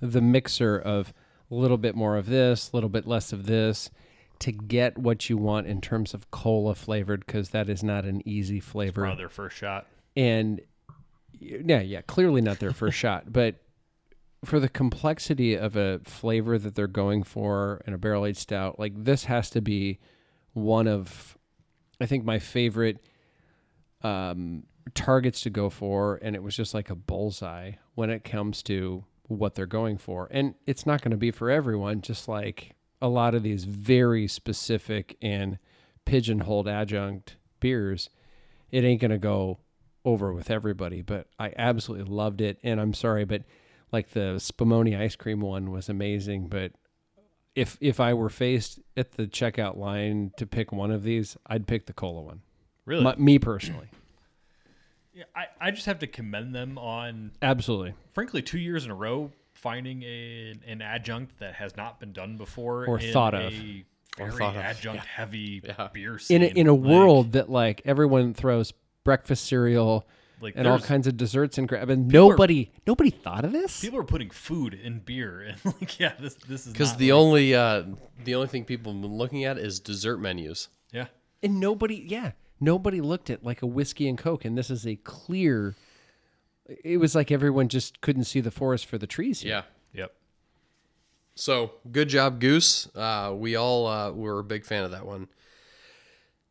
the 0.00 0.20
mixer 0.22 0.78
of 0.78 1.12
a 1.50 1.54
little 1.54 1.76
bit 1.78 1.94
more 1.94 2.16
of 2.16 2.26
this, 2.26 2.70
a 2.72 2.76
little 2.76 2.88
bit 2.88 3.06
less 3.06 3.32
of 3.32 3.46
this, 3.46 3.90
to 4.38 4.52
get 4.52 4.96
what 4.98 5.28
you 5.28 5.36
want 5.36 5.66
in 5.66 5.80
terms 5.80 6.14
of 6.14 6.30
cola 6.30 6.74
flavored, 6.74 7.26
because 7.26 7.50
that 7.50 7.68
is 7.68 7.82
not 7.84 8.04
an 8.04 8.26
easy 8.26 8.58
flavor. 8.58 9.14
their 9.16 9.28
first 9.28 9.56
shot. 9.56 9.86
and 10.16 10.60
yeah, 11.42 11.80
yeah, 11.80 12.00
clearly 12.02 12.40
not 12.40 12.58
their 12.58 12.72
first 12.72 12.96
shot, 13.04 13.32
but 13.32 13.56
for 14.44 14.58
the 14.58 14.68
complexity 14.68 15.54
of 15.54 15.76
a 15.76 16.00
flavor 16.00 16.58
that 16.58 16.74
they're 16.74 16.86
going 16.86 17.22
for 17.22 17.80
in 17.86 17.94
a 17.94 17.98
barrel 17.98 18.26
aged 18.26 18.38
stout, 18.38 18.78
like 18.78 18.92
this 19.04 19.24
has 19.24 19.50
to 19.50 19.60
be 19.60 19.98
one 20.52 20.88
of, 20.88 21.38
I 22.00 22.06
think, 22.06 22.24
my 22.24 22.38
favorite 22.38 23.04
um, 24.02 24.64
targets 24.94 25.42
to 25.42 25.50
go 25.50 25.70
for, 25.70 26.18
and 26.22 26.34
it 26.34 26.42
was 26.42 26.56
just 26.56 26.74
like 26.74 26.90
a 26.90 26.96
bullseye 26.96 27.72
when 27.94 28.10
it 28.10 28.24
comes 28.24 28.62
to 28.64 29.04
what 29.28 29.54
they're 29.54 29.66
going 29.66 29.96
for, 29.96 30.28
and 30.30 30.54
it's 30.66 30.86
not 30.86 31.02
going 31.02 31.12
to 31.12 31.16
be 31.16 31.30
for 31.30 31.48
everyone. 31.48 32.00
Just 32.00 32.26
like 32.26 32.74
a 33.00 33.08
lot 33.08 33.34
of 33.34 33.42
these 33.42 33.64
very 33.64 34.26
specific 34.26 35.16
and 35.22 35.58
pigeonholed 36.04 36.66
adjunct 36.66 37.36
beers, 37.60 38.10
it 38.72 38.84
ain't 38.84 39.00
going 39.00 39.12
to 39.12 39.18
go 39.18 39.58
over 40.04 40.32
with 40.32 40.50
everybody, 40.50 41.02
but 41.02 41.26
I 41.38 41.52
absolutely 41.56 42.12
loved 42.12 42.40
it. 42.40 42.58
And 42.62 42.80
I'm 42.80 42.94
sorry, 42.94 43.24
but 43.24 43.42
like 43.92 44.10
the 44.10 44.34
Spumoni 44.38 44.98
ice 44.98 45.16
cream 45.16 45.40
one 45.40 45.70
was 45.70 45.88
amazing. 45.88 46.48
But 46.48 46.72
if 47.54 47.76
if 47.80 48.00
I 48.00 48.14
were 48.14 48.30
faced 48.30 48.80
at 48.96 49.12
the 49.12 49.26
checkout 49.26 49.76
line 49.76 50.32
to 50.38 50.46
pick 50.46 50.72
one 50.72 50.90
of 50.90 51.02
these, 51.02 51.36
I'd 51.46 51.66
pick 51.66 51.86
the 51.86 51.92
cola 51.92 52.22
one. 52.22 52.40
Really? 52.84 53.04
My, 53.04 53.14
me 53.16 53.38
personally, 53.38 53.88
Yeah, 55.14 55.24
I, 55.36 55.44
I 55.60 55.70
just 55.72 55.84
have 55.86 55.98
to 55.98 56.06
commend 56.06 56.54
them 56.54 56.78
on, 56.78 57.32
absolutely. 57.42 57.92
frankly, 58.12 58.40
two 58.40 58.58
years 58.58 58.86
in 58.86 58.90
a 58.90 58.94
row 58.94 59.30
finding 59.52 60.02
a, 60.02 60.54
an 60.66 60.80
adjunct 60.80 61.38
that 61.38 61.54
has 61.54 61.76
not 61.76 62.00
been 62.00 62.12
done 62.12 62.38
before 62.38 62.86
Or 62.86 62.98
in 62.98 63.12
thought 63.12 63.34
of. 63.34 63.52
a 63.52 63.84
very 64.16 64.30
thought 64.32 64.56
of, 64.56 64.62
adjunct 64.62 65.04
heavy 65.04 65.60
Yeah. 65.64 65.88
beer 65.92 66.18
scene. 66.18 66.42
In 66.42 66.50
a, 66.50 66.60
in 66.60 66.66
a 66.66 66.72
Like- 66.72 66.90
world 66.90 67.32
that 67.32 67.50
like 67.50 67.82
everyone 67.84 68.32
throws 68.32 68.72
breakfast 69.04 69.44
cereal 69.46 70.06
Like, 70.40 70.54
and 70.56 70.66
all 70.66 70.74
there's- 70.78 70.86
kinds 70.88 71.06
of 71.06 71.16
desserts 71.16 71.58
and 71.58 71.68
crap, 71.68 71.88
and 71.88 72.08
People 72.08 72.26
are- 72.26 72.30
nobody 72.32 72.70
nobody 72.86 73.10
thought 73.10 73.44
of 73.44 73.52
this. 73.52 73.80
people 73.80 73.98
are 73.98 74.04
putting 74.04 74.30
food 74.30 74.74
in 74.74 75.00
beer, 75.00 75.40
and 75.40 75.56
like, 75.80 75.98
yeah, 76.00 76.12
this 76.20 76.34
this 76.48 76.66
is 76.66 76.72
Because 76.72 76.90
not 76.90 76.98
the 76.98 77.12
like- 77.12 77.20
only 77.20 77.54
uh, 77.54 77.82
the 78.24 78.34
only 78.34 78.48
thing 78.48 78.64
people 78.64 78.92
have 78.92 79.02
been 79.02 79.14
looking 79.14 79.44
at 79.44 79.58
is 79.58 79.80
dessert 79.80 80.18
menus. 80.18 80.68
yeah. 80.92 81.06
and 81.42 81.58
nobody, 81.60 81.96
yeah, 82.06 82.32
nobody 82.60 83.00
looked 83.00 83.30
at 83.30 83.44
like 83.44 83.62
a 83.62 83.66
whiskey 83.66 84.08
and 84.08 84.16
coke, 84.18 84.44
and 84.44 84.56
this 84.58 84.70
is 84.70 84.86
a 84.86 84.96
clear. 84.96 85.74
It 86.84 86.98
was 86.98 87.14
like 87.14 87.30
everyone 87.32 87.68
just 87.68 88.00
couldn't 88.00 88.24
see 88.24 88.40
the 88.40 88.50
forest 88.52 88.86
for 88.86 88.96
the 88.98 89.06
trees. 89.06 89.40
Here. 89.40 89.50
Yeah. 89.94 90.02
Yep. 90.02 90.12
So 91.34 91.72
good 91.90 92.08
job, 92.08 92.40
Goose. 92.40 92.88
Uh, 92.94 93.32
we 93.36 93.56
all 93.56 93.86
uh, 93.86 94.10
were 94.12 94.38
a 94.38 94.44
big 94.44 94.64
fan 94.64 94.84
of 94.84 94.90
that 94.92 95.04
one. 95.06 95.28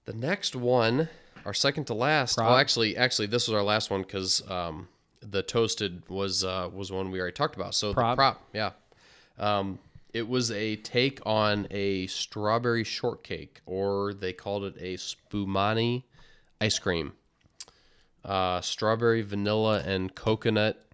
The 0.06 0.14
next 0.14 0.56
one, 0.56 1.08
our 1.46 1.54
second 1.54 1.86
to 1.86 1.94
last. 1.94 2.36
Prop. 2.36 2.50
Well, 2.50 2.58
actually, 2.58 2.98
actually, 2.98 3.28
this 3.28 3.48
was 3.48 3.56
our 3.56 3.64
last 3.64 3.90
one 3.90 4.02
because 4.02 4.50
um, 4.50 4.88
the 5.22 5.44
toasted 5.44 6.04
was 6.10 6.44
uh, 6.44 6.70
was 6.74 6.92
one 6.92 7.12
we 7.12 7.20
already 7.20 7.34
talked 7.34 7.56
about. 7.56 7.76
So 7.76 7.94
Prop. 7.94 8.14
the 8.14 8.20
prop, 8.20 8.42
yeah. 8.54 8.72
Um, 9.38 9.80
it 10.14 10.28
was 10.28 10.52
a 10.52 10.76
take 10.78 11.20
on 11.26 11.68
a 11.72 12.08
strawberry 12.08 12.84
shortcake, 12.84 13.62
or 13.66 14.14
they 14.14 14.34
called 14.34 14.64
it 14.66 14.76
a 14.80 14.98
spumoni 14.98 16.04
ice 16.60 16.80
cream. 16.80 17.14
Uh, 18.24 18.62
strawberry, 18.62 19.22
vanilla, 19.22 19.82
and 19.86 20.14
coconut 20.14 20.86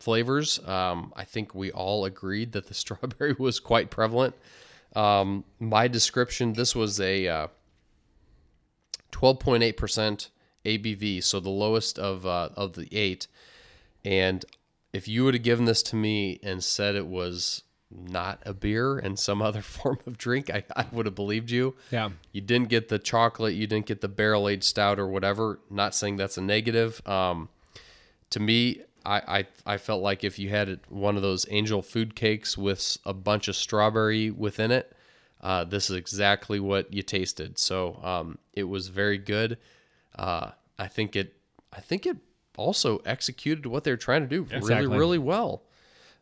flavors. 0.00 0.58
Um, 0.66 1.12
I 1.14 1.24
think 1.24 1.54
we 1.54 1.70
all 1.70 2.04
agreed 2.04 2.52
that 2.52 2.66
the 2.66 2.74
strawberry 2.82 3.34
was 3.38 3.60
quite 3.60 3.90
prevalent. 3.90 4.34
Um, 4.96 5.44
my 5.58 5.88
description: 5.88 6.54
this 6.54 6.74
was 6.74 7.00
a 7.00 7.28
uh, 7.28 7.46
12.8% 9.22 10.28
ABV, 10.64 11.22
so 11.22 11.38
the 11.38 11.48
lowest 11.48 11.98
of 11.98 12.26
uh, 12.26 12.48
of 12.56 12.74
the 12.74 12.88
eight. 12.92 13.28
And 14.04 14.44
if 14.92 15.06
you 15.06 15.24
would 15.24 15.34
have 15.34 15.42
given 15.42 15.64
this 15.64 15.82
to 15.84 15.96
me 15.96 16.40
and 16.42 16.62
said 16.62 16.94
it 16.94 17.06
was 17.06 17.62
not 17.90 18.42
a 18.44 18.52
beer 18.52 18.98
and 18.98 19.18
some 19.18 19.40
other 19.42 19.62
form 19.62 19.98
of 20.06 20.18
drink, 20.18 20.50
I, 20.50 20.64
I 20.74 20.86
would 20.92 21.06
have 21.06 21.14
believed 21.14 21.50
you. 21.50 21.74
Yeah. 21.90 22.10
You 22.32 22.40
didn't 22.40 22.68
get 22.68 22.88
the 22.88 22.98
chocolate, 22.98 23.54
you 23.54 23.66
didn't 23.66 23.86
get 23.86 24.00
the 24.00 24.08
barrel 24.08 24.48
aged 24.48 24.64
stout 24.64 24.98
or 24.98 25.06
whatever. 25.06 25.60
Not 25.70 25.94
saying 25.94 26.16
that's 26.16 26.36
a 26.36 26.42
negative. 26.42 27.06
Um, 27.06 27.48
to 28.30 28.40
me, 28.40 28.80
I, 29.04 29.46
I 29.66 29.74
I 29.74 29.76
felt 29.78 30.02
like 30.02 30.24
if 30.24 30.38
you 30.38 30.48
had 30.48 30.80
one 30.88 31.16
of 31.16 31.22
those 31.22 31.46
angel 31.50 31.82
food 31.82 32.14
cakes 32.14 32.56
with 32.56 32.98
a 33.04 33.12
bunch 33.12 33.48
of 33.48 33.56
strawberry 33.56 34.30
within 34.30 34.70
it, 34.70 34.92
uh, 35.42 35.64
this 35.64 35.90
is 35.90 35.96
exactly 35.96 36.60
what 36.60 36.92
you 36.92 37.02
tasted. 37.02 37.58
So 37.58 37.98
um, 38.02 38.38
it 38.52 38.64
was 38.64 38.88
very 38.88 39.18
good. 39.18 39.58
Uh, 40.16 40.50
I 40.78 40.88
think 40.88 41.16
it 41.16 41.34
I 41.72 41.80
think 41.80 42.06
it 42.06 42.16
also 42.56 42.98
executed 43.04 43.66
what 43.66 43.82
they're 43.84 43.96
trying 43.96 44.22
to 44.22 44.28
do 44.28 44.42
really 44.42 44.56
Exactly. 44.56 44.98
really 44.98 45.18
well. 45.18 45.62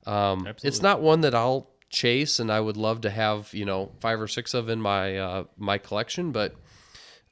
Um, 0.06 0.48
it's 0.62 0.80
not 0.80 1.00
one 1.02 1.22
that 1.22 1.34
I'll 1.34 1.68
chase, 1.90 2.38
and 2.38 2.50
I 2.50 2.60
would 2.60 2.76
love 2.76 3.02
to 3.02 3.10
have 3.10 3.52
you 3.52 3.64
know 3.64 3.90
five 4.00 4.20
or 4.20 4.28
six 4.28 4.54
of 4.54 4.68
in 4.68 4.80
my 4.80 5.18
uh, 5.18 5.44
my 5.58 5.76
collection, 5.78 6.32
but 6.32 6.54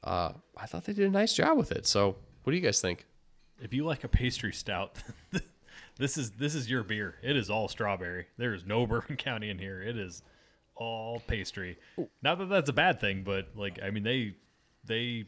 uh, 0.03 0.33
I 0.57 0.65
thought 0.65 0.83
they 0.85 0.93
did 0.93 1.07
a 1.07 1.11
nice 1.11 1.33
job 1.33 1.57
with 1.57 1.71
it. 1.71 1.87
So 1.87 2.15
what 2.43 2.51
do 2.51 2.57
you 2.57 2.63
guys 2.63 2.81
think? 2.81 3.05
If 3.61 3.73
you 3.73 3.85
like 3.85 4.03
a 4.03 4.07
pastry 4.07 4.53
stout, 4.53 4.95
this 5.97 6.17
is 6.17 6.31
this 6.31 6.55
is 6.55 6.69
your 6.69 6.83
beer. 6.83 7.15
It 7.23 7.35
is 7.35 7.49
all 7.49 7.67
strawberry. 7.67 8.27
There 8.37 8.53
is 8.53 8.65
no 8.65 8.85
Bourbon 8.87 9.17
County 9.17 9.49
in 9.49 9.57
here. 9.57 9.81
It 9.81 9.97
is 9.97 10.21
all 10.79 11.21
pastry. 11.27 11.77
Not 12.23 12.39
that 12.39 12.49
that's 12.49 12.69
a 12.69 12.73
bad 12.73 12.99
thing, 12.99 13.23
but 13.23 13.49
like 13.55 13.79
I 13.83 13.91
mean 13.91 14.03
they 14.03 14.35
they 14.85 15.25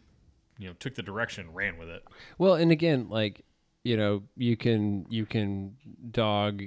you 0.57 0.67
know 0.67 0.73
took 0.79 0.95
the 0.95 1.03
direction 1.03 1.53
ran 1.53 1.77
with 1.77 1.89
it. 1.89 2.03
Well, 2.39 2.55
and 2.55 2.71
again, 2.71 3.09
like 3.09 3.43
you 3.83 3.97
know, 3.97 4.23
you 4.35 4.55
can 4.55 5.05
you 5.09 5.25
can 5.25 5.75
dog, 6.11 6.63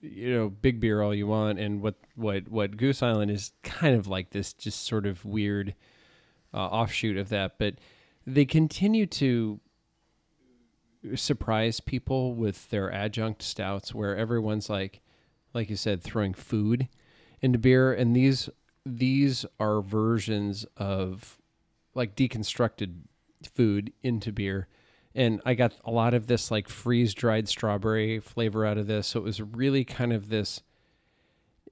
you 0.00 0.34
know, 0.34 0.48
big 0.48 0.80
beer 0.80 1.02
all 1.02 1.14
you 1.14 1.26
want, 1.26 1.58
and 1.58 1.82
what 1.82 1.96
what 2.16 2.48
what 2.48 2.76
Goose 2.76 3.02
Island 3.02 3.30
is 3.30 3.52
kind 3.62 3.94
of 3.94 4.06
like 4.06 4.30
this, 4.30 4.52
just 4.52 4.86
sort 4.86 5.06
of 5.06 5.24
weird 5.24 5.74
uh, 6.52 6.58
offshoot 6.58 7.16
of 7.16 7.28
that. 7.28 7.58
But 7.58 7.74
they 8.26 8.44
continue 8.44 9.06
to 9.06 9.60
surprise 11.14 11.80
people 11.80 12.34
with 12.34 12.70
their 12.70 12.90
adjunct 12.90 13.42
stouts, 13.42 13.94
where 13.94 14.16
everyone's 14.16 14.70
like, 14.70 15.00
like 15.52 15.68
you 15.68 15.76
said, 15.76 16.02
throwing 16.02 16.32
food 16.32 16.88
into 17.44 17.58
beer, 17.58 17.92
and 17.92 18.16
these 18.16 18.48
these 18.86 19.44
are 19.60 19.82
versions 19.82 20.64
of 20.78 21.38
like 21.94 22.16
deconstructed 22.16 22.94
food 23.46 23.92
into 24.02 24.32
beer. 24.32 24.66
And 25.14 25.40
I 25.44 25.54
got 25.54 25.74
a 25.84 25.90
lot 25.90 26.14
of 26.14 26.26
this 26.26 26.50
like 26.50 26.68
freeze 26.68 27.14
dried 27.14 27.48
strawberry 27.48 28.18
flavor 28.18 28.64
out 28.66 28.78
of 28.78 28.86
this. 28.86 29.08
So 29.08 29.20
it 29.20 29.22
was 29.22 29.40
really 29.40 29.84
kind 29.84 30.12
of 30.12 30.28
this 30.28 30.62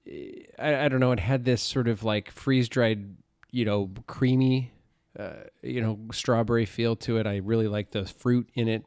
I, 0.07 0.85
I 0.85 0.89
don't 0.89 1.01
know, 1.01 1.13
it 1.13 1.21
had 1.21 1.45
this 1.45 1.63
sort 1.63 1.89
of 1.89 2.05
like 2.05 2.31
freeze 2.31 2.69
dried, 2.69 3.17
you 3.51 3.65
know, 3.65 3.91
creamy 4.07 4.73
uh, 5.19 5.45
you 5.63 5.81
know, 5.81 5.99
strawberry 6.11 6.65
feel 6.65 6.97
to 6.97 7.19
it. 7.19 7.27
I 7.27 7.37
really 7.37 7.69
like 7.69 7.91
the 7.91 8.07
fruit 8.07 8.49
in 8.55 8.69
it. 8.69 8.85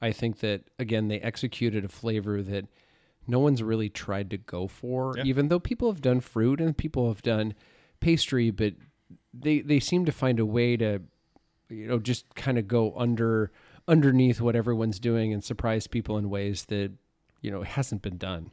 I 0.00 0.12
think 0.12 0.40
that 0.40 0.62
again 0.78 1.08
they 1.08 1.20
executed 1.20 1.84
a 1.84 1.88
flavor 1.88 2.42
that 2.42 2.66
no 3.26 3.38
one's 3.38 3.62
really 3.62 3.88
tried 3.88 4.30
to 4.30 4.36
go 4.38 4.66
for, 4.66 5.14
Yeah. 5.16 5.24
even 5.24 5.48
though 5.48 5.60
people 5.60 5.90
have 5.90 6.00
done 6.00 6.20
fruit 6.20 6.60
and 6.60 6.76
people 6.76 7.08
have 7.08 7.22
done 7.22 7.54
pastry, 8.00 8.50
but 8.50 8.74
they 9.32 9.60
they 9.60 9.80
seem 9.80 10.04
to 10.04 10.12
find 10.12 10.38
a 10.40 10.46
way 10.46 10.76
to 10.76 11.00
you 11.68 11.86
know 11.86 11.98
just 11.98 12.34
kind 12.34 12.58
of 12.58 12.68
go 12.68 12.92
under 12.96 13.50
underneath 13.88 14.40
what 14.40 14.54
everyone's 14.56 14.98
doing 15.00 15.32
and 15.32 15.42
surprise 15.42 15.86
people 15.86 16.16
in 16.18 16.28
ways 16.30 16.66
that 16.66 16.92
you 17.40 17.50
know 17.50 17.62
hasn't 17.62 18.02
been 18.02 18.18
done. 18.18 18.50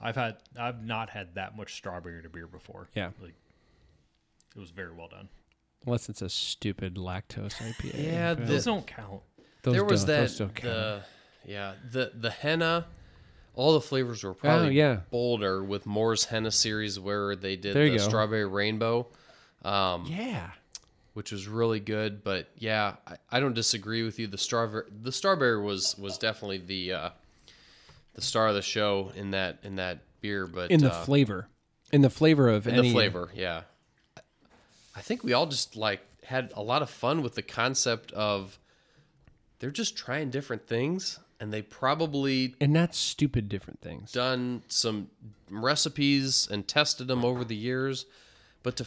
I've 0.00 0.16
had 0.16 0.36
I've 0.58 0.84
not 0.84 1.10
had 1.10 1.34
that 1.36 1.56
much 1.56 1.74
strawberry 1.74 2.22
to 2.22 2.28
beer 2.28 2.46
before. 2.46 2.88
Yeah. 2.94 3.10
Like 3.20 3.34
it 4.54 4.60
was 4.60 4.70
very 4.70 4.92
well 4.92 5.08
done. 5.08 5.28
Unless 5.86 6.08
it's 6.08 6.22
a 6.22 6.28
stupid 6.28 6.96
lactose 6.96 7.54
IPA. 7.54 8.02
Yeah, 8.02 8.34
Those 8.34 8.64
don't 8.64 8.86
count. 8.86 9.22
those 9.62 9.74
there 9.74 9.84
was 9.84 10.00
don't- 10.04 10.06
that 10.14 10.20
those 10.20 10.38
don't 10.38 10.54
count. 10.54 10.74
the 10.74 11.02
yeah 11.46 11.74
the 11.90 12.12
the 12.14 12.30
henna. 12.30 12.86
All 13.56 13.72
the 13.74 13.80
flavors 13.80 14.22
were 14.22 14.34
probably 14.34 14.68
Oh, 14.68 14.70
yeah. 14.70 15.00
bolder 15.10 15.64
with 15.64 15.84
Moore's 15.86 16.24
henna 16.26 16.50
series 16.52 17.00
where 17.00 17.34
they 17.34 17.56
did 17.56 17.74
the 17.74 17.90
go. 17.90 17.98
strawberry 17.98 18.44
rainbow. 18.46 19.06
Um, 19.64 20.06
yeah. 20.06 20.50
which 21.14 21.32
was 21.32 21.48
really 21.48 21.80
good. 21.80 22.22
But 22.22 22.48
yeah, 22.56 22.96
I, 23.06 23.16
I 23.32 23.40
don't 23.40 23.54
disagree 23.54 24.02
with 24.04 24.18
you. 24.18 24.26
The 24.28 24.38
strawberry, 24.38 24.84
the 25.02 25.10
strawberry 25.10 25.60
was 25.60 25.96
was 25.98 26.18
definitely 26.18 26.58
the 26.58 26.92
uh, 26.92 27.10
the 28.14 28.20
star 28.22 28.48
of 28.48 28.54
the 28.54 28.62
show 28.62 29.10
in 29.16 29.30
that 29.32 29.58
in 29.62 29.76
that 29.76 30.00
beer. 30.20 30.46
But 30.46 30.70
in 30.70 30.80
the 30.80 30.92
uh, 30.92 31.02
flavor, 31.04 31.48
in 31.90 32.02
the 32.02 32.10
flavor 32.10 32.48
of 32.50 32.66
in 32.68 32.74
any 32.74 32.88
the 32.88 32.92
flavor, 32.94 33.30
yeah. 33.34 33.62
I 34.94 35.00
think 35.00 35.24
we 35.24 35.32
all 35.32 35.46
just 35.46 35.74
like 35.76 36.00
had 36.24 36.52
a 36.54 36.62
lot 36.62 36.82
of 36.82 36.90
fun 36.90 37.22
with 37.22 37.34
the 37.34 37.42
concept 37.42 38.12
of 38.12 38.58
they're 39.58 39.70
just 39.70 39.96
trying 39.96 40.28
different 40.30 40.66
things, 40.66 41.18
and 41.40 41.52
they 41.52 41.62
probably 41.62 42.54
and 42.60 42.72
not 42.72 42.94
stupid 42.94 43.48
different 43.48 43.80
things. 43.80 44.12
done 44.12 44.62
some 44.68 45.08
recipes 45.50 46.48
and 46.50 46.66
tested 46.66 47.08
them 47.08 47.24
over 47.24 47.44
the 47.44 47.56
years. 47.56 48.06
But 48.62 48.76
to, 48.76 48.86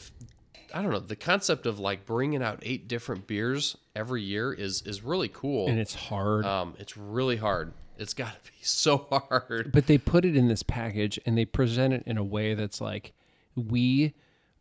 i 0.74 0.82
don't 0.82 0.92
know, 0.92 1.00
the 1.00 1.16
concept 1.16 1.66
of 1.66 1.80
like 1.80 2.06
bringing 2.06 2.42
out 2.44 2.60
eight 2.64 2.88
different 2.88 3.28
beers 3.28 3.78
every 3.96 4.22
year 4.24 4.52
is 4.54 4.82
is 4.84 5.02
really 5.04 5.30
cool. 5.30 5.68
and 5.68 5.80
it's 5.80 5.96
hard. 5.96 6.46
um, 6.46 6.76
it's 6.80 6.98
really 6.98 7.38
hard. 7.38 7.74
It's 7.98 8.14
got 8.14 8.32
to 8.44 8.52
be 8.52 8.58
so 8.62 9.08
hard. 9.10 9.72
but 9.72 9.88
they 9.88 9.98
put 9.98 10.26
it 10.26 10.36
in 10.36 10.48
this 10.48 10.64
package 10.64 11.20
and 11.26 11.38
they 11.38 11.46
present 11.46 11.94
it 11.94 12.04
in 12.06 12.18
a 12.18 12.24
way 12.24 12.54
that's 12.54 12.80
like 12.82 13.14
we 13.56 14.14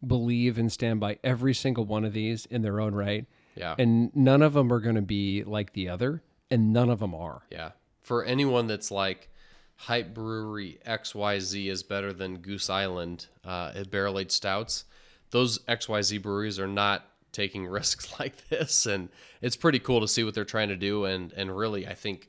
believe 0.07 0.59
and 0.59 0.71
stand 0.73 1.01
by 1.01 1.19
every 1.25 1.53
single 1.55 1.85
one 1.85 2.05
of 2.05 2.13
these 2.13 2.47
in 2.47 2.63
their 2.63 2.81
own 2.81 2.95
right. 2.95 3.27
Yeah. 3.57 3.75
And 3.77 4.15
none 4.15 4.43
of 4.43 4.53
them 4.53 4.73
are 4.73 4.79
going 4.79 4.95
to 4.95 5.03
be 5.03 5.43
like 5.43 5.73
the 5.73 5.89
other, 5.89 6.23
and 6.51 6.73
none 6.73 6.89
of 6.91 7.01
them 7.01 7.13
are. 7.17 7.43
Yeah. 7.51 7.71
For 8.03 8.25
anyone 8.25 8.67
that's 8.67 8.91
like 8.91 9.29
Hype 9.77 10.15
Brewery 10.15 10.79
XYZ 10.87 11.69
is 11.69 11.83
better 11.83 12.13
than 12.13 12.39
Goose 12.39 12.71
Island 12.71 13.27
uh, 13.45 13.73
at 13.75 13.91
barrel 13.91 14.19
aged 14.19 14.33
stouts, 14.33 14.85
those 15.31 15.59
XYZ 15.61 16.23
breweries 16.23 16.59
are 16.59 16.67
not 16.67 17.05
taking 17.33 17.67
risks 17.69 18.19
like 18.19 18.49
this. 18.49 18.87
And 18.87 19.09
it's 19.41 19.57
pretty 19.57 19.79
cool 19.79 20.01
to 20.01 20.09
see 20.09 20.25
what 20.25 20.35
they're 20.35 20.45
trying 20.45 20.69
to 20.69 20.77
do. 20.77 21.05
And, 21.05 21.33
and 21.33 21.57
really, 21.57 21.87
I 21.87 21.95
think 21.95 22.29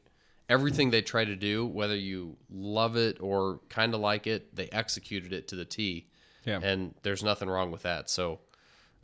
everything 0.50 0.90
they 0.90 1.02
try 1.02 1.24
to 1.24 1.36
do, 1.36 1.66
whether 1.66 1.96
you 1.96 2.36
love 2.52 2.98
it 2.98 3.18
or 3.22 3.60
kind 3.70 3.94
of 3.94 4.00
like 4.00 4.28
it, 4.28 4.56
they 4.56 4.68
executed 4.70 5.32
it 5.32 5.48
to 5.50 5.56
the 5.56 5.66
T. 5.66 6.08
Yeah. 6.46 6.60
And 6.62 6.96
there's 7.04 7.24
nothing 7.24 7.50
wrong 7.50 7.72
with 7.72 7.84
that. 7.84 8.10
So, 8.10 8.40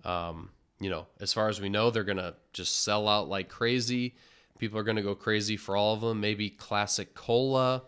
um, 0.04 0.50
you 0.80 0.90
know, 0.90 1.06
as 1.20 1.32
far 1.32 1.48
as 1.48 1.62
we 1.62 1.70
know, 1.70 1.90
they're 1.90 2.04
gonna 2.04 2.36
just 2.54 2.84
sell 2.84 3.08
out 3.08 3.30
like 3.30 3.50
crazy. 3.50 4.16
People 4.58 4.80
are 4.80 4.84
gonna 4.84 5.02
go 5.02 5.16
crazy 5.16 5.58
for 5.58 5.76
all 5.76 5.94
of 5.94 6.02
them. 6.02 6.20
Maybe 6.22 6.50
classic 6.50 7.14
cola. 7.14 7.84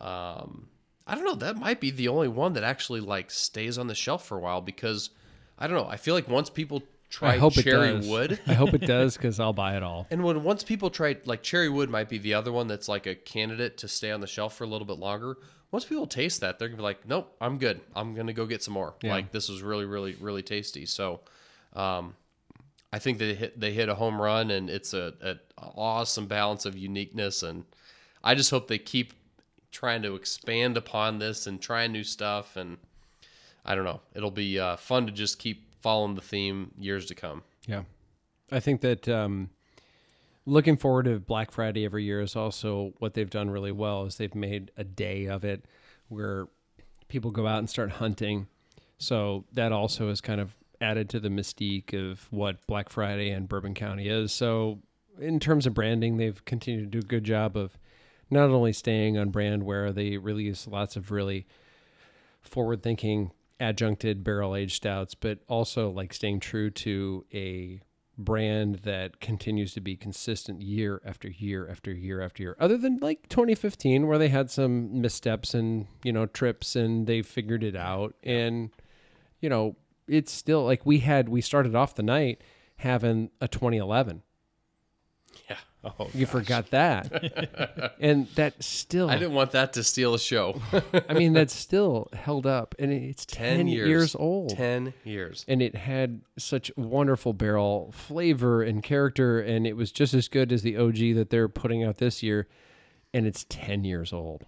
Um, 0.00 0.68
I 1.06 1.14
don't 1.14 1.24
know. 1.24 1.34
That 1.34 1.56
might 1.56 1.80
be 1.80 1.90
the 1.90 2.08
only 2.08 2.28
one 2.28 2.54
that 2.54 2.64
actually 2.64 3.00
like 3.00 3.30
stays 3.30 3.78
on 3.78 3.86
the 3.86 3.94
shelf 3.94 4.24
for 4.26 4.36
a 4.36 4.40
while 4.40 4.60
because 4.60 5.10
I 5.58 5.66
don't 5.66 5.76
know. 5.76 5.88
I 5.88 5.96
feel 5.96 6.14
like 6.14 6.28
once 6.28 6.48
people 6.48 6.82
try 7.10 7.34
I 7.34 7.38
hope 7.38 7.54
cherry 7.54 7.88
it 7.88 7.92
does. 7.94 8.08
wood, 8.08 8.40
I 8.46 8.54
hope 8.54 8.72
it 8.72 8.80
does 8.86 9.16
because 9.16 9.40
I'll 9.40 9.52
buy 9.52 9.76
it 9.76 9.82
all. 9.82 10.06
and 10.10 10.22
when 10.24 10.42
once 10.44 10.62
people 10.62 10.90
try 10.90 11.16
like 11.24 11.42
cherry 11.42 11.68
wood 11.68 11.90
might 11.90 12.08
be 12.08 12.18
the 12.18 12.34
other 12.34 12.52
one 12.52 12.68
that's 12.68 12.88
like 12.88 13.06
a 13.06 13.14
candidate 13.16 13.76
to 13.78 13.88
stay 13.88 14.10
on 14.12 14.20
the 14.20 14.26
shelf 14.28 14.56
for 14.56 14.64
a 14.64 14.68
little 14.68 14.86
bit 14.86 14.98
longer. 14.98 15.36
Once 15.72 15.84
people 15.84 16.06
taste 16.06 16.40
that, 16.40 16.58
they're 16.58 16.68
gonna 16.68 16.76
be 16.78 16.82
like, 16.82 17.06
"Nope, 17.06 17.34
I'm 17.40 17.58
good. 17.58 17.80
I'm 17.94 18.14
gonna 18.14 18.32
go 18.32 18.46
get 18.46 18.62
some 18.62 18.74
more." 18.74 18.94
Yeah. 19.02 19.12
Like 19.12 19.30
this 19.32 19.48
was 19.48 19.62
really, 19.62 19.84
really, 19.84 20.16
really 20.20 20.42
tasty. 20.42 20.84
So, 20.86 21.20
um, 21.74 22.14
I 22.92 22.98
think 22.98 23.18
they 23.18 23.34
hit 23.34 23.60
they 23.60 23.72
hit 23.72 23.88
a 23.88 23.94
home 23.94 24.20
run, 24.20 24.50
and 24.50 24.68
it's 24.68 24.94
a, 24.94 25.14
a 25.22 25.36
awesome 25.58 26.26
balance 26.26 26.66
of 26.66 26.76
uniqueness. 26.76 27.42
And 27.42 27.64
I 28.24 28.34
just 28.34 28.50
hope 28.50 28.68
they 28.68 28.78
keep 28.78 29.14
trying 29.70 30.02
to 30.02 30.14
expand 30.14 30.76
upon 30.76 31.18
this 31.18 31.46
and 31.46 31.60
try 31.60 31.86
new 31.86 32.02
stuff. 32.02 32.56
And 32.56 32.78
I 33.64 33.74
don't 33.74 33.84
know, 33.84 34.00
it'll 34.14 34.30
be 34.30 34.58
uh, 34.58 34.76
fun 34.76 35.06
to 35.06 35.12
just 35.12 35.38
keep 35.38 35.64
following 35.80 36.14
the 36.14 36.20
theme 36.20 36.72
years 36.78 37.06
to 37.06 37.14
come. 37.14 37.42
Yeah. 37.66 37.82
I 38.50 38.60
think 38.60 38.80
that 38.80 39.08
um, 39.08 39.50
looking 40.44 40.76
forward 40.76 41.04
to 41.04 41.20
Black 41.20 41.52
Friday 41.52 41.84
every 41.84 42.04
year 42.04 42.20
is 42.20 42.34
also 42.34 42.92
what 42.98 43.14
they've 43.14 43.30
done 43.30 43.50
really 43.50 43.72
well 43.72 44.04
is 44.04 44.16
they've 44.16 44.34
made 44.34 44.72
a 44.76 44.84
day 44.84 45.26
of 45.26 45.44
it 45.44 45.64
where 46.08 46.48
people 47.08 47.30
go 47.30 47.46
out 47.46 47.58
and 47.58 47.70
start 47.70 47.92
hunting. 47.92 48.48
So 48.98 49.44
that 49.52 49.72
also 49.72 50.08
is 50.08 50.20
kind 50.20 50.40
of 50.40 50.56
added 50.80 51.08
to 51.10 51.20
the 51.20 51.28
mystique 51.28 51.92
of 51.94 52.26
what 52.30 52.66
Black 52.66 52.88
Friday 52.88 53.30
and 53.30 53.48
Bourbon 53.48 53.74
County 53.74 54.08
is. 54.08 54.32
So 54.32 54.80
in 55.20 55.40
terms 55.40 55.66
of 55.66 55.74
branding, 55.74 56.16
they've 56.16 56.44
continued 56.44 56.92
to 56.92 57.00
do 57.00 57.04
a 57.04 57.08
good 57.08 57.24
job 57.24 57.56
of 57.56 57.78
not 58.30 58.50
only 58.50 58.72
staying 58.72 59.18
on 59.18 59.30
brand 59.30 59.64
where 59.64 59.92
they 59.92 60.16
release 60.16 60.66
lots 60.66 60.96
of 60.96 61.10
really 61.10 61.46
forward 62.40 62.82
thinking 62.82 63.32
adjuncted 63.58 64.24
barrel 64.24 64.56
aged 64.56 64.76
stouts, 64.76 65.14
but 65.14 65.40
also 65.48 65.90
like 65.90 66.14
staying 66.14 66.40
true 66.40 66.70
to 66.70 67.24
a 67.34 67.80
brand 68.16 68.76
that 68.84 69.20
continues 69.20 69.72
to 69.74 69.80
be 69.80 69.96
consistent 69.96 70.60
year 70.60 71.00
after 71.04 71.28
year 71.28 71.68
after 71.68 71.92
year 71.92 72.20
after 72.20 72.42
year. 72.42 72.56
Other 72.58 72.76
than 72.76 72.98
like 73.00 73.28
2015 73.28 74.06
where 74.06 74.18
they 74.18 74.28
had 74.28 74.50
some 74.50 75.00
missteps 75.00 75.54
and, 75.54 75.86
you 76.04 76.12
know, 76.12 76.26
trips 76.26 76.76
and 76.76 77.06
they 77.06 77.22
figured 77.22 77.64
it 77.64 77.76
out 77.76 78.14
and 78.22 78.70
you 79.40 79.48
know, 79.48 79.74
it's 80.08 80.32
still 80.32 80.64
like 80.64 80.84
we 80.86 80.98
had 80.98 81.28
we 81.28 81.40
started 81.40 81.74
off 81.74 81.94
the 81.94 82.02
night 82.02 82.40
having 82.76 83.30
a 83.40 83.48
2011. 83.48 84.22
Yeah. 85.48 85.56
Oh, 85.82 86.08
You 86.12 86.26
forgot 86.26 86.70
that. 86.72 87.94
and 88.00 88.26
that 88.34 88.62
still 88.62 89.08
I 89.08 89.16
didn't 89.16 89.32
want 89.34 89.52
that 89.52 89.72
to 89.74 89.84
steal 89.84 90.12
a 90.14 90.18
show. 90.18 90.60
I 91.08 91.14
mean 91.14 91.32
that's 91.32 91.54
still 91.54 92.08
held 92.12 92.46
up 92.46 92.74
and 92.78 92.92
it's 92.92 93.24
10, 93.24 93.56
10 93.58 93.68
years. 93.68 93.88
years. 93.88 94.14
old. 94.16 94.50
10 94.56 94.92
years. 95.04 95.44
and 95.48 95.62
it 95.62 95.74
had 95.74 96.20
such 96.38 96.70
wonderful 96.76 97.32
barrel 97.32 97.92
flavor 97.92 98.62
and 98.62 98.82
character 98.82 99.40
and 99.40 99.66
it 99.66 99.74
was 99.76 99.90
just 99.92 100.12
as 100.12 100.28
good 100.28 100.52
as 100.52 100.60
the 100.62 100.76
OG 100.76 101.14
that 101.14 101.28
they're 101.30 101.48
putting 101.48 101.82
out 101.82 101.96
this 101.98 102.22
year 102.22 102.46
and 103.14 103.26
it's 103.26 103.46
10 103.48 103.84
years 103.84 104.12
old. 104.12 104.44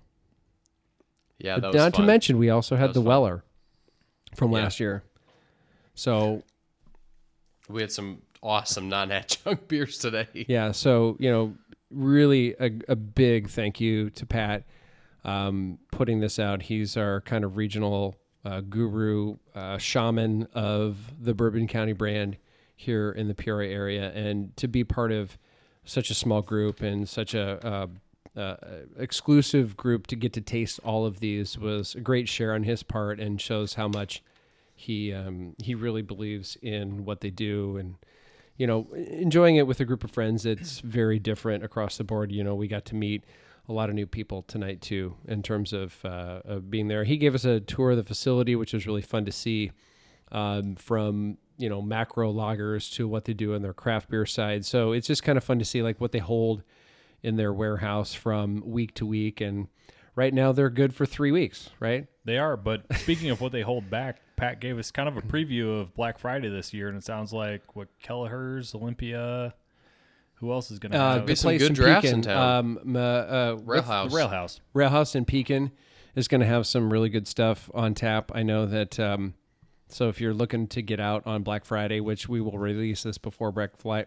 Yeah, 1.38 1.54
But 1.56 1.60
that 1.62 1.68
was 1.68 1.76
not 1.76 1.94
to 1.94 2.02
mention 2.02 2.38
we 2.38 2.50
also 2.50 2.76
had 2.76 2.90
the 2.90 3.00
fun. 3.00 3.04
Weller 3.04 3.44
from 4.36 4.52
Yeah. 4.52 4.58
last 4.64 4.80
year. 4.80 5.02
So, 5.94 6.42
we 7.68 7.80
had 7.80 7.92
some 7.92 8.22
awesome 8.42 8.88
non-adjunct 8.88 9.68
beers 9.68 9.98
today. 9.98 10.26
yeah, 10.48 10.72
so, 10.72 11.16
you 11.18 11.30
know, 11.30 11.54
really 11.90 12.54
a, 12.58 12.70
a 12.88 12.96
big 12.96 13.48
thank 13.48 13.80
you 13.80 14.10
to 14.10 14.26
Pat 14.26 14.64
um, 15.24 15.78
putting 15.90 16.20
this 16.20 16.38
out. 16.38 16.62
He's 16.62 16.96
our 16.96 17.20
kind 17.20 17.44
of 17.44 17.56
regional 17.56 18.16
uh, 18.44 18.60
guru, 18.60 19.36
uh, 19.54 19.78
shaman 19.78 20.48
of 20.54 20.98
the 21.20 21.34
Bourbon 21.34 21.68
County 21.68 21.92
brand 21.92 22.36
here 22.74 23.10
in 23.12 23.28
the 23.28 23.34
Peoria 23.34 23.72
area. 23.72 24.12
And 24.12 24.56
to 24.56 24.66
be 24.66 24.82
part 24.82 25.12
of 25.12 25.38
such 25.84 26.10
a 26.10 26.14
small 26.14 26.42
group 26.42 26.80
and 26.80 27.08
such 27.08 27.34
a 27.34 27.64
uh, 27.66 27.86
uh, 28.38 28.56
exclusive 28.98 29.76
group 29.76 30.06
to 30.08 30.16
get 30.16 30.32
to 30.32 30.40
taste 30.40 30.80
all 30.84 31.06
of 31.06 31.20
these 31.20 31.58
was 31.58 31.94
a 31.94 32.00
great 32.00 32.28
share 32.28 32.54
on 32.54 32.64
his 32.64 32.82
part 32.82 33.20
and 33.20 33.40
shows 33.40 33.74
how 33.74 33.88
much 33.88 34.22
he 34.82 35.12
um, 35.12 35.54
he 35.62 35.74
really 35.74 36.02
believes 36.02 36.56
in 36.60 37.04
what 37.04 37.20
they 37.20 37.30
do 37.30 37.76
and 37.76 37.94
you 38.56 38.66
know 38.66 38.86
enjoying 38.94 39.56
it 39.56 39.66
with 39.66 39.80
a 39.80 39.84
group 39.84 40.04
of 40.04 40.10
friends 40.10 40.44
it's 40.44 40.80
very 40.80 41.18
different 41.18 41.64
across 41.64 41.96
the 41.96 42.04
board. 42.04 42.32
You 42.32 42.44
know 42.44 42.54
we 42.54 42.68
got 42.68 42.84
to 42.86 42.94
meet 42.94 43.24
a 43.68 43.72
lot 43.72 43.88
of 43.88 43.94
new 43.94 44.06
people 44.06 44.42
tonight 44.42 44.80
too 44.80 45.16
in 45.26 45.40
terms 45.42 45.72
of, 45.72 46.04
uh, 46.04 46.40
of 46.44 46.68
being 46.68 46.88
there. 46.88 47.04
He 47.04 47.16
gave 47.16 47.32
us 47.32 47.44
a 47.44 47.60
tour 47.60 47.92
of 47.92 47.96
the 47.96 48.02
facility 48.02 48.56
which 48.56 48.72
was 48.72 48.86
really 48.86 49.02
fun 49.02 49.24
to 49.24 49.32
see 49.32 49.70
um, 50.32 50.74
from 50.74 51.38
you 51.58 51.68
know 51.68 51.80
macro 51.80 52.32
lagers 52.32 52.92
to 52.94 53.06
what 53.06 53.24
they 53.24 53.34
do 53.34 53.54
on 53.54 53.62
their 53.62 53.74
craft 53.74 54.10
beer 54.10 54.26
side. 54.26 54.64
So 54.64 54.92
it's 54.92 55.06
just 55.06 55.22
kind 55.22 55.38
of 55.38 55.44
fun 55.44 55.58
to 55.58 55.64
see 55.64 55.82
like 55.82 56.00
what 56.00 56.12
they 56.12 56.18
hold 56.18 56.62
in 57.22 57.36
their 57.36 57.52
warehouse 57.52 58.14
from 58.14 58.62
week 58.66 58.94
to 58.94 59.06
week. 59.06 59.40
And 59.40 59.68
right 60.16 60.34
now 60.34 60.50
they're 60.50 60.70
good 60.70 60.92
for 60.92 61.06
three 61.06 61.30
weeks 61.30 61.70
right? 61.78 62.06
They 62.24 62.38
are, 62.38 62.56
but 62.56 62.84
speaking 62.96 63.30
of 63.30 63.40
what 63.40 63.52
they 63.52 63.62
hold 63.62 63.90
back, 63.90 64.20
Pat 64.36 64.60
gave 64.60 64.78
us 64.78 64.90
kind 64.90 65.08
of 65.08 65.16
a 65.16 65.22
preview 65.22 65.80
of 65.80 65.94
Black 65.94 66.18
Friday 66.18 66.48
this 66.48 66.72
year, 66.74 66.88
and 66.88 66.96
it 66.96 67.04
sounds 67.04 67.32
like 67.32 67.76
what 67.76 67.88
Kelleher's, 68.02 68.74
Olympia, 68.74 69.54
who 70.34 70.52
else 70.52 70.70
is 70.70 70.78
going 70.78 70.92
to 70.92 70.98
uh, 70.98 71.14
have 71.14 71.26
good 71.26 71.38
some 71.38 71.56
good 71.56 71.68
in 71.68 71.72
drafts 71.74 72.10
in 72.10 72.22
town. 72.22 72.56
Um, 72.58 72.78
m- 72.84 72.96
uh, 72.96 73.54
what's- 73.56 73.86
Railhouse. 73.86 74.12
Rail 74.12 74.28
House? 74.28 74.60
Rail 74.74 74.88
House 74.90 75.14
in 75.14 75.24
Pekin 75.24 75.70
is 76.14 76.28
going 76.28 76.40
to 76.40 76.46
have 76.46 76.66
some 76.66 76.92
really 76.92 77.08
good 77.08 77.26
stuff 77.28 77.70
on 77.74 77.94
tap. 77.94 78.32
I 78.34 78.42
know 78.42 78.66
that. 78.66 78.98
Um, 78.98 79.34
so 79.88 80.08
if 80.08 80.20
you're 80.20 80.32
looking 80.34 80.66
to 80.68 80.80
get 80.82 81.00
out 81.00 81.26
on 81.26 81.42
Black 81.42 81.64
Friday, 81.66 82.00
which 82.00 82.26
we 82.28 82.40
will 82.40 82.58
release 82.58 83.02
this 83.02 83.18
before 83.18 83.52
Black 83.52 83.76
Friday, 83.76 84.06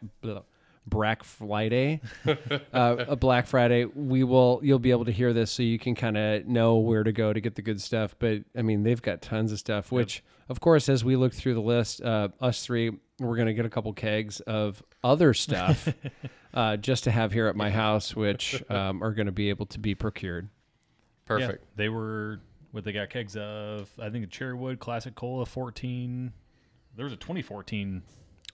Black 0.88 1.24
Friday, 1.24 2.02
uh, 2.74 3.06
a 3.08 3.16
Black 3.16 3.48
Friday, 3.48 3.86
we 3.86 4.24
will 4.24 4.60
you'll 4.64 4.80
be 4.80 4.92
able 4.92 5.06
to 5.06 5.12
hear 5.12 5.34
this, 5.34 5.52
so 5.52 5.64
you 5.64 5.80
can 5.80 5.96
kind 5.96 6.16
of 6.16 6.46
know 6.46 6.78
where 6.78 7.04
to 7.04 7.12
go 7.12 7.34
to 7.34 7.42
get 7.42 7.56
the 7.56 7.62
good 7.62 7.82
stuff. 7.82 8.16
But 8.20 8.44
I 8.56 8.62
mean, 8.62 8.84
they've 8.84 9.02
got 9.02 9.22
tons 9.22 9.52
of 9.52 9.60
stuff. 9.60 9.92
Which, 9.92 10.24
of 10.48 10.60
course, 10.60 10.88
as 10.88 11.04
we 11.04 11.16
look 11.16 11.34
through 11.34 11.56
the 11.56 11.62
list, 11.62 12.02
uh, 12.02 12.30
us 12.40 12.64
three, 12.64 12.92
we're 13.20 13.36
going 13.36 13.48
to 13.48 13.54
get 13.54 13.66
a 13.66 13.70
couple 13.70 13.92
kegs 13.94 14.42
of 14.42 14.84
other 15.04 15.34
stuff. 15.34 15.94
Uh, 16.56 16.78
just 16.78 17.04
to 17.04 17.12
have 17.12 17.34
here 17.34 17.48
at 17.48 17.56
my 17.58 17.70
house, 17.70 18.16
which 18.16 18.64
um, 18.70 19.04
are 19.04 19.12
going 19.12 19.26
to 19.26 19.32
be 19.34 19.50
able 19.50 19.66
to 19.66 19.78
be 19.78 19.94
procured. 19.94 20.48
Perfect. 21.26 21.62
Yeah, 21.62 21.70
they 21.76 21.90
were 21.90 22.40
what 22.72 22.86
they 22.86 22.94
got 22.94 23.10
kegs 23.10 23.36
of. 23.36 23.90
I 24.00 24.10
think 24.10 24.24
a 24.24 24.28
Cherrywood 24.30 24.80
Classic 24.80 25.14
Cola 25.16 25.46
14. 25.46 26.32
There 26.96 27.04
was 27.04 27.12
a 27.12 27.18
2014 27.18 28.04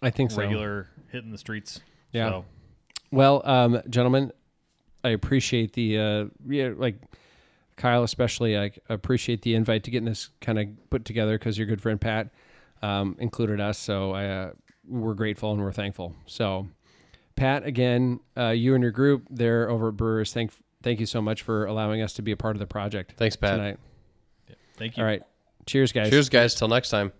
I 0.02 0.10
think 0.10 0.32
so. 0.32 0.38
regular 0.38 0.88
hitting 1.12 1.30
the 1.30 1.38
streets. 1.38 1.80
Yeah. 2.12 2.30
So, 2.30 2.45
Well, 3.12 3.41
um, 3.45 3.82
gentlemen, 3.89 4.32
I 5.03 5.09
appreciate 5.09 5.74
the 5.74 5.97
uh, 5.97 6.26
yeah, 6.47 6.72
like 6.76 6.95
Kyle 7.78 8.03
especially. 8.03 8.57
I 8.57 8.72
appreciate 8.89 9.41
the 9.41 9.55
invite 9.55 9.84
to 9.86 9.91
getting 9.91 10.05
this 10.05 10.30
kind 10.41 10.59
of 10.59 10.68
put 10.89 11.05
together 11.05 11.38
because 11.38 11.57
your 11.57 11.68
good 11.68 11.82
friend 11.82 11.99
Pat 11.99 12.30
um, 12.82 13.16
included 13.20 13.59
us. 13.59 13.78
So 13.78 14.12
I 14.12 14.26
uh, 14.26 14.51
we're 14.88 15.14
grateful 15.14 15.51
and 15.51 15.62
we're 15.62 15.72
thankful. 15.72 16.16
So 16.26 16.68
Pat, 17.36 17.66
again, 17.66 18.20
uh, 18.38 18.49
you 18.49 18.76
and 18.76 18.84
your 18.84 18.91
group 18.91 19.28
there 19.30 19.70
over 19.70 19.89
at 19.89 19.97
Brewers, 19.97 20.34
thank 20.34 20.51
thank 20.84 20.99
you 20.99 21.05
so 21.05 21.22
much 21.22 21.41
for 21.41 21.66
allowing 21.66 22.01
us 22.01 22.14
to 22.14 22.22
be 22.22 22.32
a 22.32 22.38
part 22.38 22.55
of 22.55 22.59
the 22.59 22.68
project. 22.68 23.14
Thanks, 23.18 23.36
Pat. 23.36 23.57
Tonight. 23.57 23.80
thank 24.78 24.97
you. 24.97 25.03
All 25.03 25.07
right. 25.07 25.24
Cheers, 25.66 25.91
guys. 25.91 26.09
Cheers, 26.09 26.30
guys. 26.30 26.55
Till 26.55 26.68
next 26.68 26.89
time. 26.89 27.12